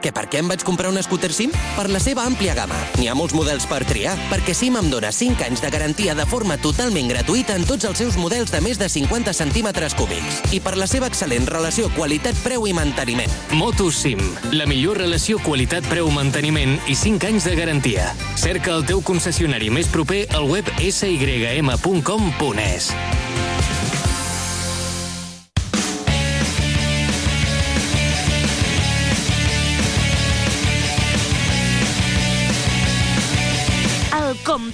Que 0.05 0.13
per 0.13 0.27
què 0.29 0.43
em 0.43 0.49
vaig 0.51 0.61
comprar 0.69 0.91
un 0.93 1.01
scooter 1.01 1.31
SIM? 1.33 1.53
Per 1.79 1.87
la 1.89 2.01
seva 2.03 2.27
àmplia 2.29 2.53
gamma. 2.53 2.77
N'hi 2.99 3.07
ha 3.09 3.15
molts 3.17 3.33
models 3.33 3.65
per 3.71 3.79
triar, 3.89 4.13
perquè 4.29 4.53
SIM 4.53 4.77
em 4.77 4.91
dona 4.93 5.09
5 5.17 5.41
anys 5.47 5.63
de 5.65 5.71
garantia 5.73 6.13
de 6.19 6.27
forma 6.29 6.59
totalment 6.61 7.09
gratuïta 7.09 7.57
en 7.57 7.65
tots 7.65 7.89
els 7.89 8.03
seus 8.03 8.19
models 8.21 8.53
de 8.53 8.61
més 8.61 8.77
de 8.77 8.91
50 8.93 9.33
centímetres 9.33 9.97
cúbics. 9.97 10.43
I 10.53 10.61
per 10.61 10.77
la 10.77 10.85
seva 10.91 11.09
excel·lent 11.09 11.49
relació 11.49 11.89
qualitat-preu 11.97 12.69
i 12.69 12.77
manteniment. 12.77 13.33
Motosim, 13.57 14.21
la 14.53 14.69
millor 14.69 15.01
relació 15.01 15.41
qualitat-preu-manteniment 15.47 16.77
i 16.85 16.99
5 17.01 17.33
anys 17.33 17.49
de 17.49 17.57
garantia. 17.57 18.13
Cerca 18.37 18.77
el 18.77 18.85
teu 18.85 19.01
concessionari 19.01 19.73
més 19.73 19.89
proper 19.89 20.27
al 20.37 20.53
web 20.53 20.69
sym.com.es. 20.85 22.93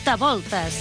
El 0.01 0.05
comptavoltes. 0.05 0.81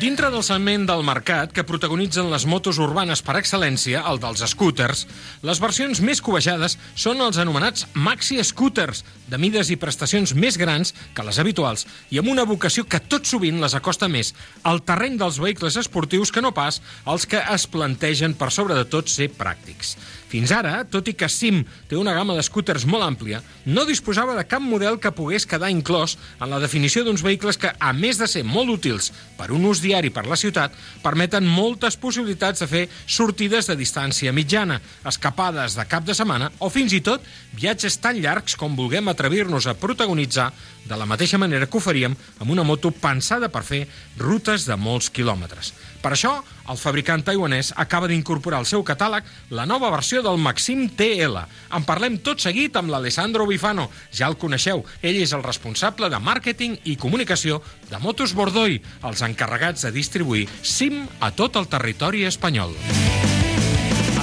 Dintre 0.00 0.30
del 0.32 0.40
segment 0.40 0.86
del 0.88 1.02
mercat 1.04 1.50
que 1.52 1.64
protagonitzen 1.68 2.30
les 2.32 2.46
motos 2.48 2.78
urbanes 2.80 3.20
per 3.20 3.34
excel·lència, 3.36 4.00
el 4.08 4.16
dels 4.22 4.40
scooters, 4.48 5.02
les 5.44 5.60
versions 5.60 6.00
més 6.00 6.22
covejades 6.24 6.78
són 6.96 7.20
els 7.20 7.36
anomenats 7.36 7.84
maxi 7.92 8.38
scooters, 8.40 9.04
de 9.28 9.36
mides 9.36 9.68
i 9.68 9.76
prestacions 9.76 10.32
més 10.32 10.56
grans 10.56 10.94
que 11.12 11.26
les 11.26 11.38
habituals 11.42 11.84
i 12.08 12.22
amb 12.22 12.32
una 12.32 12.46
vocació 12.48 12.86
que 12.88 13.02
tot 13.12 13.28
sovint 13.28 13.60
les 13.60 13.76
acosta 13.76 14.08
més 14.08 14.32
al 14.64 14.80
terreny 14.80 15.20
dels 15.20 15.42
vehicles 15.44 15.76
esportius 15.76 16.32
que 16.32 16.40
no 16.40 16.54
pas 16.56 16.80
als 17.04 17.28
que 17.28 17.44
es 17.52 17.68
plantegen 17.68 18.32
per 18.32 18.48
sobre 18.48 18.80
de 18.80 18.88
tot 18.88 19.12
ser 19.12 19.28
pràctics. 19.36 19.98
Fins 20.30 20.52
ara, 20.54 20.84
tot 20.86 21.08
i 21.10 21.14
que 21.18 21.26
SIM 21.26 21.64
té 21.90 21.96
una 21.98 22.12
gamma 22.14 22.36
de 22.36 22.44
scooters 22.46 22.84
molt 22.86 23.02
àmplia, 23.02 23.40
no 23.66 23.82
disposava 23.88 24.36
de 24.38 24.44
cap 24.46 24.62
model 24.62 25.00
que 25.02 25.10
pogués 25.10 25.46
quedar 25.48 25.72
inclòs 25.74 26.14
en 26.38 26.52
la 26.52 26.60
definició 26.62 27.02
d'uns 27.02 27.24
vehicles 27.26 27.58
que, 27.58 27.72
a 27.74 27.90
més 27.96 28.20
de 28.20 28.28
ser 28.30 28.44
molt 28.46 28.70
útils 28.70 29.10
per 29.38 29.50
un 29.50 29.66
ús 29.66 29.82
diari, 29.82 30.12
per 30.14 30.28
la 30.30 30.38
ciutat 30.38 30.76
permeten 31.02 31.48
moltes 31.50 31.98
possibilitats 31.98 32.62
de 32.62 32.70
fer 32.70 32.84
sortides 33.10 33.66
de 33.66 33.78
distància 33.80 34.30
mitjana, 34.30 34.78
escapades 35.02 35.74
de 35.74 35.88
cap 35.90 36.06
de 36.06 36.14
setmana 36.14 36.52
o 36.62 36.70
fins 36.70 36.94
i 36.94 37.02
tot 37.02 37.26
viatges 37.58 37.98
tan 37.98 38.22
llargs 38.22 38.54
com 38.54 38.78
vulguem 38.78 39.10
atrevir-nos 39.10 39.66
a 39.66 39.74
protagonitzar 39.74 40.52
de 40.86 40.96
la 40.96 41.10
mateixa 41.10 41.42
manera 41.42 41.66
que 41.66 41.78
ho 41.78 41.82
faríem 41.82 42.14
amb 42.38 42.50
una 42.54 42.62
moto 42.62 42.94
pensada 42.94 43.50
per 43.50 43.66
fer 43.66 43.86
rutes 44.18 44.68
de 44.70 44.78
molts 44.78 45.10
quilòmetres. 45.10 45.74
Per 46.00 46.12
això, 46.14 46.32
el 46.72 46.78
fabricant 46.80 47.22
taiwanès 47.26 47.74
acaba 47.82 48.08
d'incorporar 48.08 48.60
al 48.62 48.68
seu 48.68 48.84
catàleg 48.86 49.26
la 49.52 49.66
nova 49.68 49.90
versió 49.92 50.22
del 50.24 50.40
Maxim 50.40 50.86
TL. 50.96 51.42
En 51.76 51.84
parlem 51.88 52.16
tot 52.24 52.40
seguit 52.40 52.76
amb 52.80 52.92
l'Alessandro 52.92 53.46
Bifano. 53.50 53.90
Ja 54.12 54.30
el 54.32 54.38
coneixeu, 54.40 54.84
ell 55.02 55.20
és 55.20 55.34
el 55.36 55.44
responsable 55.44 56.08
de 56.08 56.22
màrqueting 56.22 56.78
i 56.88 56.96
comunicació 56.96 57.60
de 57.90 58.00
Motos 58.00 58.32
Bordoi, 58.38 58.80
els 59.04 59.26
encarregats 59.28 59.84
de 59.84 59.92
distribuir 59.92 60.48
SIM 60.62 61.04
a 61.20 61.30
tot 61.36 61.60
el 61.60 61.68
territori 61.68 62.24
espanyol. 62.24 62.74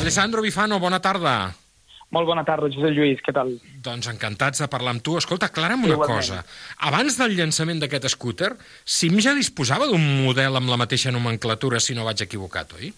Alessandro 0.02 0.42
Bifano, 0.42 0.80
bona 0.80 1.02
tarda. 1.04 1.67
Molt 2.16 2.28
bona 2.30 2.46
tarda, 2.48 2.70
Josep 2.72 2.94
Lluís, 2.96 3.20
què 3.20 3.34
tal? 3.36 3.50
Doncs 3.84 4.08
encantats 4.08 4.62
de 4.64 4.68
parlar 4.72 4.94
amb 4.96 5.04
tu. 5.04 5.18
Escolta, 5.20 5.50
aclara'm 5.52 5.84
una 5.84 5.98
Igualment. 5.98 6.22
cosa. 6.22 6.46
Abans 6.88 7.18
del 7.20 7.36
llançament 7.36 7.82
d'aquest 7.84 8.08
scooter, 8.14 8.54
SIM 8.86 9.20
ja 9.20 9.34
disposava 9.36 9.90
d'un 9.90 10.06
model 10.24 10.56
amb 10.56 10.72
la 10.72 10.80
mateixa 10.80 11.12
nomenclatura, 11.12 11.82
si 11.84 11.98
no 11.98 12.06
vaig 12.08 12.24
equivocat, 12.24 12.74
oi? 12.80 12.94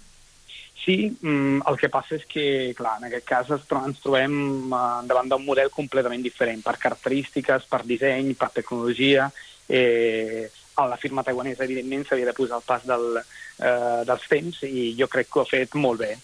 Sí, 0.86 1.10
mm, 1.22 1.66
el 1.68 1.78
que 1.78 1.90
passa 1.90 2.16
és 2.16 2.26
que, 2.26 2.74
clar, 2.78 2.98
en 3.00 3.10
aquest 3.10 3.26
cas 3.26 3.50
ens 3.50 4.00
trobem 4.00 4.72
eh, 4.72 5.02
davant 5.10 5.28
d'un 5.28 5.44
model 5.44 5.70
completament 5.74 6.22
diferent, 6.24 6.62
per 6.64 6.78
característiques, 6.78 7.66
per 7.66 7.84
disseny, 7.86 8.34
per 8.36 8.52
tecnologia. 8.54 9.32
Eh, 9.68 10.50
a 10.76 10.86
la 10.88 10.98
firma 10.98 11.24
taiwanesa, 11.24 11.66
evidentment, 11.66 12.06
s'havia 12.08 12.30
de 12.30 12.34
posar 12.34 12.58
el 12.58 12.66
pas 12.66 12.86
del, 12.88 13.20
eh, 13.20 14.02
dels 14.06 14.28
temps 14.30 14.64
i 14.64 14.96
jo 14.98 15.08
crec 15.12 15.28
que 15.28 15.40
ho 15.40 15.42
ha 15.44 15.50
fet 15.50 15.76
molt 15.76 16.00
bé. 16.00 16.18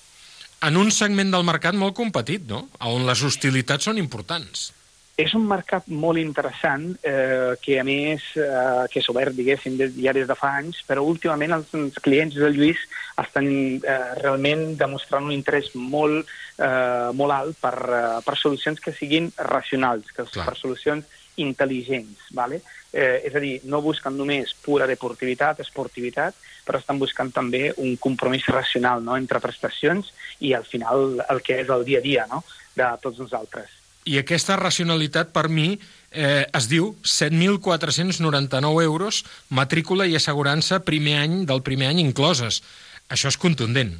En 0.63 0.77
un 0.79 0.89
segment 0.91 1.29
del 1.33 1.45
mercat 1.45 1.75
molt 1.77 1.95
competit, 1.97 2.47
no? 2.49 2.65
On 2.87 3.05
les 3.05 3.21
hostilitats 3.27 3.85
són 3.85 3.99
importants. 4.01 4.71
És 5.15 5.31
un 5.37 5.45
mercat 5.47 5.85
molt 5.87 6.19
interessant 6.19 6.89
eh, 7.07 7.53
que, 7.63 7.77
a 7.79 7.85
més, 7.87 8.23
eh, 8.35 8.83
que 8.91 8.99
és 8.99 9.07
obert, 9.11 9.31
diguéssim, 9.35 9.77
des, 9.79 9.93
ja 10.03 10.11
des 10.15 10.27
de 10.27 10.35
fa 10.35 10.49
anys, 10.59 10.81
però 10.87 11.05
últimament 11.07 11.55
els, 11.55 11.69
els 11.77 12.01
clients 12.03 12.35
del 12.35 12.57
Lluís 12.57 12.81
estan 13.21 13.47
eh, 13.47 13.95
realment 14.19 14.73
demostrant 14.75 15.29
un 15.29 15.35
interès 15.35 15.69
molt, 15.75 16.27
eh, 16.59 17.11
molt 17.15 17.35
alt 17.37 17.61
per, 17.63 17.75
eh, 17.79 18.03
per 18.27 18.35
solucions 18.41 18.83
que 18.83 18.91
siguin 18.97 19.31
racionals, 19.39 20.11
que, 20.11 20.27
per 20.35 20.57
solucions 20.59 21.07
intel·ligents. 21.41 22.29
Vale? 22.35 22.61
Eh, 22.93 23.27
és 23.27 23.35
a 23.35 23.41
dir, 23.43 23.59
no 23.67 23.81
busquen 23.83 24.15
només 24.17 24.53
pura 24.63 24.87
deportivitat, 24.87 25.59
esportivitat, 25.59 26.35
però 26.65 26.79
estan 26.79 26.99
buscant 26.99 27.31
també 27.35 27.69
un 27.77 27.97
compromís 28.01 28.47
racional 28.47 29.03
no? 29.03 29.17
entre 29.19 29.41
prestacions 29.43 30.13
i 30.39 30.53
al 30.55 30.65
final 30.65 31.19
el 31.29 31.41
que 31.43 31.59
és 31.61 31.69
el 31.69 31.83
dia 31.85 31.99
a 31.99 32.05
dia 32.05 32.27
no? 32.31 32.43
de 32.75 32.87
tots 33.03 33.19
nosaltres. 33.19 33.81
I 34.05 34.19
aquesta 34.21 34.55
racionalitat, 34.59 35.31
per 35.33 35.47
mi, 35.49 35.71
eh, 36.13 36.45
es 36.53 36.67
diu 36.69 36.91
7.499 37.01 38.83
euros, 38.85 39.23
matrícula 39.49 40.05
i 40.05 40.15
assegurança 40.15 40.83
primer 40.85 41.17
any 41.23 41.39
del 41.49 41.63
primer 41.65 41.89
any 41.89 42.03
incloses. 42.03 42.61
Això 43.09 43.31
és 43.33 43.37
contundent. 43.41 43.95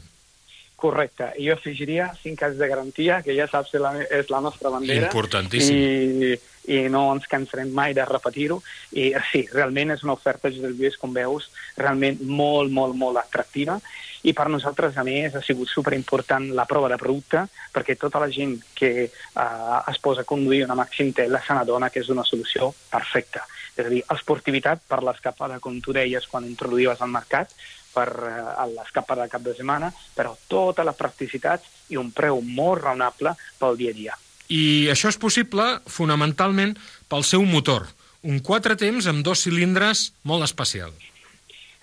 Correcte. 0.76 1.32
I 1.40 1.48
jo 1.50 1.56
afegiria 1.56 2.12
5 2.22 2.46
anys 2.46 2.60
de 2.60 2.68
garantia, 2.70 3.22
que 3.26 3.34
ja 3.34 3.48
saps 3.50 3.74
que 3.74 3.82
la, 3.82 3.96
és 4.04 4.30
la 4.30 4.44
nostra 4.46 4.70
bandera. 4.70 5.08
Importantíssim. 5.08 5.74
I, 5.76 6.36
i 6.68 6.86
no 6.90 7.08
ens 7.14 7.28
cansarem 7.30 7.72
mai 7.74 7.94
de 7.98 8.06
repetir-ho. 8.06 8.62
I 8.98 9.12
sí, 9.32 9.46
realment 9.52 9.94
és 9.96 10.04
una 10.06 10.16
oferta, 10.16 10.52
Josep 10.54 10.76
Lluís, 10.76 10.98
com 11.02 11.14
veus, 11.14 11.50
realment 11.78 12.22
molt, 12.26 12.74
molt, 12.74 12.98
molt 12.98 13.22
atractiva. 13.22 13.80
I 14.26 14.34
per 14.34 14.48
nosaltres, 14.50 14.96
a 14.98 15.04
més, 15.06 15.36
ha 15.38 15.44
sigut 15.46 15.70
superimportant 15.70 16.48
la 16.58 16.66
prova 16.66 16.90
de 16.90 16.98
producte, 16.98 17.44
perquè 17.74 17.94
tota 18.02 18.22
la 18.24 18.32
gent 18.34 18.56
que 18.74 18.92
eh, 19.06 19.78
es 19.92 20.02
posa 20.02 20.26
a 20.26 20.30
conduir 20.30 20.64
una 20.66 20.78
Maxim 20.80 21.14
Tela 21.14 21.44
se 21.46 21.54
n'adona 21.54 21.92
que 21.94 22.02
és 22.02 22.10
una 22.10 22.26
solució 22.26 22.72
perfecta. 22.90 23.46
És 23.76 23.86
a 23.86 23.92
dir, 23.92 24.02
esportivitat 24.16 24.82
per 24.90 25.04
l'escapada, 25.06 25.60
com 25.62 25.78
tu 25.84 25.94
deies 25.94 26.26
quan 26.32 26.48
introduïes 26.50 27.02
al 27.06 27.14
mercat, 27.14 27.54
per 27.96 28.10
eh, 28.10 28.68
l'escapada 28.74 29.28
de 29.28 29.34
cap 29.38 29.46
de 29.46 29.54
setmana, 29.54 29.94
però 30.18 30.34
tota 30.50 30.84
la 30.88 30.98
practicitat 30.98 31.70
i 31.94 32.02
un 32.02 32.10
preu 32.16 32.42
molt 32.42 32.82
raonable 32.82 33.38
pel 33.62 33.78
dia 33.78 33.94
a 33.94 34.00
dia. 34.02 34.22
I 34.50 34.90
això 34.94 35.10
és 35.10 35.18
possible, 35.18 35.66
fonamentalment, 35.90 36.76
pel 37.10 37.26
seu 37.26 37.46
motor. 37.46 37.88
Un 38.26 38.40
quatre 38.46 38.78
temps 38.78 39.06
amb 39.10 39.26
dos 39.26 39.46
cilindres 39.46 40.12
molt 40.24 40.46
especial. 40.46 40.94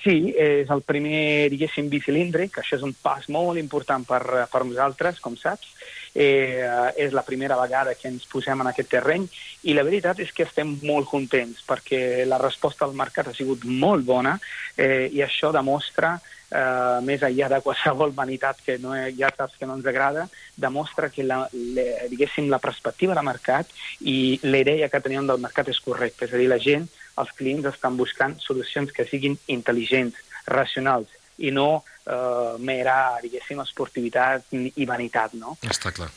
Sí, 0.02 0.32
és 0.34 0.70
el 0.74 0.82
primer, 0.82 1.48
diguéssim, 1.52 1.86
bicilíndric, 1.90 2.56
això 2.58 2.74
és 2.74 2.82
un 2.82 2.94
pas 3.04 3.28
molt 3.30 3.60
important 3.60 4.02
per, 4.06 4.22
per 4.50 4.64
nosaltres, 4.66 5.20
com 5.22 5.36
saps. 5.38 5.68
Eh, 6.12 6.66
és 7.00 7.14
la 7.16 7.22
primera 7.24 7.56
vegada 7.56 7.94
que 7.96 8.10
ens 8.10 8.26
posem 8.28 8.60
en 8.60 8.68
aquest 8.68 8.90
terreny 8.92 9.22
i 9.64 9.72
la 9.72 9.84
veritat 9.86 10.18
és 10.20 10.28
que 10.36 10.44
estem 10.44 10.74
molt 10.84 11.08
contents 11.08 11.62
perquè 11.64 12.26
la 12.28 12.36
resposta 12.36 12.84
al 12.84 12.92
mercat 12.92 13.30
ha 13.30 13.32
sigut 13.32 13.64
molt 13.64 14.04
bona 14.04 14.34
eh, 14.76 15.08
i 15.08 15.22
això 15.24 15.54
demostra, 15.56 16.18
eh, 16.52 17.00
més 17.06 17.22
enllà 17.26 17.48
de 17.52 17.60
qualsevol 17.64 18.12
vanitat 18.16 18.60
que 18.64 18.78
no, 18.82 18.94
ja 19.18 19.32
saps 19.34 19.56
que 19.58 19.68
no 19.68 19.76
ens 19.78 19.88
agrada, 19.88 20.28
demostra 20.56 21.10
que 21.10 21.24
la, 21.26 21.42
le, 21.52 21.86
diguéssim, 22.12 22.50
la 22.52 22.60
perspectiva 22.62 23.16
del 23.18 23.26
mercat 23.26 23.72
i 24.00 24.38
la 24.44 24.62
idea 24.64 24.90
que 24.92 25.02
teníem 25.02 25.28
del 25.30 25.42
mercat 25.42 25.72
és 25.72 25.80
correcta. 25.80 26.26
És 26.26 26.34
a 26.34 26.40
dir, 26.40 26.50
la 26.52 26.60
gent, 26.62 26.88
els 27.18 27.32
clients 27.38 27.68
estan 27.72 27.96
buscant 27.96 28.38
solucions 28.40 28.92
que 28.92 29.08
siguin 29.08 29.38
intel·ligents, 29.52 30.18
racionals, 30.46 31.10
i 31.42 31.50
no 31.54 31.82
eh, 31.82 32.56
mera, 32.60 33.18
diguéssim, 33.22 33.62
esportivitat 33.62 34.52
i 34.52 34.88
vanitat, 34.88 35.38
no? 35.38 35.56
Està 35.64 35.94
clar. 35.94 36.10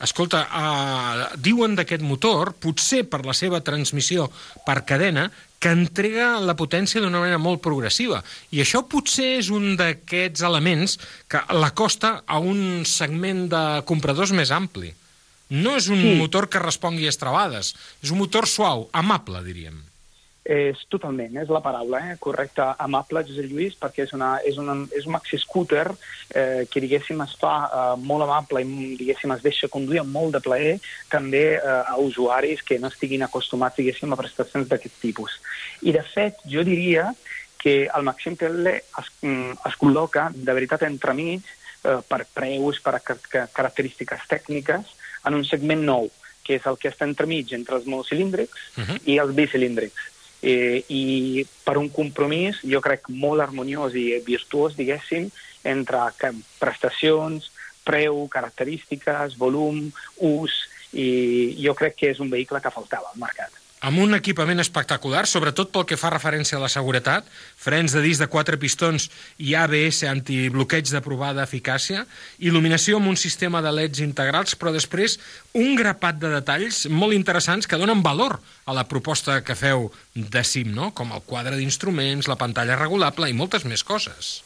Escolta, 0.00 0.46
uh, 0.48 1.24
diuen 1.36 1.74
d'aquest 1.76 2.00
motor, 2.00 2.54
potser 2.56 3.02
per 3.04 3.20
la 3.26 3.34
seva 3.36 3.58
transmissió 3.60 4.30
per 4.64 4.78
cadena, 4.88 5.26
que 5.60 5.68
entrega 5.76 6.38
la 6.40 6.56
potència 6.56 7.02
d'una 7.02 7.20
manera 7.20 7.38
molt 7.38 7.60
progressiva. 7.60 8.22
I 8.50 8.62
això 8.64 8.80
potser 8.88 9.36
és 9.42 9.50
un 9.52 9.76
d'aquests 9.76 10.40
elements 10.48 10.96
que 11.28 11.42
l'acosta 11.52 12.22
a 12.26 12.38
un 12.40 12.86
segment 12.88 13.44
de 13.52 13.62
compradors 13.84 14.32
més 14.32 14.50
ampli. 14.56 14.94
No 15.50 15.76
és 15.76 15.88
un 15.92 16.00
Sí. 16.00 16.14
motor 16.16 16.48
que 16.48 16.62
respongui 16.62 17.06
a 17.06 17.12
estrabades, 17.12 17.74
és 18.02 18.10
un 18.10 18.18
motor 18.18 18.46
suau, 18.48 18.88
amable, 18.92 19.42
diríem. 19.44 19.89
És 20.40 20.78
totalment, 20.88 21.34
és 21.36 21.50
la 21.52 21.60
paraula, 21.60 21.98
eh? 22.10 22.14
correcte, 22.18 22.64
amable, 22.80 23.20
Josep 23.28 23.50
Lluís, 23.50 23.74
perquè 23.76 24.06
és, 24.06 24.12
una, 24.16 24.30
és, 24.40 24.56
una, 24.56 24.72
és 24.96 25.04
un 25.04 25.12
maxi 25.12 25.36
scooter 25.36 25.84
eh, 25.92 26.64
que, 26.64 26.80
diguéssim, 26.80 27.20
es 27.20 27.34
fa 27.38 27.52
eh, 27.66 27.82
molt 28.00 28.24
amable 28.24 28.62
i, 28.64 28.94
diguéssim, 28.96 29.34
es 29.34 29.42
deixa 29.44 29.68
conduir 29.68 30.00
amb 30.00 30.14
molt 30.16 30.38
de 30.38 30.40
plaer 30.40 30.78
també 31.12 31.42
eh, 31.58 31.60
a 31.60 31.98
usuaris 32.00 32.64
que 32.64 32.78
no 32.80 32.88
estiguin 32.88 33.26
acostumats, 33.26 33.76
diguéssim, 33.76 34.14
a 34.14 34.18
prestacions 34.18 34.70
d'aquest 34.70 34.96
tipus. 35.02 35.36
I, 35.84 35.92
de 35.92 36.02
fet, 36.08 36.40
jo 36.48 36.64
diria 36.64 37.10
que 37.60 37.90
el 37.92 38.06
Maxim 38.08 38.38
TL 38.40 38.72
es, 38.72 39.10
mm, 39.20 39.58
es 39.68 39.76
col·loca, 39.76 40.30
de 40.32 40.54
veritat, 40.56 40.86
entremig, 40.88 41.44
eh, 41.84 41.98
per 42.08 42.24
preus, 42.32 42.80
per 42.80 42.96
car 43.04 43.18
car 43.28 43.44
característiques 43.52 44.24
tècniques, 44.30 44.96
en 45.28 45.36
un 45.36 45.44
segment 45.44 45.84
nou, 45.84 46.08
que 46.46 46.56
és 46.56 46.64
el 46.66 46.80
que 46.80 46.88
està 46.88 47.04
entremig 47.04 47.52
entre 47.52 47.76
els 47.76 47.84
monocilíndrics 47.84 48.72
Uh 48.78 48.84
-huh. 48.84 48.98
i 49.04 49.18
els 49.18 49.34
bicilíndrics. 49.34 50.08
Eh, 50.42 50.84
I 50.88 51.44
per 51.66 51.76
un 51.76 51.90
compromís, 51.92 52.62
jo 52.64 52.80
crec, 52.80 53.10
molt 53.12 53.44
harmoniós 53.44 53.96
i 53.98 54.06
virtuós, 54.24 54.76
diguéssim, 54.78 55.28
entre 55.68 56.00
prestacions, 56.58 57.50
preu, 57.84 58.24
característiques, 58.32 59.36
volum, 59.40 59.90
ús, 60.16 60.56
i 60.96 61.56
jo 61.60 61.76
crec 61.78 61.98
que 62.00 62.14
és 62.14 62.20
un 62.24 62.32
vehicle 62.32 62.60
que 62.62 62.72
faltava 62.72 63.12
al 63.12 63.20
mercat. 63.20 63.59
Amb 63.80 63.96
un 63.96 64.12
equipament 64.12 64.60
espectacular, 64.60 65.22
sobretot 65.24 65.70
pel 65.72 65.86
que 65.88 65.96
fa 65.96 66.10
referència 66.12 66.58
a 66.58 66.60
la 66.60 66.68
seguretat, 66.68 67.24
frens 67.56 67.94
de 67.96 68.02
disc 68.04 68.20
de 68.20 68.28
quatre 68.28 68.58
pistons 68.60 69.06
i 69.40 69.54
ABS 69.56 70.02
antibloqueig 70.10 70.90
de 70.92 71.00
provada 71.00 71.46
eficàcia, 71.48 72.02
il·luminació 72.44 73.00
amb 73.00 73.08
un 73.08 73.16
sistema 73.16 73.62
de 73.64 73.72
LEDs 73.72 74.02
integrals, 74.04 74.52
però 74.60 74.74
després 74.76 75.16
un 75.56 75.72
grapat 75.80 76.20
de 76.20 76.34
detalls 76.34 76.82
molt 76.92 77.16
interessants 77.16 77.64
que 77.64 77.80
donen 77.80 78.04
valor 78.04 78.36
a 78.68 78.76
la 78.76 78.84
proposta 78.84 79.40
que 79.40 79.56
feu 79.56 79.88
de 80.12 80.44
CIM, 80.44 80.76
no? 80.76 80.92
com 80.92 81.16
el 81.16 81.24
quadre 81.24 81.56
d'instruments, 81.56 82.28
la 82.28 82.36
pantalla 82.36 82.76
regulable 82.76 83.32
i 83.32 83.38
moltes 83.40 83.64
més 83.64 83.80
coses. 83.80 84.42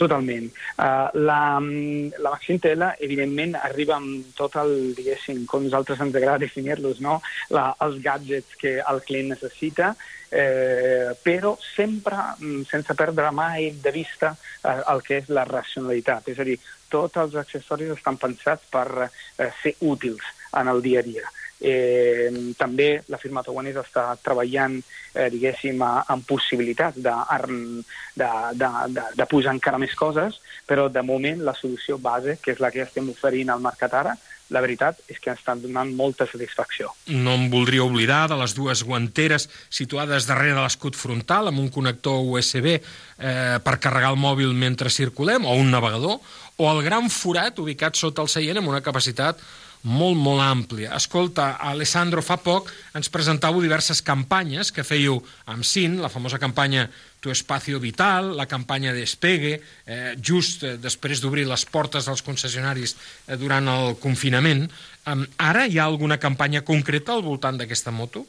Totalment. 0.00 0.46
Uh, 0.78 1.10
la, 1.28 1.60
la 1.60 2.30
Maxim 2.30 2.56
Tela, 2.58 2.94
evidentment, 3.04 3.52
arriba 3.60 3.98
amb 3.98 4.30
tot 4.38 4.54
el, 4.56 4.94
diguéssim, 4.96 5.42
com 5.50 5.66
nosaltres 5.66 6.00
ens 6.00 6.16
agrada 6.16 6.40
definir-los, 6.46 7.02
no? 7.04 7.18
la, 7.52 7.66
els 7.84 7.98
gadgets 8.00 8.56
que 8.62 8.78
el 8.80 9.02
client 9.04 9.28
necessita, 9.34 9.90
eh, 10.30 11.10
però 11.20 11.52
sempre 11.60 12.16
mm, 12.38 12.62
sense 12.70 12.96
perdre 12.96 13.28
mai 13.34 13.74
de 13.82 13.92
vista 13.92 14.32
eh, 14.32 14.78
el 14.94 15.04
que 15.04 15.20
és 15.20 15.28
la 15.28 15.44
racionalitat. 15.44 16.32
És 16.32 16.40
a 16.40 16.48
dir, 16.48 16.56
tots 16.88 17.20
els 17.20 17.36
accessoris 17.42 17.92
estan 17.98 18.16
pensats 18.22 18.64
per 18.72 18.86
eh, 19.04 19.50
ser 19.60 19.76
útils 19.84 20.24
en 20.56 20.72
el 20.72 20.80
dia 20.86 21.04
a 21.04 21.08
dia. 21.10 21.28
Eh, 21.60 22.30
també 22.56 23.02
la 23.12 23.18
firma 23.20 23.42
taiwanesa 23.44 23.84
està 23.84 24.06
treballant, 24.24 24.78
eh, 25.12 25.28
diguéssim, 25.32 25.82
amb 25.84 26.24
possibilitats 26.26 26.96
de, 27.04 27.14
de, 28.16 28.30
de, 28.56 28.70
de, 28.96 29.06
de 29.18 29.28
posar 29.28 29.54
encara 29.56 29.78
més 29.78 29.94
coses, 29.98 30.40
però 30.66 30.88
de 30.88 31.04
moment 31.04 31.44
la 31.44 31.56
solució 31.58 31.98
base, 31.98 32.38
que 32.42 32.54
és 32.54 32.64
la 32.64 32.72
que 32.72 32.84
estem 32.86 33.12
oferint 33.12 33.52
al 33.52 33.64
mercat 33.64 33.96
ara, 34.00 34.16
la 34.50 34.60
veritat 34.62 34.98
és 35.10 35.20
que 35.22 35.30
estan 35.32 35.62
donant 35.62 35.92
molta 35.96 36.26
satisfacció. 36.26 36.90
No 37.06 37.36
em 37.38 37.46
voldria 37.52 37.84
oblidar 37.86 38.24
de 38.30 38.38
les 38.40 38.54
dues 38.56 38.82
guanteres 38.86 39.48
situades 39.70 40.26
darrere 40.28 40.56
de 40.56 40.64
l'escut 40.64 40.98
frontal 40.98 41.50
amb 41.50 41.62
un 41.62 41.70
connector 41.72 42.24
USB 42.34 42.68
eh, 42.74 42.80
per 43.62 43.78
carregar 43.78 44.12
el 44.14 44.20
mòbil 44.20 44.52
mentre 44.58 44.90
circulem 44.90 45.46
o 45.46 45.56
un 45.58 45.70
navegador, 45.70 46.18
o 46.60 46.70
el 46.74 46.82
gran 46.84 47.08
forat 47.14 47.58
ubicat 47.62 47.96
sota 47.96 48.26
el 48.26 48.32
seient 48.32 48.60
amb 48.60 48.72
una 48.74 48.82
capacitat 48.84 49.38
molt, 49.82 50.18
molt 50.20 50.42
àmplia. 50.44 50.94
Escolta, 50.96 51.54
Alessandro, 51.70 52.22
fa 52.22 52.36
poc 52.40 52.68
ens 52.96 53.08
presentàveu 53.12 53.62
diverses 53.64 54.02
campanyes 54.04 54.72
que 54.74 54.84
fèieu 54.84 55.20
amb 55.48 55.64
CIN, 55.64 55.98
la 56.02 56.12
famosa 56.12 56.40
campanya 56.42 56.88
Tu 57.20 57.30
Espacio 57.30 57.80
Vital, 57.80 58.32
la 58.36 58.48
campanya 58.48 58.92
Despegue, 58.96 59.60
eh, 59.86 60.14
just 60.16 60.64
eh, 60.64 60.76
després 60.80 61.20
d'obrir 61.20 61.46
les 61.48 61.64
portes 61.68 62.08
dels 62.08 62.24
concessionaris 62.24 62.96
eh, 62.96 63.36
durant 63.36 63.68
el 63.68 63.96
confinament. 64.00 64.66
Eh, 65.04 65.16
ara 65.38 65.66
hi 65.66 65.78
ha 65.78 65.88
alguna 65.88 66.20
campanya 66.20 66.64
concreta 66.64 67.12
al 67.16 67.24
voltant 67.24 67.60
d'aquesta 67.60 67.92
moto? 67.92 68.24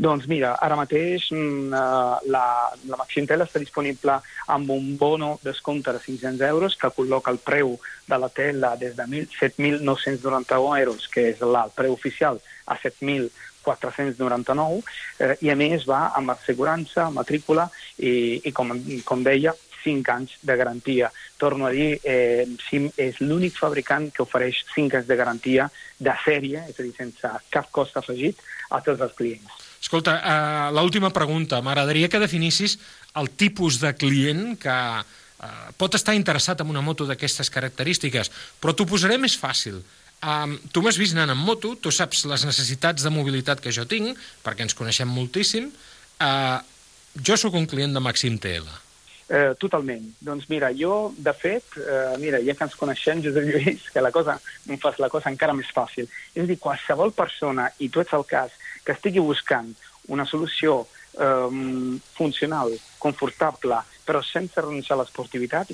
Doncs 0.00 0.24
mira, 0.32 0.54
ara 0.64 0.78
mateix 0.80 1.26
mm, 1.34 1.74
eh, 1.76 2.28
la, 2.32 2.44
la 2.88 2.96
Maxintel 2.96 3.44
està 3.44 3.60
disponible 3.60 4.14
amb 4.54 4.70
un 4.72 4.94
bono 4.96 5.34
descompte 5.44 5.92
de 5.92 6.00
500 6.00 6.40
euros 6.48 6.76
que 6.80 6.88
col·loca 6.96 7.28
el 7.34 7.40
preu 7.44 7.74
de 8.08 8.18
la 8.22 8.30
tela 8.32 8.70
des 8.80 8.96
de 8.96 9.04
7.991 9.04 10.80
euros, 10.80 11.04
que 11.12 11.26
és 11.34 11.44
el 11.44 11.58
preu 11.76 11.92
oficial, 11.92 12.40
a 12.64 12.78
7.499, 12.80 14.80
eh, 15.20 15.36
i 15.44 15.52
a 15.52 15.56
més 15.60 15.84
va 15.84 16.14
amb 16.16 16.32
assegurança, 16.32 17.10
matrícula 17.12 17.68
i, 17.98 18.40
i 18.40 18.56
com, 18.56 18.72
com 19.04 19.26
deia, 19.26 19.52
5 19.84 20.16
anys 20.16 20.38
de 20.40 20.56
garantia. 20.56 21.12
Torno 21.36 21.68
a 21.68 21.74
dir, 21.76 21.98
eh, 22.04 22.46
SIM 22.70 22.88
és 22.96 23.20
l'únic 23.20 23.60
fabricant 23.60 24.08
que 24.16 24.24
ofereix 24.24 24.64
5 24.72 25.02
anys 25.02 25.12
de 25.12 25.20
garantia 25.20 25.68
de 25.98 26.16
sèrie, 26.24 26.64
és 26.72 26.80
a 26.80 26.86
dir, 26.86 26.94
sense 26.96 27.40
cap 27.52 27.68
cost 27.68 28.00
afegit 28.00 28.40
a 28.70 28.80
tots 28.80 29.04
els 29.04 29.20
clients. 29.20 29.69
Escolta, 29.80 30.16
uh, 30.20 30.74
l'última 30.76 31.10
pregunta. 31.14 31.62
M'agradaria 31.64 32.10
que 32.12 32.20
definissis 32.20 32.76
el 33.16 33.30
tipus 33.32 33.80
de 33.80 33.94
client 33.96 34.58
que 34.60 34.76
uh, 35.00 35.70
pot 35.80 35.96
estar 35.96 36.14
interessat 36.18 36.60
en 36.60 36.68
una 36.72 36.84
moto 36.84 37.08
d'aquestes 37.08 37.50
característiques, 37.50 38.30
però 38.60 38.76
t'ho 38.76 38.88
posaré 38.88 39.16
més 39.18 39.38
fàcil. 39.40 39.80
Um, 40.20 40.58
tu 40.68 40.82
m'has 40.84 41.00
vist 41.00 41.16
anant 41.16 41.32
en 41.32 41.40
moto, 41.40 41.72
tu 41.80 41.88
saps 41.88 42.26
les 42.28 42.44
necessitats 42.44 43.06
de 43.06 43.12
mobilitat 43.14 43.62
que 43.64 43.72
jo 43.72 43.86
tinc, 43.88 44.20
perquè 44.44 44.68
ens 44.68 44.76
coneixem 44.76 45.08
moltíssim. 45.08 45.72
Uh, 46.20 46.60
jo 47.24 47.40
sóc 47.40 47.56
un 47.56 47.66
client 47.66 47.96
de 47.96 48.04
Maxim 48.04 48.36
TL. 48.38 48.68
Eh, 49.30 49.52
totalment. 49.62 50.08
Doncs 50.18 50.48
mira, 50.50 50.72
jo, 50.74 51.12
de 51.14 51.30
fet, 51.38 51.76
eh, 51.78 52.16
mira, 52.18 52.40
ja 52.42 52.54
que 52.58 52.66
ens 52.66 52.74
coneixem, 52.74 53.20
Josep 53.22 53.44
Lluís, 53.46 53.84
que 53.94 54.02
la 54.02 54.10
cosa 54.10 54.34
em 54.66 54.78
fas 54.82 54.98
la 54.98 55.08
cosa 55.08 55.30
encara 55.30 55.54
més 55.54 55.70
fàcil. 55.70 56.08
És 56.34 56.42
a 56.42 56.46
dir, 56.48 56.56
qualsevol 56.58 57.12
persona, 57.14 57.68
i 57.78 57.88
tu 57.88 58.02
ets 58.02 58.16
el 58.18 58.26
cas, 58.26 58.56
que 58.84 58.96
estigui 58.96 59.22
buscant 59.22 59.72
una 60.08 60.26
solució 60.26 60.82
eh, 61.18 62.00
funcional, 62.16 62.74
confortable, 62.98 63.82
però 64.06 64.22
sense 64.26 64.60
renunciar 64.60 64.98
a 64.98 65.02
l'esportivitat, 65.02 65.72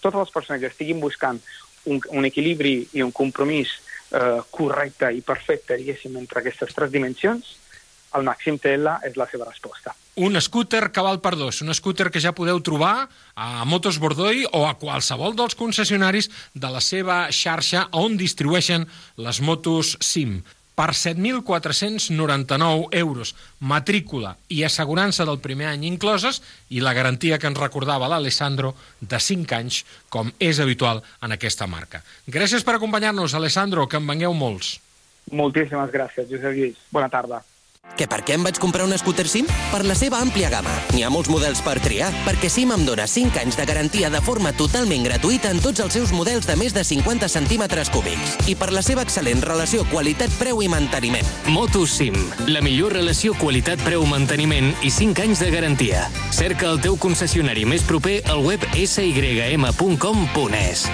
totes 0.00 0.18
les 0.18 0.34
persones 0.34 0.60
que 0.60 0.70
estiguin 0.72 1.00
buscant 1.00 1.40
un, 1.86 2.00
un 2.10 2.28
equilibri 2.28 2.74
i 2.96 3.04
un 3.04 3.12
compromís 3.12 3.72
eh, 4.10 4.40
correcte 4.50 5.12
i 5.14 5.22
perfecte, 5.24 5.78
diguéssim, 5.78 6.16
entre 6.20 6.42
aquestes 6.42 6.74
tres 6.76 6.92
dimensions, 6.92 7.56
el 8.18 8.24
Màxim 8.26 8.56
TL 8.58 8.96
és 9.06 9.16
la 9.18 9.26
seva 9.30 9.46
resposta. 9.46 9.94
Un 10.20 10.34
scooter 10.42 10.88
que 10.90 11.02
val 11.04 11.20
per 11.22 11.36
dos, 11.38 11.60
un 11.62 11.70
scooter 11.76 12.08
que 12.10 12.22
ja 12.22 12.34
podeu 12.34 12.58
trobar 12.66 13.06
a 13.38 13.64
Motos 13.64 14.00
Bordoi 14.02 14.42
o 14.50 14.64
a 14.66 14.74
qualsevol 14.80 15.36
dels 15.38 15.54
concessionaris 15.54 16.26
de 16.52 16.72
la 16.74 16.82
seva 16.82 17.22
xarxa 17.30 17.86
on 17.96 18.18
distribueixen 18.18 18.88
les 19.22 19.40
motos 19.46 19.94
SIM 20.02 20.40
per 20.80 20.94
7.499 20.96 22.88
euros, 22.96 23.34
matrícula 23.60 24.38
i 24.48 24.62
assegurança 24.64 25.26
del 25.28 25.36
primer 25.44 25.66
any 25.68 25.84
incloses 25.84 26.40
i 26.72 26.80
la 26.80 26.94
garantia 26.96 27.36
que 27.36 27.50
ens 27.50 27.60
recordava 27.60 28.08
l'Alessandro 28.08 28.72
de 29.00 29.20
5 29.20 29.58
anys, 29.58 29.82
com 30.08 30.32
és 30.40 30.56
habitual 30.64 31.02
en 31.20 31.36
aquesta 31.36 31.68
marca. 31.68 32.00
Gràcies 32.24 32.64
per 32.64 32.78
acompanyar-nos, 32.78 33.36
Alessandro, 33.36 33.84
que 33.92 34.00
en 34.00 34.08
vengueu 34.08 34.32
molts. 34.32 34.78
Moltíssimes 35.36 35.92
gràcies, 35.92 36.24
Josep 36.32 36.56
Lluís. 36.56 36.80
Bona 36.88 37.12
tarda. 37.12 37.44
Que 37.96 38.06
per 38.08 38.22
què 38.24 38.34
em 38.36 38.44
vaig 38.46 38.58
comprar 38.60 38.84
un 38.86 38.96
scooter 38.98 39.26
SIM? 39.28 39.46
Per 39.70 39.82
la 39.84 39.94
seva 39.98 40.20
àmplia 40.24 40.50
gamma. 40.52 40.72
N'hi 40.94 41.02
ha 41.04 41.10
molts 41.12 41.30
models 41.32 41.60
per 41.64 41.76
triar, 41.84 42.10
perquè 42.24 42.50
SIM 42.52 42.72
em 42.74 42.84
dona 42.86 43.06
5 43.10 43.40
anys 43.42 43.58
de 43.58 43.66
garantia 43.68 44.10
de 44.12 44.20
forma 44.24 44.52
totalment 44.56 45.04
gratuïta 45.04 45.50
en 45.52 45.60
tots 45.60 45.82
els 45.84 45.96
seus 45.98 46.12
models 46.16 46.48
de 46.48 46.56
més 46.56 46.74
de 46.76 46.84
50 46.86 47.28
centímetres 47.28 47.90
cúbics. 47.92 48.36
I 48.48 48.56
per 48.56 48.70
la 48.72 48.82
seva 48.86 49.04
excel·lent 49.06 49.44
relació 49.44 49.84
qualitat-preu 49.90 50.62
i 50.64 50.70
manteniment. 50.72 51.28
Moto 51.52 51.84
SIM, 51.86 52.16
la 52.48 52.64
millor 52.64 52.96
relació 52.96 53.34
qualitat-preu-manteniment 53.40 54.72
i 54.82 54.90
5 54.94 55.28
anys 55.28 55.44
de 55.44 55.50
garantia. 55.52 56.08
Cerca 56.32 56.70
el 56.70 56.80
teu 56.80 56.96
concessionari 57.00 57.66
més 57.68 57.84
proper 57.84 58.20
al 58.32 58.44
web 58.46 58.64
sym.com.es. 58.74 60.86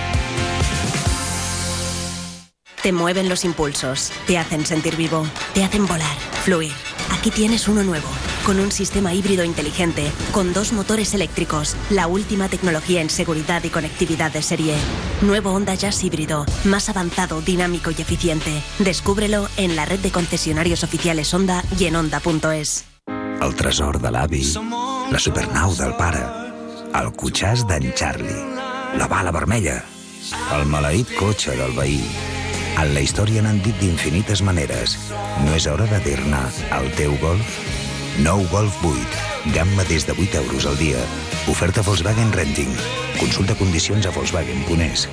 Te 2.82 2.92
mueven 2.92 3.28
los 3.28 3.44
impulsos, 3.44 4.12
te 4.28 4.38
hacen 4.38 4.64
sentir 4.64 4.96
vivo, 4.96 5.26
te 5.54 5.64
hacen 5.64 5.86
volar, 5.86 6.16
fluir. 6.44 6.85
Aquí 7.26 7.34
tienes 7.34 7.66
uno 7.66 7.82
nuevo, 7.82 8.06
con 8.44 8.60
un 8.60 8.70
sistema 8.70 9.12
híbrido 9.12 9.42
inteligente, 9.42 10.12
con 10.30 10.52
dos 10.52 10.72
motores 10.72 11.12
eléctricos, 11.12 11.74
la 11.90 12.06
última 12.06 12.48
tecnología 12.48 13.00
en 13.00 13.10
seguridad 13.10 13.64
y 13.64 13.68
conectividad 13.68 14.30
de 14.30 14.42
serie. 14.42 14.76
Nuevo 15.22 15.50
Honda 15.50 15.74
Jazz 15.74 16.04
híbrido, 16.04 16.46
más 16.62 16.88
avanzado, 16.88 17.40
dinámico 17.40 17.90
y 17.90 18.00
eficiente. 18.00 18.62
Descúbrelo 18.78 19.48
en 19.56 19.74
la 19.74 19.84
red 19.84 19.98
de 19.98 20.12
concesionarios 20.12 20.84
oficiales 20.84 21.34
Honda 21.34 21.64
y 21.76 21.86
en 21.86 21.96
Honda.es. 21.96 22.84
El 23.42 23.56
tresor 23.56 24.00
de 24.00 24.12
la 24.12 24.28
supernau 25.18 25.74
del 25.74 25.96
pare, 25.96 26.22
el 26.94 27.10
cotxàs 27.10 27.66
Charlie, 27.96 28.54
la 28.96 29.08
bala 29.08 29.32
vermella, 29.32 29.82
el 30.54 30.64
maleït 30.64 31.10
cotxe 31.18 31.56
del 31.56 31.74
veí, 31.74 32.35
en 32.82 32.92
la 32.94 33.02
història 33.04 33.42
n'han 33.44 33.58
dit 33.64 33.76
d'infinites 33.80 34.42
maneres. 34.44 34.96
No 35.44 35.54
és 35.56 35.66
hora 35.70 35.86
de 35.90 36.00
dir-ne 36.04 36.42
al 36.76 36.88
teu 36.98 37.16
Golf? 37.22 37.56
Nou 38.24 38.44
Golf 38.52 38.76
8. 38.84 39.24
Gamma 39.54 39.84
des 39.88 40.06
de 40.08 40.16
8 40.16 40.40
euros 40.42 40.66
al 40.68 40.76
dia. 40.80 41.00
Oferta 41.52 41.84
Volkswagen 41.86 42.32
Renting. 42.32 42.72
Consulta 43.18 43.56
condicions 43.56 44.06
a 44.06 44.12
Volkswagen.es. 44.16 45.08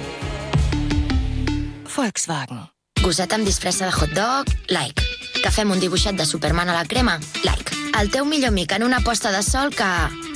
Volkswagen. 1.96 2.70
Gosset 3.04 3.36
amb 3.36 3.48
disfressa 3.48 3.90
de 3.90 3.96
hot 3.96 4.16
dog? 4.16 4.56
Like. 4.72 5.13
Que 5.44 5.52
fem 5.52 5.72
un 5.76 5.82
dibuixet 5.82 6.16
de 6.16 6.26
Superman 6.26 6.70
a 6.72 6.78
la 6.78 6.86
crema? 6.88 7.18
Like. 7.44 7.76
El 8.00 8.10
teu 8.10 8.26
millor 8.26 8.54
amic 8.54 8.72
en 8.74 8.86
una 8.88 9.02
posta 9.04 9.32
de 9.34 9.44
sol 9.44 9.74
que... 9.76 9.90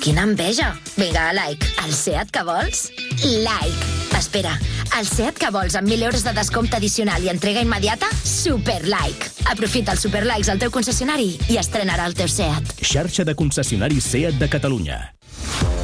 Quina 0.03 0.27
enveja! 0.27 0.73
Vinga, 0.97 1.31
like. 1.33 1.65
El 1.85 1.95
Seat 1.95 2.29
que 2.35 2.43
vols? 2.43 2.91
Like. 3.23 3.95
Espera, 4.19 4.53
el 4.99 5.07
Seat 5.07 5.39
que 5.39 5.49
vols 5.53 5.79
amb 5.79 5.87
1.000 5.87 6.09
euros 6.09 6.27
de 6.27 6.35
descompte 6.35 6.77
addicional 6.77 7.23
i 7.23 7.31
entrega 7.31 7.63
immediata? 7.63 8.11
Super 8.23 8.81
like. 8.85 9.31
Aprofita 9.47 9.95
els 9.95 10.03
Super 10.03 10.25
Likes 10.27 10.51
al 10.51 10.59
teu 10.59 10.73
concessionari 10.75 11.37
i 11.47 11.61
estrenarà 11.61 12.09
el 12.11 12.17
teu 12.17 12.27
Seat. 12.27 12.75
Xarxa 12.83 13.23
de 13.23 13.37
concessionaris 13.39 14.11
SEAT 14.11 14.41
de 14.41 14.51
Catalunya. 14.51 15.16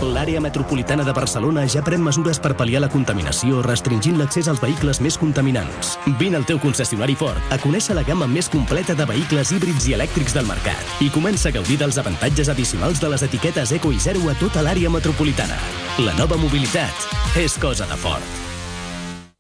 L'àrea 0.03 0.41
metropolitana 0.43 1.03
de 1.07 1.13
Barcelona 1.15 1.63
ja 1.69 1.83
pren 1.85 2.03
mesures 2.03 2.39
per 2.43 2.53
pal·liar 2.59 2.81
la 2.83 2.89
contaminació 2.91 3.61
restringint 3.65 4.19
l'accés 4.19 4.49
als 4.51 4.61
vehicles 4.61 4.99
més 5.01 5.17
contaminants. 5.17 5.97
Vine 6.19 6.39
al 6.39 6.47
teu 6.49 6.59
concessionari 6.59 7.15
Ford 7.19 7.53
a 7.53 7.59
conèixer 7.63 7.95
la 7.95 8.05
gamma 8.07 8.27
més 8.27 8.49
completa 8.51 8.97
de 8.99 9.07
vehicles 9.09 9.53
híbrids 9.55 9.87
i 9.87 9.97
elèctrics 9.97 10.35
del 10.35 10.49
mercat 10.49 11.03
i 11.03 11.11
comença 11.13 11.49
a 11.49 11.55
gaudir 11.55 11.79
dels 11.79 11.99
avantatges 12.01 12.51
addicionals 12.51 13.01
de 13.03 13.11
les 13.13 13.23
etiquetes 13.29 13.71
Eco 13.71 13.93
i 13.93 13.99
Zero 13.99 14.27
a 14.29 14.37
tota 14.39 14.65
l'àrea 14.65 14.91
metropolitana. 14.91 15.59
La 16.03 16.17
nova 16.19 16.39
mobilitat 16.41 17.37
és 17.39 17.57
cosa 17.61 17.87
de 17.87 17.99
Ford. 17.99 18.52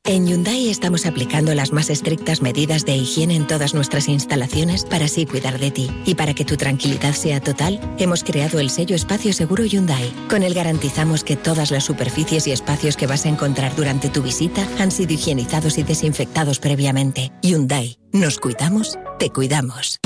En 0.05 0.27
Hyundai 0.27 0.67
estamos 0.67 1.05
aplicando 1.05 1.55
las 1.55 1.71
más 1.71 1.89
estrictas 1.89 2.41
medidas 2.41 2.83
de 2.83 2.93
higiene 2.93 3.37
en 3.37 3.47
todas 3.47 3.73
nuestras 3.73 4.09
instalaciones 4.09 4.83
para 4.83 5.05
así 5.05 5.25
cuidar 5.25 5.59
de 5.59 5.71
ti. 5.71 5.89
Y 6.05 6.15
para 6.15 6.33
que 6.33 6.43
tu 6.43 6.57
tranquilidad 6.57 7.13
sea 7.13 7.39
total, 7.39 7.79
hemos 7.97 8.25
creado 8.25 8.59
el 8.59 8.69
sello 8.69 8.97
Espacio 8.97 9.31
Seguro 9.31 9.63
Hyundai. 9.63 10.13
Con 10.29 10.43
él 10.43 10.53
garantizamos 10.53 11.23
que 11.23 11.37
todas 11.37 11.71
las 11.71 11.85
superficies 11.85 12.47
y 12.47 12.51
espacios 12.51 12.97
que 12.97 13.07
vas 13.07 13.25
a 13.25 13.29
encontrar 13.29 13.77
durante 13.77 14.09
tu 14.09 14.21
visita 14.21 14.67
han 14.77 14.91
sido 14.91 15.13
higienizados 15.13 15.77
y 15.77 15.83
desinfectados 15.83 16.59
previamente. 16.59 17.31
Hyundai. 17.41 17.97
Nos 18.11 18.39
cuidamos, 18.39 18.99
te 19.19 19.29
cuidamos. 19.29 19.99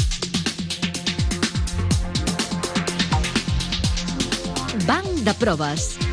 Banc 4.86 5.08
de. 5.24 6.07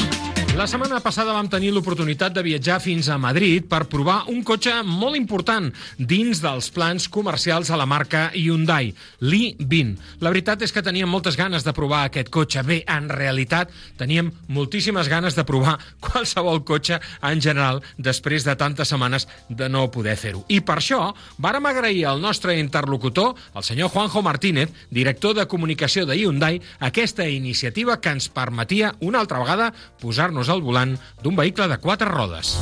La 0.55 0.69
setmana 0.71 1.01
passada 1.03 1.33
vam 1.35 1.49
tenir 1.51 1.73
l'oportunitat 1.75 2.31
de 2.31 2.43
viatjar 2.47 2.77
fins 2.79 3.09
a 3.11 3.17
Madrid 3.19 3.65
per 3.67 3.89
provar 3.91 4.29
un 4.31 4.45
cotxe 4.47 4.71
molt 4.87 5.19
important 5.19 5.65
dins 5.99 6.39
dels 6.39 6.69
plans 6.71 7.09
comercials 7.11 7.73
a 7.75 7.79
la 7.81 7.89
marca 7.91 8.29
Hyundai, 8.39 8.93
l'i20. 9.19 9.97
La 10.23 10.31
veritat 10.31 10.63
és 10.63 10.71
que 10.71 10.85
teníem 10.87 11.11
moltes 11.11 11.35
ganes 11.35 11.67
de 11.67 11.75
provar 11.75 12.05
aquest 12.07 12.31
cotxe. 12.31 12.63
Bé, 12.63 12.77
en 12.87 13.09
realitat 13.11 13.73
teníem 13.99 14.29
moltíssimes 14.47 15.11
ganes 15.11 15.35
de 15.35 15.43
provar 15.43 15.75
qualsevol 16.07 16.63
cotxe 16.63 17.01
en 17.03 17.43
general 17.43 17.83
després 17.99 18.47
de 18.47 18.55
tantes 18.55 18.95
setmanes 18.95 19.27
de 19.51 19.69
no 19.69 19.89
poder 19.91 20.15
fer-ho. 20.15 20.45
I 20.47 20.61
per 20.63 20.79
això 20.79 21.11
vàrem 21.43 21.67
agrair 21.67 22.07
al 22.13 22.23
nostre 22.23 22.61
interlocutor, 22.61 23.35
el 23.59 23.67
senyor 23.67 23.91
Juanjo 23.91 24.23
Martínez, 24.23 24.71
director 24.95 25.35
de 25.35 25.49
comunicació 25.51 26.07
de 26.07 26.15
Hyundai, 26.23 26.63
aquesta 26.79 27.27
iniciativa 27.27 27.99
que 27.99 28.15
ens 28.15 28.31
permetia 28.31 28.95
una 29.03 29.19
altra 29.19 29.43
vegada 29.43 29.73
posar-nos 29.99 30.44
al 30.49 30.63
volant 30.63 30.99
d'un 31.23 31.37
vehicle 31.37 31.69
de 31.69 31.79
quatre 31.79 32.09
rodes. 32.09 32.57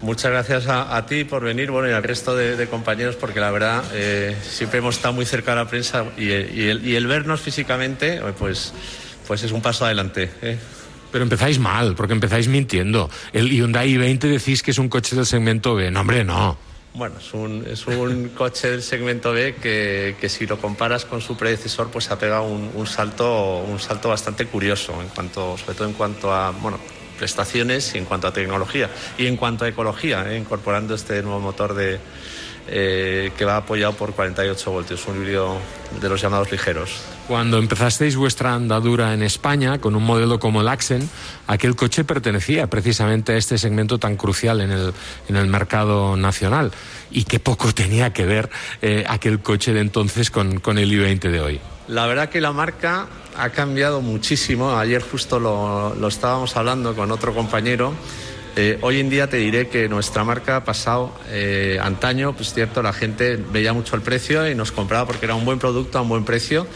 Muchas 0.00 0.30
gracias 0.30 0.66
a, 0.66 0.96
a, 0.96 1.04
ti 1.04 1.24
por 1.24 1.44
venir, 1.44 1.70
bueno, 1.70 1.88
y 1.88 1.92
al 1.92 2.02
resto 2.02 2.34
de, 2.34 2.56
de 2.56 2.66
compañeros, 2.68 3.16
porque 3.16 3.38
la 3.38 3.50
verdad 3.50 3.84
eh, 3.92 4.34
siempre 4.42 4.78
hemos 4.78 4.96
estado 4.96 5.12
muy 5.12 5.26
cerca 5.26 5.50
de 5.50 5.56
la 5.58 5.68
prensa 5.68 6.06
y, 6.16 6.24
y, 6.24 6.68
el, 6.68 6.86
y 6.86 6.96
el, 6.96 7.06
vernos 7.06 7.42
físicamente, 7.42 8.20
pues, 8.38 8.72
pues 9.26 9.42
es 9.42 9.52
un 9.52 9.60
paso 9.60 9.84
adelante. 9.84 10.30
¿eh? 10.40 10.58
Pero 11.12 11.24
empezáis 11.24 11.58
mal, 11.58 11.94
porque 11.96 12.14
empezáis 12.14 12.48
mintiendo. 12.48 13.10
El 13.32 13.50
Hyundai 13.50 13.94
i20 13.94 14.20
decís 14.20 14.62
que 14.62 14.70
es 14.70 14.78
un 14.78 14.88
coche 14.88 15.16
del 15.16 15.26
segmento 15.26 15.74
B. 15.74 15.90
No, 15.90 16.00
hombre, 16.00 16.24
no. 16.24 16.56
Bueno, 16.92 17.16
es 17.18 17.32
un, 17.34 17.64
es 17.66 17.86
un 17.86 18.28
coche 18.36 18.70
del 18.70 18.82
segmento 18.82 19.32
B 19.32 19.54
que, 19.54 20.16
que, 20.20 20.28
si 20.28 20.46
lo 20.46 20.58
comparas 20.60 21.04
con 21.04 21.20
su 21.20 21.36
predecesor, 21.36 21.90
pues 21.90 22.10
ha 22.10 22.18
pegado 22.18 22.44
un, 22.44 22.70
un, 22.74 22.86
salto, 22.86 23.58
un 23.58 23.78
salto 23.78 24.08
bastante 24.08 24.46
curioso, 24.46 25.00
en 25.00 25.08
cuanto, 25.08 25.56
sobre 25.56 25.74
todo 25.74 25.88
en 25.88 25.94
cuanto 25.94 26.32
a 26.32 26.50
bueno, 26.50 26.78
prestaciones 27.18 27.94
y 27.94 27.98
en 27.98 28.06
cuanto 28.06 28.26
a 28.26 28.32
tecnología 28.32 28.90
y 29.18 29.26
en 29.26 29.36
cuanto 29.36 29.64
a 29.64 29.68
ecología, 29.68 30.32
¿eh? 30.32 30.38
incorporando 30.38 30.94
este 30.94 31.22
nuevo 31.22 31.38
motor 31.38 31.74
de, 31.74 32.00
eh, 32.68 33.32
que 33.36 33.44
va 33.44 33.56
apoyado 33.56 33.92
por 33.94 34.12
48 34.12 34.70
voltios, 34.70 35.06
un 35.06 35.16
híbrido 35.16 35.56
de 36.00 36.08
los 36.08 36.20
llamados 36.20 36.50
ligeros. 36.52 37.00
Cuando 37.26 37.58
empezasteis 37.58 38.16
vuestra 38.16 38.54
andadura 38.54 39.14
en 39.14 39.22
España 39.22 39.78
con 39.78 39.94
un 39.94 40.02
modelo 40.02 40.38
como 40.40 40.60
el 40.60 40.68
Accent, 40.68 41.08
aquel 41.46 41.76
coche 41.76 42.04
pertenecía 42.04 42.68
precisamente 42.68 43.32
a 43.32 43.36
este 43.36 43.56
segmento 43.58 43.98
tan 43.98 44.16
crucial 44.16 44.60
en 44.60 44.70
el, 44.72 44.92
en 45.28 45.36
el 45.36 45.46
mercado 45.46 46.16
nacional. 46.16 46.72
Y 47.10 47.24
qué 47.24 47.38
poco 47.38 47.72
tenía 47.72 48.12
que 48.12 48.24
ver 48.24 48.50
eh, 48.82 49.04
aquel 49.08 49.40
coche 49.40 49.72
de 49.72 49.80
entonces 49.80 50.30
con, 50.30 50.60
con 50.60 50.78
el 50.78 50.90
i20 50.90 51.30
de 51.30 51.40
hoy. 51.40 51.60
La 51.88 52.06
verdad 52.06 52.28
que 52.28 52.40
la 52.40 52.52
marca 52.52 53.06
ha 53.36 53.50
cambiado 53.50 54.00
muchísimo. 54.00 54.76
Ayer 54.76 55.02
justo 55.02 55.40
lo, 55.40 55.94
lo 55.94 56.08
estábamos 56.08 56.56
hablando 56.56 56.94
con 56.94 57.10
otro 57.10 57.34
compañero. 57.34 57.94
Eh, 58.56 58.78
hoy 58.82 58.98
en 58.98 59.08
día 59.10 59.28
te 59.28 59.36
diré 59.36 59.68
que 59.68 59.88
nuestra 59.88 60.24
marca 60.24 60.56
ha 60.56 60.64
pasado 60.64 61.12
eh, 61.28 61.78
antaño, 61.80 62.34
pues 62.34 62.52
cierto, 62.52 62.82
la 62.82 62.92
gente 62.92 63.36
veía 63.36 63.72
mucho 63.72 63.94
el 63.94 64.02
precio 64.02 64.50
y 64.50 64.56
nos 64.56 64.72
compraba 64.72 65.06
porque 65.06 65.26
era 65.26 65.36
un 65.36 65.44
buen 65.44 65.58
producto 65.58 65.98
a 65.98 66.02
un 66.02 66.08
buen 66.08 66.24
precio. 66.24 66.66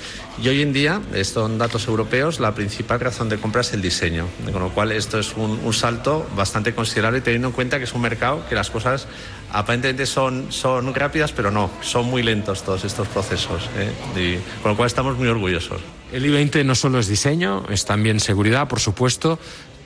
Y 0.43 0.49
hoy 0.49 0.63
en 0.63 0.73
día, 0.73 1.01
son 1.23 1.59
datos 1.59 1.87
europeos, 1.87 2.41
la 2.41 2.55
principal 2.55 3.01
razón 3.01 3.29
de 3.29 3.39
compra 3.39 3.61
es 3.61 3.73
el 3.73 3.83
diseño. 3.83 4.27
Con 4.53 4.63
lo 4.63 4.71
cual, 4.71 4.93
esto 4.93 5.19
es 5.19 5.35
un, 5.37 5.73
salto 5.73 6.27
bastante 6.37 6.75
considerable 6.75 7.21
teniendo 7.21 7.49
en 7.49 7.55
cuenta 7.55 7.79
que 7.79 7.85
es 7.85 7.93
un 7.93 8.03
mercado 8.03 8.45
que 8.49 8.55
las 8.55 8.71
cosas 8.71 9.07
aparentemente 9.53 10.07
son, 10.07 10.51
son 10.51 10.93
rápidas, 10.95 11.33
pero 11.33 11.51
no, 11.51 11.71
son 11.83 12.07
muy 12.07 12.23
lentos 12.23 12.65
todos 12.65 12.85
estos 12.85 13.07
procesos. 13.09 13.69
¿eh? 13.77 14.41
Con 14.63 14.73
lo 14.73 14.77
cual 14.77 14.89
estamos 14.89 15.17
muy 15.17 15.29
orgullosos. 15.29 15.81
El 16.13 16.25
i20 16.25 16.65
no 16.65 16.75
solo 16.75 16.99
es 16.99 17.09
diseño, 17.09 17.65
es 17.71 17.85
también 17.85 18.21
seguridad, 18.21 18.69
por 18.69 18.81
supuesto, 18.81 19.39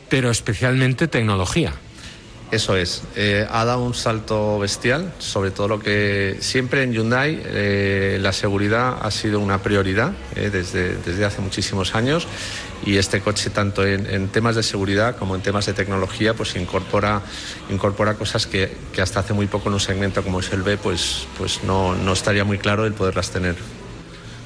pero 0.09 0.31
especialmente 0.31 1.09
tecnología. 1.09 1.75
Eso 2.51 2.77
es, 2.77 3.03
eh, 3.15 3.47
ha 3.51 3.67
dado 3.67 3.85
un 3.85 3.93
salto 3.93 4.59
bestial, 4.59 5.13
sobre 5.19 5.51
todo 5.51 5.69
lo 5.69 5.81
que 5.81 6.39
siempre 6.41 6.83
en 6.83 6.95
Hyundai 6.95 7.43
eh, 7.45 8.19
la 8.23 8.33
seguridad 8.33 8.97
ha 9.03 9.11
sido 9.11 9.39
una 9.39 9.63
prioridad 9.63 10.13
eh, 10.35 10.49
desde, 10.51 10.97
desde, 10.97 11.27
hace 11.27 11.43
muchísimos 11.43 11.95
años 11.95 12.27
y 12.87 12.97
este 12.97 13.21
coche 13.21 13.51
tanto 13.51 13.87
en, 13.87 14.29
temas 14.29 14.57
de 14.57 14.63
seguridad 14.63 15.17
como 15.17 15.35
en 15.35 15.43
temas 15.43 15.67
de 15.67 15.75
tecnología 15.75 16.33
pues 16.33 16.57
incorpora, 16.57 17.21
incorpora 17.69 18.15
cosas 18.15 18.47
que, 18.47 18.75
que, 18.95 19.03
hasta 19.03 19.21
hace 19.21 19.35
muy 19.35 19.47
poco 19.47 19.69
en 19.69 19.75
un 19.75 19.81
segmento 19.81 20.23
como 20.25 20.41
es 20.41 20.51
el 20.51 20.63
B 20.63 20.79
pues, 20.79 21.27
pues 21.37 21.65
no, 21.65 21.95
no 21.97 22.15
estaría 22.15 22.45
muy 22.45 22.57
claro 22.57 22.87
el 22.87 22.95
poderlas 22.95 23.31
tener. 23.31 23.57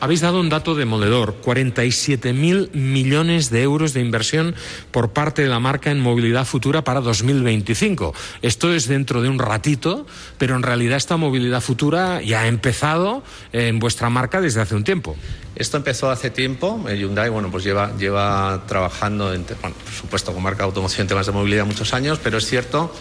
Habéis 0.03 0.21
dado 0.21 0.41
un 0.41 0.49
dato 0.49 0.75
demoledor, 0.75 1.37
47.000 1.45 2.73
millones 2.73 3.51
de 3.51 3.63
euros 3.63 3.93
de 3.93 4.01
inversión 4.01 4.57
por 4.91 5.13
parte 5.13 5.43
de 5.43 5.49
la 5.49 5.61
marca 5.61 5.93
en 5.93 6.01
movilidad 6.01 6.45
futura 6.45 6.83
para 6.83 7.01
2025. 7.01 8.13
Esto 8.43 8.75
es 8.75 8.89
dentro 8.89 9.23
de 9.23 9.29
un 9.29 9.39
ratito, 9.39 10.05
pero 10.39 10.57
en 10.57 10.65
realidad 10.65 10.97
esta 10.97 11.17
movilidad 11.17 11.61
futura 11.61 12.21
ya 12.21 12.41
ha 12.41 12.49
empezado 12.49 13.23
en 13.53 13.79
vuestra 13.79 14.11
marca 14.11 14.41
desde 14.41 14.61
hace 14.61 14.75
un 14.75 14.83
tiempo. 14.83 15.15
Esto 15.55 15.77
empezó 15.77 16.11
hace 16.11 16.31
tiempo. 16.31 16.85
El 16.89 16.99
Hyundai, 16.99 17.31
bueno, 17.31 17.53
pues 17.53 17.63
lleva, 17.63 17.97
lleva 17.97 18.65
trabajando, 18.67 19.33
en, 19.33 19.47
bueno, 19.61 19.77
por 19.85 19.95
supuesto, 19.95 20.35
con 20.35 20.43
marca 20.43 20.65
de 20.65 20.65
automoción 20.65 21.03
en 21.03 21.09
temas 21.11 21.27
de 21.27 21.33
movilidad 21.33 21.65
muchos 21.65 21.95
años, 21.95 22.19
pero 22.21 22.39
es 22.39 22.47
cierto 22.47 22.93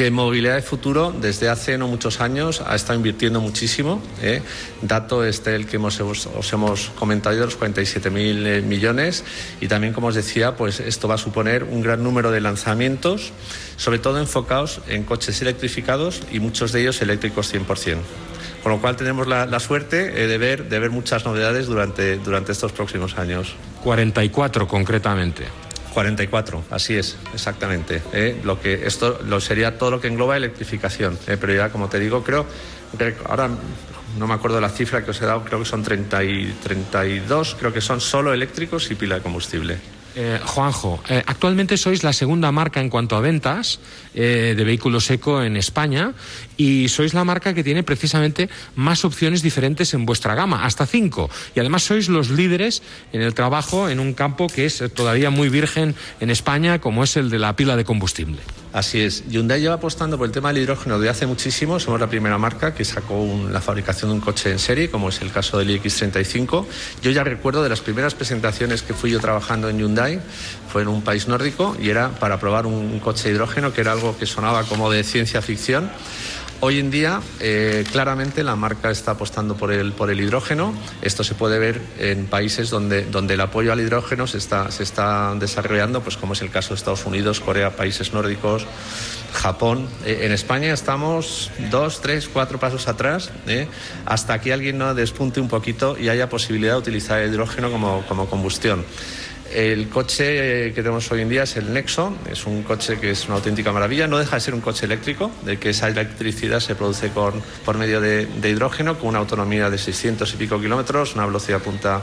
que 0.00 0.10
Movilidad 0.10 0.54
de 0.54 0.62
Futuro 0.62 1.12
desde 1.12 1.50
hace 1.50 1.76
no 1.76 1.86
muchos 1.86 2.22
años 2.22 2.62
ha 2.66 2.74
estado 2.74 2.96
invirtiendo 2.96 3.38
muchísimo. 3.38 4.00
¿eh? 4.22 4.40
Dato 4.80 5.26
este 5.26 5.54
el 5.54 5.66
que 5.66 5.76
hemos, 5.76 6.00
os 6.00 6.52
hemos 6.54 6.88
comentado 6.98 7.36
de 7.36 7.44
los 7.44 7.60
47.000 7.60 8.62
millones 8.62 9.24
y 9.60 9.68
también, 9.68 9.92
como 9.92 10.06
os 10.06 10.14
decía, 10.14 10.56
pues 10.56 10.80
esto 10.80 11.06
va 11.06 11.16
a 11.16 11.18
suponer 11.18 11.64
un 11.64 11.82
gran 11.82 12.02
número 12.02 12.30
de 12.30 12.40
lanzamientos, 12.40 13.34
sobre 13.76 13.98
todo 13.98 14.18
enfocados 14.18 14.80
en 14.88 15.02
coches 15.02 15.42
electrificados 15.42 16.22
y 16.32 16.40
muchos 16.40 16.72
de 16.72 16.80
ellos 16.80 17.02
eléctricos 17.02 17.52
100%. 17.52 17.98
Con 18.62 18.72
lo 18.72 18.80
cual 18.80 18.96
tenemos 18.96 19.28
la, 19.28 19.44
la 19.44 19.60
suerte 19.60 20.22
eh, 20.24 20.26
de, 20.26 20.38
ver, 20.38 20.70
de 20.70 20.78
ver 20.78 20.88
muchas 20.88 21.26
novedades 21.26 21.66
durante, 21.66 22.16
durante 22.16 22.52
estos 22.52 22.72
próximos 22.72 23.18
años. 23.18 23.54
44 23.84 24.66
concretamente. 24.66 25.44
44, 25.92 26.64
así 26.70 26.96
es, 26.96 27.16
exactamente. 27.34 28.02
¿eh? 28.12 28.40
Lo 28.44 28.60
que 28.60 28.86
esto 28.86 29.20
lo 29.24 29.40
sería 29.40 29.78
todo 29.78 29.90
lo 29.90 30.00
que 30.00 30.08
engloba 30.08 30.36
electrificación. 30.36 31.18
¿eh? 31.26 31.36
Pero 31.40 31.54
ya, 31.54 31.70
como 31.70 31.88
te 31.88 31.98
digo, 31.98 32.22
creo, 32.22 32.46
ahora 33.28 33.50
no 34.18 34.26
me 34.26 34.34
acuerdo 34.34 34.60
la 34.60 34.68
cifra 34.68 35.04
que 35.04 35.10
os 35.10 35.22
he 35.22 35.26
dado, 35.26 35.44
creo 35.44 35.58
que 35.58 35.64
son 35.64 35.82
30 35.82 36.24
y 36.24 36.56
32, 36.62 37.56
creo 37.58 37.72
que 37.72 37.80
son 37.80 38.00
solo 38.00 38.32
eléctricos 38.32 38.90
y 38.90 38.94
pila 38.94 39.16
de 39.16 39.22
combustible. 39.22 39.99
Eh, 40.16 40.40
Juanjo, 40.44 41.00
eh, 41.08 41.22
actualmente 41.24 41.76
sois 41.76 42.02
la 42.02 42.12
segunda 42.12 42.50
marca 42.50 42.80
en 42.80 42.90
cuanto 42.90 43.14
a 43.14 43.20
ventas 43.20 43.78
eh, 44.14 44.54
de 44.56 44.64
vehículos 44.64 45.08
eco 45.10 45.42
en 45.42 45.56
España 45.56 46.14
y 46.56 46.88
sois 46.88 47.14
la 47.14 47.22
marca 47.22 47.54
que 47.54 47.62
tiene 47.62 47.82
precisamente 47.82 48.48
más 48.74 49.04
opciones 49.04 49.42
diferentes 49.42 49.94
en 49.94 50.06
vuestra 50.06 50.34
gama, 50.34 50.64
hasta 50.64 50.84
cinco. 50.86 51.30
Y 51.54 51.60
además 51.60 51.84
sois 51.84 52.08
los 52.08 52.30
líderes 52.30 52.82
en 53.12 53.22
el 53.22 53.34
trabajo 53.34 53.88
en 53.88 54.00
un 54.00 54.14
campo 54.14 54.48
que 54.48 54.66
es 54.66 54.82
todavía 54.94 55.30
muy 55.30 55.48
virgen 55.48 55.94
en 56.18 56.30
España, 56.30 56.80
como 56.80 57.04
es 57.04 57.16
el 57.16 57.30
de 57.30 57.38
la 57.38 57.54
pila 57.54 57.76
de 57.76 57.84
combustible. 57.84 58.40
Así 58.72 59.00
es. 59.00 59.24
Hyundai 59.28 59.60
lleva 59.60 59.74
apostando 59.74 60.16
por 60.16 60.26
el 60.26 60.32
tema 60.32 60.52
del 60.52 60.62
hidrógeno 60.62 60.98
desde 60.98 61.10
hace 61.10 61.26
muchísimo. 61.26 61.80
Somos 61.80 61.98
la 61.98 62.06
primera 62.06 62.38
marca 62.38 62.72
que 62.72 62.84
sacó 62.84 63.26
la 63.50 63.60
fabricación 63.60 64.10
de 64.10 64.14
un 64.14 64.20
coche 64.20 64.52
en 64.52 64.60
serie, 64.60 64.88
como 64.88 65.08
es 65.08 65.20
el 65.22 65.32
caso 65.32 65.58
del 65.58 65.70
iX35. 65.70 66.66
Yo 67.02 67.10
ya 67.10 67.24
recuerdo 67.24 67.64
de 67.64 67.68
las 67.68 67.80
primeras 67.80 68.14
presentaciones 68.14 68.82
que 68.82 68.94
fui 68.94 69.10
yo 69.10 69.18
trabajando 69.18 69.68
en 69.68 69.78
Hyundai, 69.78 70.20
fue 70.68 70.82
en 70.82 70.88
un 70.88 71.02
país 71.02 71.26
nórdico 71.26 71.76
y 71.80 71.90
era 71.90 72.10
para 72.10 72.38
probar 72.38 72.66
un, 72.66 72.74
un 72.74 73.00
coche 73.00 73.28
de 73.28 73.34
hidrógeno, 73.34 73.72
que 73.72 73.80
era 73.80 73.90
algo 73.90 74.16
que 74.16 74.26
sonaba 74.26 74.62
como 74.62 74.88
de 74.88 75.02
ciencia 75.02 75.42
ficción. 75.42 75.90
Hoy 76.62 76.78
en 76.78 76.90
día, 76.90 77.22
eh, 77.40 77.84
claramente, 77.90 78.44
la 78.44 78.54
marca 78.54 78.90
está 78.90 79.12
apostando 79.12 79.56
por 79.56 79.72
el, 79.72 79.92
por 79.92 80.10
el 80.10 80.20
hidrógeno. 80.20 80.74
Esto 81.00 81.24
se 81.24 81.34
puede 81.34 81.58
ver 81.58 81.80
en 81.98 82.26
países 82.26 82.68
donde, 82.68 83.06
donde 83.06 83.32
el 83.32 83.40
apoyo 83.40 83.72
al 83.72 83.80
hidrógeno 83.80 84.26
se 84.26 84.36
está, 84.36 84.70
se 84.70 84.82
está 84.82 85.34
desarrollando, 85.36 86.02
pues 86.02 86.18
como 86.18 86.34
es 86.34 86.42
el 86.42 86.50
caso 86.50 86.70
de 86.70 86.74
Estados 86.74 87.06
Unidos, 87.06 87.40
Corea, 87.40 87.76
países 87.76 88.12
nórdicos, 88.12 88.66
Japón. 89.32 89.88
Eh, 90.04 90.20
en 90.24 90.32
España 90.32 90.74
estamos 90.74 91.50
dos, 91.70 92.02
tres, 92.02 92.28
cuatro 92.28 92.60
pasos 92.60 92.88
atrás, 92.88 93.30
¿eh? 93.46 93.66
hasta 94.04 94.38
que 94.42 94.52
alguien 94.52 94.76
no 94.76 94.94
despunte 94.94 95.40
un 95.40 95.48
poquito 95.48 95.96
y 95.98 96.10
haya 96.10 96.28
posibilidad 96.28 96.74
de 96.74 96.80
utilizar 96.80 97.20
el 97.20 97.30
hidrógeno 97.30 97.70
como, 97.70 98.04
como 98.06 98.28
combustión. 98.28 98.84
El 99.52 99.88
coche 99.88 100.72
que 100.72 100.82
tenemos 100.82 101.10
hoy 101.10 101.22
en 101.22 101.28
día 101.28 101.42
es 101.42 101.56
el 101.56 101.72
Nexo, 101.72 102.16
es 102.30 102.46
un 102.46 102.62
coche 102.62 103.00
que 103.00 103.10
es 103.10 103.26
una 103.26 103.34
auténtica 103.34 103.72
maravilla, 103.72 104.06
no 104.06 104.18
deja 104.18 104.36
de 104.36 104.40
ser 104.40 104.54
un 104.54 104.60
coche 104.60 104.86
eléctrico, 104.86 105.32
de 105.44 105.58
que 105.58 105.70
esa 105.70 105.88
electricidad 105.88 106.60
se 106.60 106.76
produce 106.76 107.08
con, 107.08 107.42
por 107.64 107.76
medio 107.76 108.00
de, 108.00 108.26
de 108.26 108.50
hidrógeno, 108.50 108.98
con 108.98 109.08
una 109.08 109.18
autonomía 109.18 109.68
de 109.68 109.76
600 109.76 110.32
y 110.32 110.36
pico 110.36 110.60
kilómetros, 110.60 111.16
una 111.16 111.26
velocidad 111.26 111.58
punta 111.60 112.02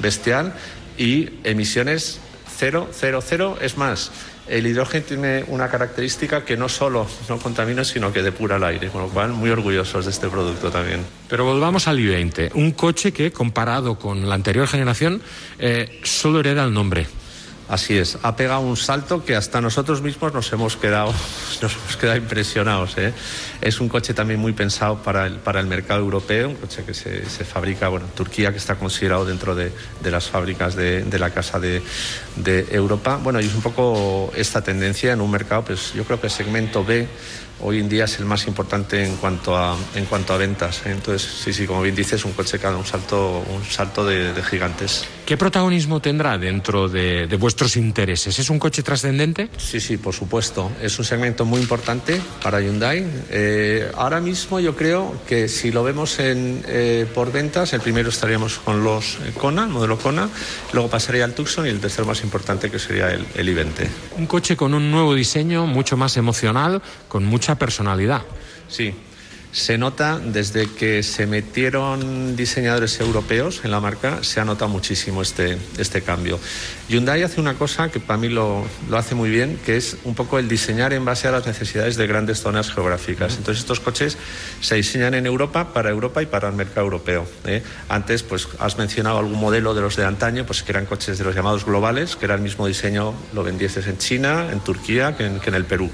bestial 0.00 0.52
y 0.98 1.30
emisiones 1.44 2.20
cero, 2.58 2.88
cero, 2.92 3.20
cero. 3.26 3.56
Es 3.60 3.76
más, 3.76 4.12
el 4.48 4.66
hidrógeno 4.66 5.04
tiene 5.04 5.44
una 5.48 5.68
característica 5.68 6.44
que 6.44 6.56
no 6.56 6.68
solo 6.68 7.06
no 7.28 7.38
contamina, 7.38 7.84
sino 7.84 8.12
que 8.12 8.22
depura 8.22 8.56
el 8.56 8.64
aire, 8.64 8.88
con 8.88 9.02
lo 9.02 9.08
cual 9.08 9.30
muy 9.30 9.50
orgullosos 9.50 10.04
de 10.04 10.10
este 10.10 10.28
producto 10.28 10.70
también. 10.70 11.04
Pero 11.28 11.44
volvamos 11.44 11.88
al 11.88 11.98
i20, 11.98 12.50
un 12.54 12.72
coche 12.72 13.12
que 13.12 13.32
comparado 13.32 13.98
con 13.98 14.28
la 14.28 14.34
anterior 14.34 14.66
generación 14.66 15.22
eh, 15.58 16.00
solo 16.02 16.40
hereda 16.40 16.64
el 16.64 16.72
nombre. 16.72 17.06
Así 17.68 17.96
es, 17.96 18.18
ha 18.22 18.36
pegado 18.36 18.60
un 18.60 18.76
salto 18.76 19.24
que 19.24 19.34
hasta 19.34 19.60
nosotros 19.60 20.02
mismos 20.02 20.34
nos 20.34 20.52
hemos 20.52 20.76
quedado, 20.76 21.14
nos 21.62 21.72
hemos 21.74 21.96
quedado 21.96 22.18
impresionados. 22.18 22.98
¿eh? 22.98 23.14
Es 23.62 23.80
un 23.80 23.88
coche 23.88 24.12
también 24.12 24.40
muy 24.40 24.52
pensado 24.52 25.00
para 25.02 25.24
el, 25.24 25.36
para 25.36 25.60
el 25.60 25.68
mercado 25.68 26.00
europeo, 26.00 26.48
un 26.48 26.56
coche 26.56 26.82
que 26.84 26.94
se, 26.94 27.24
se 27.30 27.44
fabrica 27.44 27.86
bueno, 27.86 28.06
en 28.06 28.12
Turquía, 28.12 28.50
que 28.50 28.58
está 28.58 28.74
considerado 28.74 29.24
dentro 29.24 29.54
de, 29.54 29.70
de 30.02 30.10
las 30.10 30.28
fábricas 30.28 30.74
de, 30.74 31.04
de, 31.04 31.18
la 31.20 31.30
Casa 31.30 31.60
de, 31.60 31.80
de 32.34 32.66
Europa. 32.72 33.20
Bueno, 33.22 33.40
y 33.40 33.44
es 33.44 33.54
un 33.54 33.62
poco 33.62 34.32
esta 34.34 34.62
tendencia 34.62 35.12
en 35.12 35.20
un 35.20 35.30
mercado, 35.30 35.64
pues 35.64 35.92
yo 35.94 36.02
creo 36.02 36.20
que 36.20 36.26
el 36.26 36.32
segmento 36.32 36.84
B 36.84 37.06
hoy 37.62 37.78
en 37.78 37.88
día 37.88 38.04
es 38.04 38.18
el 38.18 38.24
más 38.24 38.46
importante 38.46 39.04
en 39.04 39.16
cuanto 39.16 39.56
a, 39.56 39.76
en 39.94 40.04
cuanto 40.06 40.32
a 40.32 40.36
ventas. 40.36 40.82
Entonces, 40.84 41.22
sí, 41.22 41.52
sí, 41.52 41.66
como 41.66 41.82
bien 41.82 41.94
dices, 41.94 42.24
un 42.24 42.32
coche 42.32 42.58
que 42.58 42.66
da 42.66 42.76
un 42.76 42.84
salto, 42.84 43.44
un 43.48 43.64
salto 43.64 44.04
de, 44.04 44.32
de 44.32 44.42
gigantes. 44.42 45.04
¿Qué 45.24 45.36
protagonismo 45.36 46.00
tendrá 46.00 46.36
dentro 46.38 46.88
de, 46.88 47.26
de, 47.26 47.36
vuestros 47.36 47.76
intereses? 47.76 48.38
¿Es 48.38 48.50
un 48.50 48.58
coche 48.58 48.82
trascendente? 48.82 49.48
Sí, 49.56 49.80
sí, 49.80 49.96
por 49.96 50.14
supuesto. 50.14 50.72
Es 50.82 50.98
un 50.98 51.04
segmento 51.04 51.44
muy 51.44 51.60
importante 51.60 52.20
para 52.42 52.60
Hyundai. 52.60 53.06
Eh, 53.30 53.51
ahora 53.94 54.20
mismo 54.20 54.60
yo 54.60 54.76
creo 54.76 55.14
que 55.26 55.48
si 55.48 55.70
lo 55.70 55.82
vemos 55.82 56.18
en, 56.18 56.64
eh, 56.66 57.06
por 57.14 57.32
ventas, 57.32 57.72
el 57.72 57.80
primero 57.80 58.08
estaríamos 58.08 58.58
con 58.58 58.84
los 58.84 59.18
Kona, 59.38 59.66
modelo 59.66 59.98
Kona, 59.98 60.28
luego 60.72 60.88
pasaría 60.88 61.24
al 61.24 61.34
Tucson 61.34 61.66
y 61.66 61.70
el 61.70 61.80
tercero 61.80 62.06
más 62.06 62.22
importante 62.22 62.70
que 62.70 62.78
sería 62.78 63.10
el, 63.10 63.26
el 63.34 63.48
i20. 63.48 63.88
Un 64.18 64.26
coche 64.26 64.56
con 64.56 64.74
un 64.74 64.90
nuevo 64.90 65.14
diseño, 65.14 65.66
mucho 65.66 65.96
más 65.96 66.16
emocional, 66.16 66.82
con 67.08 67.24
mucha 67.24 67.56
personalidad. 67.56 68.22
Sí, 68.68 68.94
se 69.52 69.76
nota 69.76 70.18
desde 70.18 70.66
que 70.66 71.02
se 71.02 71.26
metieron 71.26 72.36
diseñadores 72.36 72.98
europeos 73.00 73.60
en 73.64 73.70
la 73.70 73.80
marca, 73.80 74.24
se 74.24 74.40
ha 74.40 74.44
notado 74.44 74.70
muchísimo 74.70 75.20
este, 75.20 75.58
este 75.76 76.00
cambio. 76.00 76.40
Hyundai 76.88 77.22
hace 77.22 77.40
una 77.40 77.54
cosa 77.54 77.90
que 77.90 78.00
para 78.00 78.18
mí 78.18 78.28
lo, 78.28 78.64
lo, 78.88 78.96
hace 78.96 79.14
muy 79.14 79.28
bien, 79.30 79.58
que 79.64 79.76
es 79.76 79.98
un 80.04 80.14
poco 80.14 80.38
el 80.38 80.48
diseñar 80.48 80.92
en 80.94 81.04
base 81.04 81.28
a 81.28 81.30
las 81.30 81.46
necesidades 81.46 81.96
de 81.96 82.06
grandes 82.06 82.40
zonas 82.40 82.72
geográficas. 82.72 83.36
Entonces 83.36 83.60
estos 83.62 83.80
coches 83.80 84.16
se 84.60 84.74
diseñan 84.76 85.14
en 85.14 85.26
Europa, 85.26 85.72
para 85.74 85.90
Europa 85.90 86.22
y 86.22 86.26
para 86.26 86.48
el 86.48 86.54
mercado 86.54 86.86
europeo. 86.86 87.26
¿eh? 87.44 87.62
Antes, 87.88 88.22
pues 88.22 88.48
has 88.58 88.78
mencionado 88.78 89.18
algún 89.18 89.38
modelo 89.38 89.74
de 89.74 89.82
los 89.82 89.96
de 89.96 90.04
antaño, 90.06 90.46
pues 90.46 90.62
que 90.62 90.72
eran 90.72 90.86
coches 90.86 91.18
de 91.18 91.24
los 91.24 91.34
llamados 91.34 91.66
globales, 91.66 92.16
que 92.16 92.24
era 92.24 92.34
el 92.34 92.40
mismo 92.40 92.66
diseño, 92.66 93.14
lo 93.34 93.44
vendieses 93.44 93.86
en 93.86 93.98
China, 93.98 94.48
en 94.50 94.60
Turquía, 94.60 95.14
que 95.16 95.26
en, 95.26 95.40
que 95.40 95.50
en 95.50 95.56
el 95.56 95.66
Perú. 95.66 95.90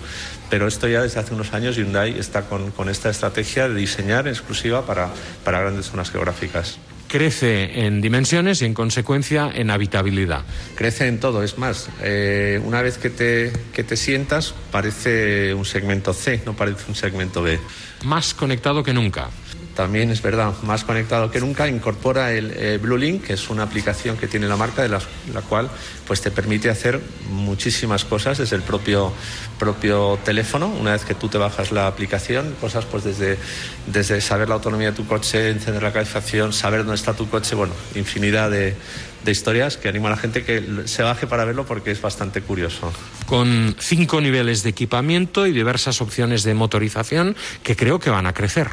Pero 0.51 0.66
esto 0.66 0.88
ya 0.88 1.03
desde 1.03 1.20
hace 1.20 1.34
unos 1.34 1.53
años 1.53 1.76
Hyundai 1.76 2.18
está 2.18 2.42
con, 2.42 2.70
con 2.70 2.88
esta 2.88 3.11
estrategia 3.11 3.68
de 3.68 3.74
diseñar 3.74 4.28
exclusiva 4.28 4.86
para, 4.86 5.09
para 5.44 5.61
grandes 5.61 5.86
zonas 5.86 6.11
geográficas 6.11 6.78
crece 7.09 7.86
en 7.86 8.01
dimensiones 8.01 8.62
y 8.62 8.66
en 8.66 8.74
consecuencia 8.74 9.51
en 9.53 9.70
habitabilidad. 9.70 10.44
Crece 10.76 11.09
en 11.09 11.18
todo, 11.18 11.42
es 11.42 11.59
más, 11.59 11.88
eh, 12.03 12.61
una 12.64 12.82
vez 12.82 12.99
que 12.99 13.11
te, 13.11 13.51
que 13.72 13.82
te 13.82 13.96
sientas 13.96 14.55
parece 14.70 15.55
un 15.55 15.64
segmento 15.64 16.12
C, 16.12 16.42
no 16.46 16.55
parece 16.55 16.84
un 16.86 16.94
segmento 16.94 17.42
B. 17.42 17.59
Más 18.05 18.34
conectado 18.34 18.84
que 18.84 18.92
nunca 18.92 19.30
también 19.79 20.11
es 20.11 20.20
verdad, 20.22 20.55
más 20.64 20.83
conectado 20.83 21.31
que 21.31 21.39
nunca, 21.39 21.68
incorpora 21.68 22.33
el 22.33 22.51
eh, 22.57 22.81
Blue 22.83 22.97
Link, 22.97 23.22
que 23.22 23.35
es 23.35 23.49
una 23.49 23.62
aplicación 23.62 24.16
que 24.16 24.26
tiene 24.26 24.49
la 24.49 24.57
marca, 24.57 24.83
de 24.83 24.89
la, 24.89 25.01
la, 25.33 25.41
cual 25.41 25.70
pues, 26.05 26.20
te 26.20 26.33
permite 26.33 26.68
hacer 26.68 27.01
muchísimas 27.31 28.05
cosas 28.05 28.39
desde 28.39 28.57
el 28.57 28.62
propio, 28.62 29.12
propio 29.57 30.18
teléfono. 30.24 30.66
Una 30.66 30.95
vez 30.95 31.05
que 31.05 31.14
tú 31.14 31.29
te 31.29 31.39
bajas 31.39 31.70
la 31.70 31.87
aplicación, 31.87 32.57
cosas 32.61 32.87
pues 32.87 33.05
desde, 33.05 33.39
desde 33.87 34.20
saber 34.20 34.49
la 34.49 34.57
autonomía 34.57 34.91
de 34.91 34.97
tu 34.97 35.07
coche, 35.07 35.49
encender 35.49 35.81
la 35.81 35.93
calefacción, 35.93 36.53
saber 36.53 36.81
dónde 36.81 36.97
está 36.97 37.14
tu 37.14 37.31
coche, 37.31 37.55
bueno, 37.55 37.72
infinidad 37.95 38.51
de, 38.51 38.74
de 39.24 39.31
historias 39.31 39.76
que 39.76 39.89
animo 39.89 40.09
a 40.09 40.11
la 40.11 40.16
gente 40.16 40.43
que 40.43 40.83
se 40.87 41.05
baje 41.05 41.29
para 41.29 41.45
verlo 41.45 41.66
porque 41.66 41.93
es 41.93 42.01
bastante 42.01 42.43
curioso. 42.43 42.93
Con 43.26 43.76
cinco 43.79 44.20
niveles 44.20 44.64
de 44.64 44.70
equipamiento 44.70 45.47
y 45.47 45.53
diversas 45.53 46.01
opciones 46.01 46.43
de 46.43 46.55
motorización 46.55 47.37
que 47.62 47.76
creo 47.76 48.01
que 48.01 48.11
van 48.11 48.26
a 48.26 48.35
crecer. 48.35 48.66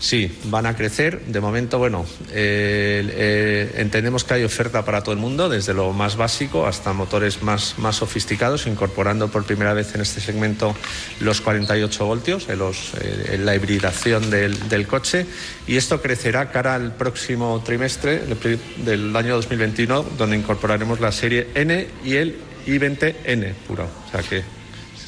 Sí, 0.00 0.34
van 0.44 0.64
a 0.64 0.74
crecer. 0.74 1.20
De 1.26 1.40
momento, 1.40 1.78
bueno, 1.78 2.06
eh, 2.30 3.06
eh, 3.12 3.72
entendemos 3.76 4.24
que 4.24 4.32
hay 4.32 4.44
oferta 4.44 4.82
para 4.82 5.02
todo 5.02 5.12
el 5.12 5.20
mundo, 5.20 5.50
desde 5.50 5.74
lo 5.74 5.92
más 5.92 6.16
básico 6.16 6.66
hasta 6.66 6.94
motores 6.94 7.42
más, 7.42 7.78
más 7.78 7.96
sofisticados, 7.96 8.66
incorporando 8.66 9.28
por 9.28 9.44
primera 9.44 9.74
vez 9.74 9.94
en 9.94 10.00
este 10.00 10.22
segmento 10.22 10.74
los 11.20 11.42
48 11.42 12.06
voltios, 12.06 12.46
eh, 12.48 13.32
en 13.32 13.44
la 13.44 13.54
hibridación 13.54 14.30
del, 14.30 14.70
del, 14.70 14.86
coche. 14.86 15.26
Y 15.66 15.76
esto 15.76 16.00
crecerá 16.00 16.50
cara 16.50 16.76
al 16.76 16.94
próximo 16.94 17.62
trimestre 17.62 18.22
del 18.78 19.14
año 19.14 19.34
2021, 19.36 20.02
donde 20.16 20.34
incorporaremos 20.34 20.98
la 21.00 21.12
serie 21.12 21.48
N 21.54 21.88
y 22.02 22.14
el 22.14 22.38
i20N 22.66 23.52
puro. 23.68 23.84
O 23.84 24.10
sea 24.10 24.22
que 24.22 24.42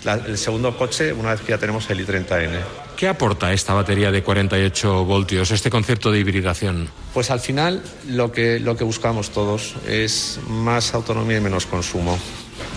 la, 0.04 0.14
el 0.14 0.36
segundo 0.36 0.76
coche, 0.76 1.14
una 1.14 1.30
vez 1.30 1.40
que 1.40 1.52
ya 1.52 1.58
tenemos 1.58 1.88
el 1.88 2.06
i30N. 2.06 2.81
¿Qué 2.96 3.08
aporta 3.08 3.52
esta 3.52 3.74
batería 3.74 4.10
de 4.10 4.22
48 4.22 5.04
voltios, 5.04 5.50
este 5.50 5.70
concepto 5.70 6.12
de 6.12 6.20
hibridación? 6.20 6.88
Pues 7.12 7.30
al 7.30 7.40
final 7.40 7.82
lo 8.08 8.30
que, 8.30 8.60
lo 8.60 8.76
que 8.76 8.84
buscamos 8.84 9.30
todos 9.30 9.74
es 9.86 10.38
más 10.48 10.94
autonomía 10.94 11.38
y 11.38 11.40
menos 11.40 11.66
consumo. 11.66 12.18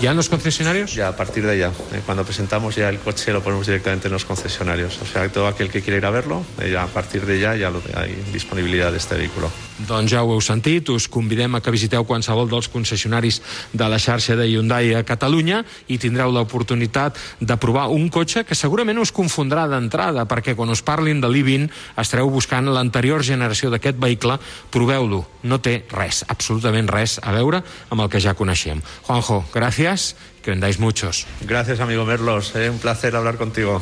¿Ya 0.01 0.11
en 0.11 0.17
los 0.17 0.29
concesionarios? 0.29 0.93
Ya, 0.93 1.09
a 1.09 1.15
partir 1.15 1.45
de 1.45 1.57
ya. 1.57 1.67
Eh, 1.67 2.01
cuando 2.05 2.23
presentamos 2.23 2.75
ya 2.75 2.89
el 2.89 2.99
coche 2.99 3.31
lo 3.31 3.41
ponemos 3.41 3.67
directamente 3.67 4.07
en 4.07 4.13
los 4.13 4.25
concesionarios. 4.25 4.99
O 5.01 5.05
sea, 5.05 5.29
todo 5.29 5.47
aquel 5.47 5.69
que 5.69 5.81
quiera 5.81 5.97
ir 5.97 6.05
a 6.05 6.09
verlo, 6.09 6.43
eh, 6.59 6.71
ya 6.71 6.83
a 6.83 6.87
partir 6.87 7.25
de 7.25 7.39
ya 7.39 7.55
ya 7.55 7.69
lo, 7.69 7.81
hay 7.95 8.11
disponibilitat 8.33 8.91
d'este 8.91 9.15
vehículo. 9.15 9.49
Doncs 9.75 10.13
ja 10.13 10.23
ho 10.23 10.31
heu 10.31 10.41
sentit, 10.43 10.87
us 10.89 11.09
convidem 11.11 11.57
a 11.57 11.61
que 11.61 11.73
visiteu 11.73 12.05
qualsevol 12.07 12.47
dels 12.47 12.69
concessionaris 12.71 13.41
de 13.73 13.89
la 13.91 13.99
xarxa 13.99 14.37
de 14.39 14.47
Hyundai 14.47 14.93
a 14.95 15.03
Catalunya 15.03 15.63
i 15.91 15.97
tindreu 15.99 16.31
l'oportunitat 16.31 17.19
de 17.41 17.57
provar 17.59 17.89
un 17.91 18.07
cotxe 18.07 18.45
que 18.47 18.55
segurament 18.55 19.01
us 19.03 19.11
confondrà 19.11 19.67
d'entrada, 19.67 20.23
perquè 20.31 20.55
quan 20.55 20.71
us 20.71 20.83
parlin 20.85 21.19
de 21.19 21.27
l'I-20 21.27 21.67
estareu 21.99 22.31
buscant 22.31 22.71
l'anterior 22.71 23.23
generació 23.23 23.69
d'aquest 23.73 23.99
vehicle, 23.99 24.39
proveu-lo. 24.71 25.25
No 25.43 25.59
té 25.59 25.81
res, 25.91 26.23
absolutament 26.27 26.87
res 26.87 27.19
a 27.21 27.35
veure 27.35 27.61
amb 27.89 28.01
el 28.01 28.09
que 28.09 28.23
ja 28.23 28.33
coneixem. 28.33 28.79
Juanjo, 29.03 29.43
gracias, 29.53 30.15
que 30.41 30.51
vendáis 30.51 30.79
muchos. 30.79 31.25
Gracias, 31.41 31.79
amigo 31.79 32.05
Merlos, 32.05 32.55
eh, 32.55 32.69
un 32.69 32.79
placer 32.79 33.15
hablar 33.15 33.35
contigo. 33.35 33.81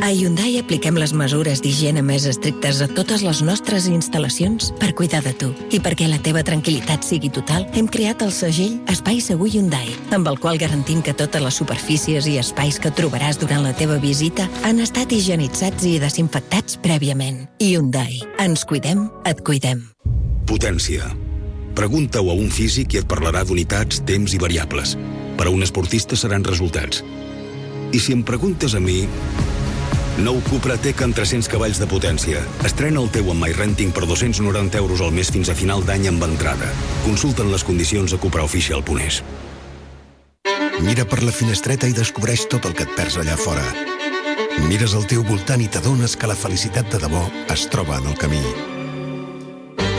A 0.00 0.08
Hyundai 0.08 0.56
apliquem 0.56 0.96
les 0.96 1.12
mesures 1.12 1.60
d'higiene 1.60 2.00
més 2.00 2.24
estrictes 2.24 2.78
a 2.80 2.86
totes 2.88 3.20
les 3.20 3.42
nostres 3.44 3.84
instal·lacions 3.92 4.70
per 4.80 4.94
cuidar 4.96 5.20
de 5.20 5.34
tu. 5.36 5.50
I 5.68 5.82
perquè 5.84 6.08
la 6.08 6.16
teva 6.16 6.40
tranquil·litat 6.42 7.04
sigui 7.04 7.28
total, 7.28 7.66
hem 7.76 7.90
creat 7.92 8.24
el 8.24 8.32
segell 8.32 8.78
Espai 8.88 9.20
Segur 9.20 9.50
Hyundai, 9.52 9.92
amb 10.16 10.30
el 10.32 10.40
qual 10.40 10.56
garantim 10.56 11.04
que 11.04 11.12
totes 11.12 11.44
les 11.44 11.60
superfícies 11.60 12.24
i 12.24 12.38
espais 12.40 12.80
que 12.80 12.94
trobaràs 12.96 13.36
durant 13.36 13.60
la 13.66 13.74
teva 13.76 14.00
visita 14.00 14.48
han 14.64 14.80
estat 14.80 15.12
higienitzats 15.12 15.84
i 15.84 15.98
desinfectats 16.00 16.80
prèviament. 16.80 17.44
Hyundai. 17.60 18.22
Ens 18.40 18.64
cuidem, 18.64 19.10
et 19.28 19.44
cuidem. 19.44 19.90
Potència. 20.48 21.12
Pregunta-ho 21.76 22.32
a 22.32 22.40
un 22.40 22.48
físic 22.48 22.96
i 22.96 23.04
et 23.04 23.12
parlarà 23.12 23.44
d'unitats, 23.44 24.00
temps 24.08 24.32
i 24.32 24.40
variables. 24.40 24.96
Per 25.36 25.46
a 25.46 25.52
un 25.52 25.62
esportista 25.62 26.16
seran 26.16 26.48
resultats. 26.48 27.04
I 27.92 28.00
si 28.00 28.16
em 28.16 28.24
preguntes 28.24 28.72
a 28.72 28.80
mi, 28.80 29.02
Nou 30.20 30.42
Cupra 30.44 30.74
Tech 30.76 31.00
amb 31.00 31.16
300 31.16 31.48
cavalls 31.48 31.78
de 31.80 31.86
potència. 31.88 32.42
Estrena 32.68 33.00
el 33.00 33.08
teu 33.14 33.30
amb 33.32 33.40
MyRenting 33.40 33.94
per 33.96 34.04
290 34.04 34.76
euros 34.82 35.00
al 35.00 35.14
mes 35.16 35.30
fins 35.32 35.48
a 35.48 35.56
final 35.56 35.80
d'any 35.88 36.10
amb 36.10 36.26
entrada. 36.26 36.68
Consulta'n 37.06 37.48
les 37.48 37.64
condicions 37.64 38.12
a 38.12 38.18
cupraofficial.es. 38.20 39.22
Mira 40.84 41.06
per 41.08 41.22
la 41.24 41.32
finestreta 41.32 41.88
i 41.88 41.96
descobreix 41.96 42.44
tot 42.52 42.68
el 42.68 42.76
que 42.76 42.84
et 42.84 42.92
perds 42.98 43.16
allà 43.22 43.38
fora. 43.40 43.64
Mires 44.68 44.92
al 44.98 45.06
teu 45.08 45.24
voltant 45.24 45.62
i 45.64 45.70
t'adones 45.72 46.18
que 46.18 46.28
la 46.28 46.36
felicitat 46.36 46.92
de 46.92 47.00
debò 47.00 47.22
es 47.54 47.64
troba 47.72 47.96
en 48.02 48.10
el 48.12 48.18
camí. 48.20 48.42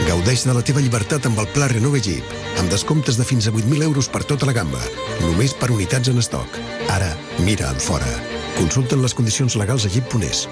Gaudeix 0.05 0.43
de 0.45 0.53
la 0.53 0.61
teva 0.61 0.83
llibertat 0.83 1.25
amb 1.25 1.41
el 1.41 1.49
Pla 1.55 1.71
Renove 1.71 2.03
Jeep, 2.03 2.37
amb 2.61 2.69
descomptes 2.69 3.17
de 3.17 3.25
fins 3.25 3.47
a 3.49 3.55
8.000 3.55 3.81
euros 3.87 4.11
per 4.13 4.21
tota 4.29 4.45
la 4.45 4.53
gamma, 4.53 4.83
només 5.23 5.57
per 5.57 5.71
unitats 5.73 6.13
en 6.13 6.21
estoc. 6.21 6.61
Ara, 6.91 7.15
mira 7.41 7.71
en 7.71 7.81
fora. 7.81 8.32
Consulten 8.57 9.01
les 9.01 9.13
condicions 9.17 9.55
legals 9.59 9.85
a 9.87 9.91
jeep.es. 9.93 10.47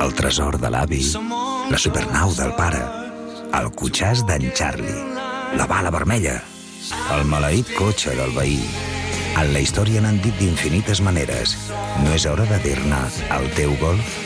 El 0.00 0.14
tresor 0.18 0.58
de 0.60 0.70
l'avi, 0.72 1.02
la 1.70 1.78
supernau 1.78 2.32
del 2.34 2.54
pare, 2.58 2.80
el 3.60 3.68
cotxàs 3.78 4.24
d'en 4.26 4.48
Charlie, 4.56 5.04
la 5.58 5.66
bala 5.70 5.92
vermella, 5.94 6.40
el 7.14 7.26
maleït 7.30 7.70
cotxe 7.78 8.16
del 8.18 8.34
veí. 8.36 8.58
En 9.38 9.52
la 9.54 9.62
història 9.62 10.02
n'han 10.02 10.18
dit 10.24 10.34
d'infinites 10.40 11.00
maneres. 11.06 11.54
No 12.02 12.14
és 12.16 12.26
hora 12.26 12.46
de 12.50 12.58
dir-ne 12.64 12.98
al 13.30 13.46
teu 13.54 13.76
Golf? 13.80 14.16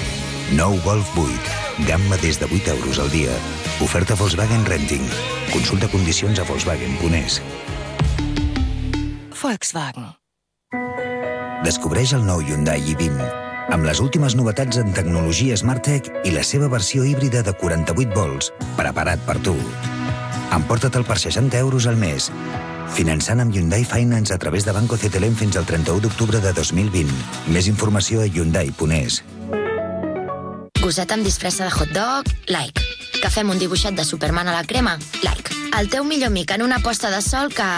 Nou 0.57 0.79
Golf 0.85 1.11
8. 1.21 1.85
Gamma 1.89 2.17
des 2.23 2.41
de 2.41 2.49
8 2.49 2.73
euros 2.77 2.99
al 3.03 3.11
dia. 3.13 3.37
Oferta 3.85 4.17
Volkswagen 4.17 4.65
Renting. 4.65 5.05
Consulta 5.53 5.89
condicions 5.93 6.41
a 6.41 6.49
Volkswagen.es. 6.49 7.43
Volkswagen. 9.45 10.15
Descobreix 11.65 12.15
el 12.17 12.25
nou 12.25 12.41
Hyundai 12.45 12.81
i20 12.95 13.43
amb 13.75 13.85
les 13.89 14.01
últimes 14.01 14.35
novetats 14.37 14.79
en 14.81 14.93
tecnologia 14.97 15.57
SmartTech 15.57 16.09
i 16.29 16.33
la 16.35 16.45
seva 16.45 16.69
versió 16.73 17.05
híbrida 17.05 17.43
de 17.45 17.53
48 17.61 18.13
volts, 18.17 18.51
preparat 18.79 19.21
per 19.29 19.37
tu. 19.45 19.55
Emporta-te'l 20.55 21.05
per 21.09 21.19
60 21.21 21.61
euros 21.61 21.89
al 21.91 21.97
mes. 22.01 22.31
Finançant 22.97 23.41
amb 23.45 23.53
Hyundai 23.57 23.85
Finance 23.89 24.33
a 24.33 24.39
través 24.41 24.65
de 24.69 24.77
Banco 24.77 24.97
CTLM 25.01 25.37
fins 25.37 25.57
al 25.61 25.69
31 25.69 26.05
d'octubre 26.05 26.41
de 26.41 26.53
2020. 26.57 27.13
Més 27.53 27.69
informació 27.69 28.25
a 28.25 28.29
hyundai.es. 28.29 29.23
Gosset 30.85 31.17
amb 31.17 31.25
disfressa 31.25 31.69
de 31.69 31.73
hot 31.73 31.97
dog? 31.97 32.33
Like. 32.53 33.04
Que 33.25 33.31
fem 33.33 33.49
un 33.49 33.57
dibuixet 33.57 33.95
de 33.97 34.05
Superman 34.05 34.51
a 34.51 34.53
la 34.53 34.67
crema? 34.69 34.99
Like. 35.23 35.55
El 35.79 35.87
teu 35.89 36.05
millor 36.05 36.29
amic 36.29 36.51
en 36.53 36.61
una 36.61 36.77
posta 36.85 37.09
de 37.09 37.23
sol 37.25 37.49
que... 37.57 37.69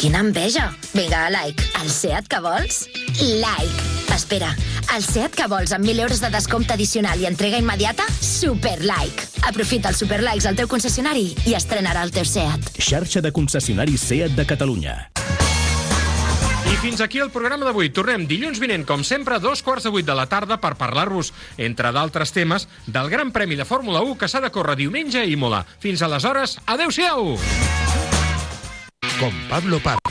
Quina 0.00 0.18
enveja! 0.18 0.64
Vinga, 0.96 1.28
like. 1.30 1.62
El 1.78 1.92
SEAT 1.94 2.26
que 2.26 2.40
vols? 2.42 2.80
Like. 3.22 3.86
Espera, 4.16 4.50
el 4.96 5.06
SEAT 5.06 5.38
que 5.38 5.46
vols 5.46 5.70
amb 5.76 5.86
1.000 5.86 6.02
euros 6.08 6.18
de 6.24 6.32
descompte 6.34 6.74
addicional 6.74 7.22
i 7.22 7.30
entrega 7.30 7.62
immediata? 7.62 8.02
Super 8.18 8.80
like. 8.82 9.30
Aprofita 9.46 9.94
els 9.94 10.02
super 10.02 10.18
likes 10.26 10.50
al 10.50 10.58
teu 10.58 10.66
concessionari 10.66 11.28
i 11.46 11.54
estrenarà 11.54 12.02
el 12.02 12.10
teu 12.10 12.26
SEAT. 12.26 12.74
Xarxa 12.82 13.22
de 13.22 13.30
concessionaris 13.30 14.10
SEAT 14.10 14.34
de 14.34 14.50
Catalunya. 14.50 15.04
I 16.66 16.76
fins 16.82 17.00
aquí 17.00 17.20
el 17.22 17.30
programa 17.30 17.68
d'avui. 17.68 17.92
Tornem 17.94 18.24
dilluns 18.26 18.58
vinent, 18.62 18.84
com 18.88 19.04
sempre, 19.06 19.36
a 19.36 19.42
dos 19.42 19.62
quarts 19.62 19.86
de 19.86 19.92
vuit 19.94 20.06
de 20.06 20.16
la 20.18 20.26
tarda 20.26 20.58
per 20.62 20.74
parlar-vos, 20.80 21.32
entre 21.56 21.92
d'altres 21.94 22.34
temes, 22.34 22.66
del 22.86 23.10
Gran 23.12 23.30
Premi 23.30 23.54
de 23.56 23.68
Fórmula 23.68 24.02
1 24.02 24.18
que 24.18 24.28
s'ha 24.28 24.42
de 24.42 24.50
córrer 24.50 24.76
diumenge 24.82 25.22
a 25.22 25.28
Imola. 25.30 25.62
Fins 25.78 26.02
aleshores, 26.02 26.58
adeu-siau! 26.66 27.36
Con 29.20 29.32
Pablo 29.48 29.80
Parra. 29.80 30.02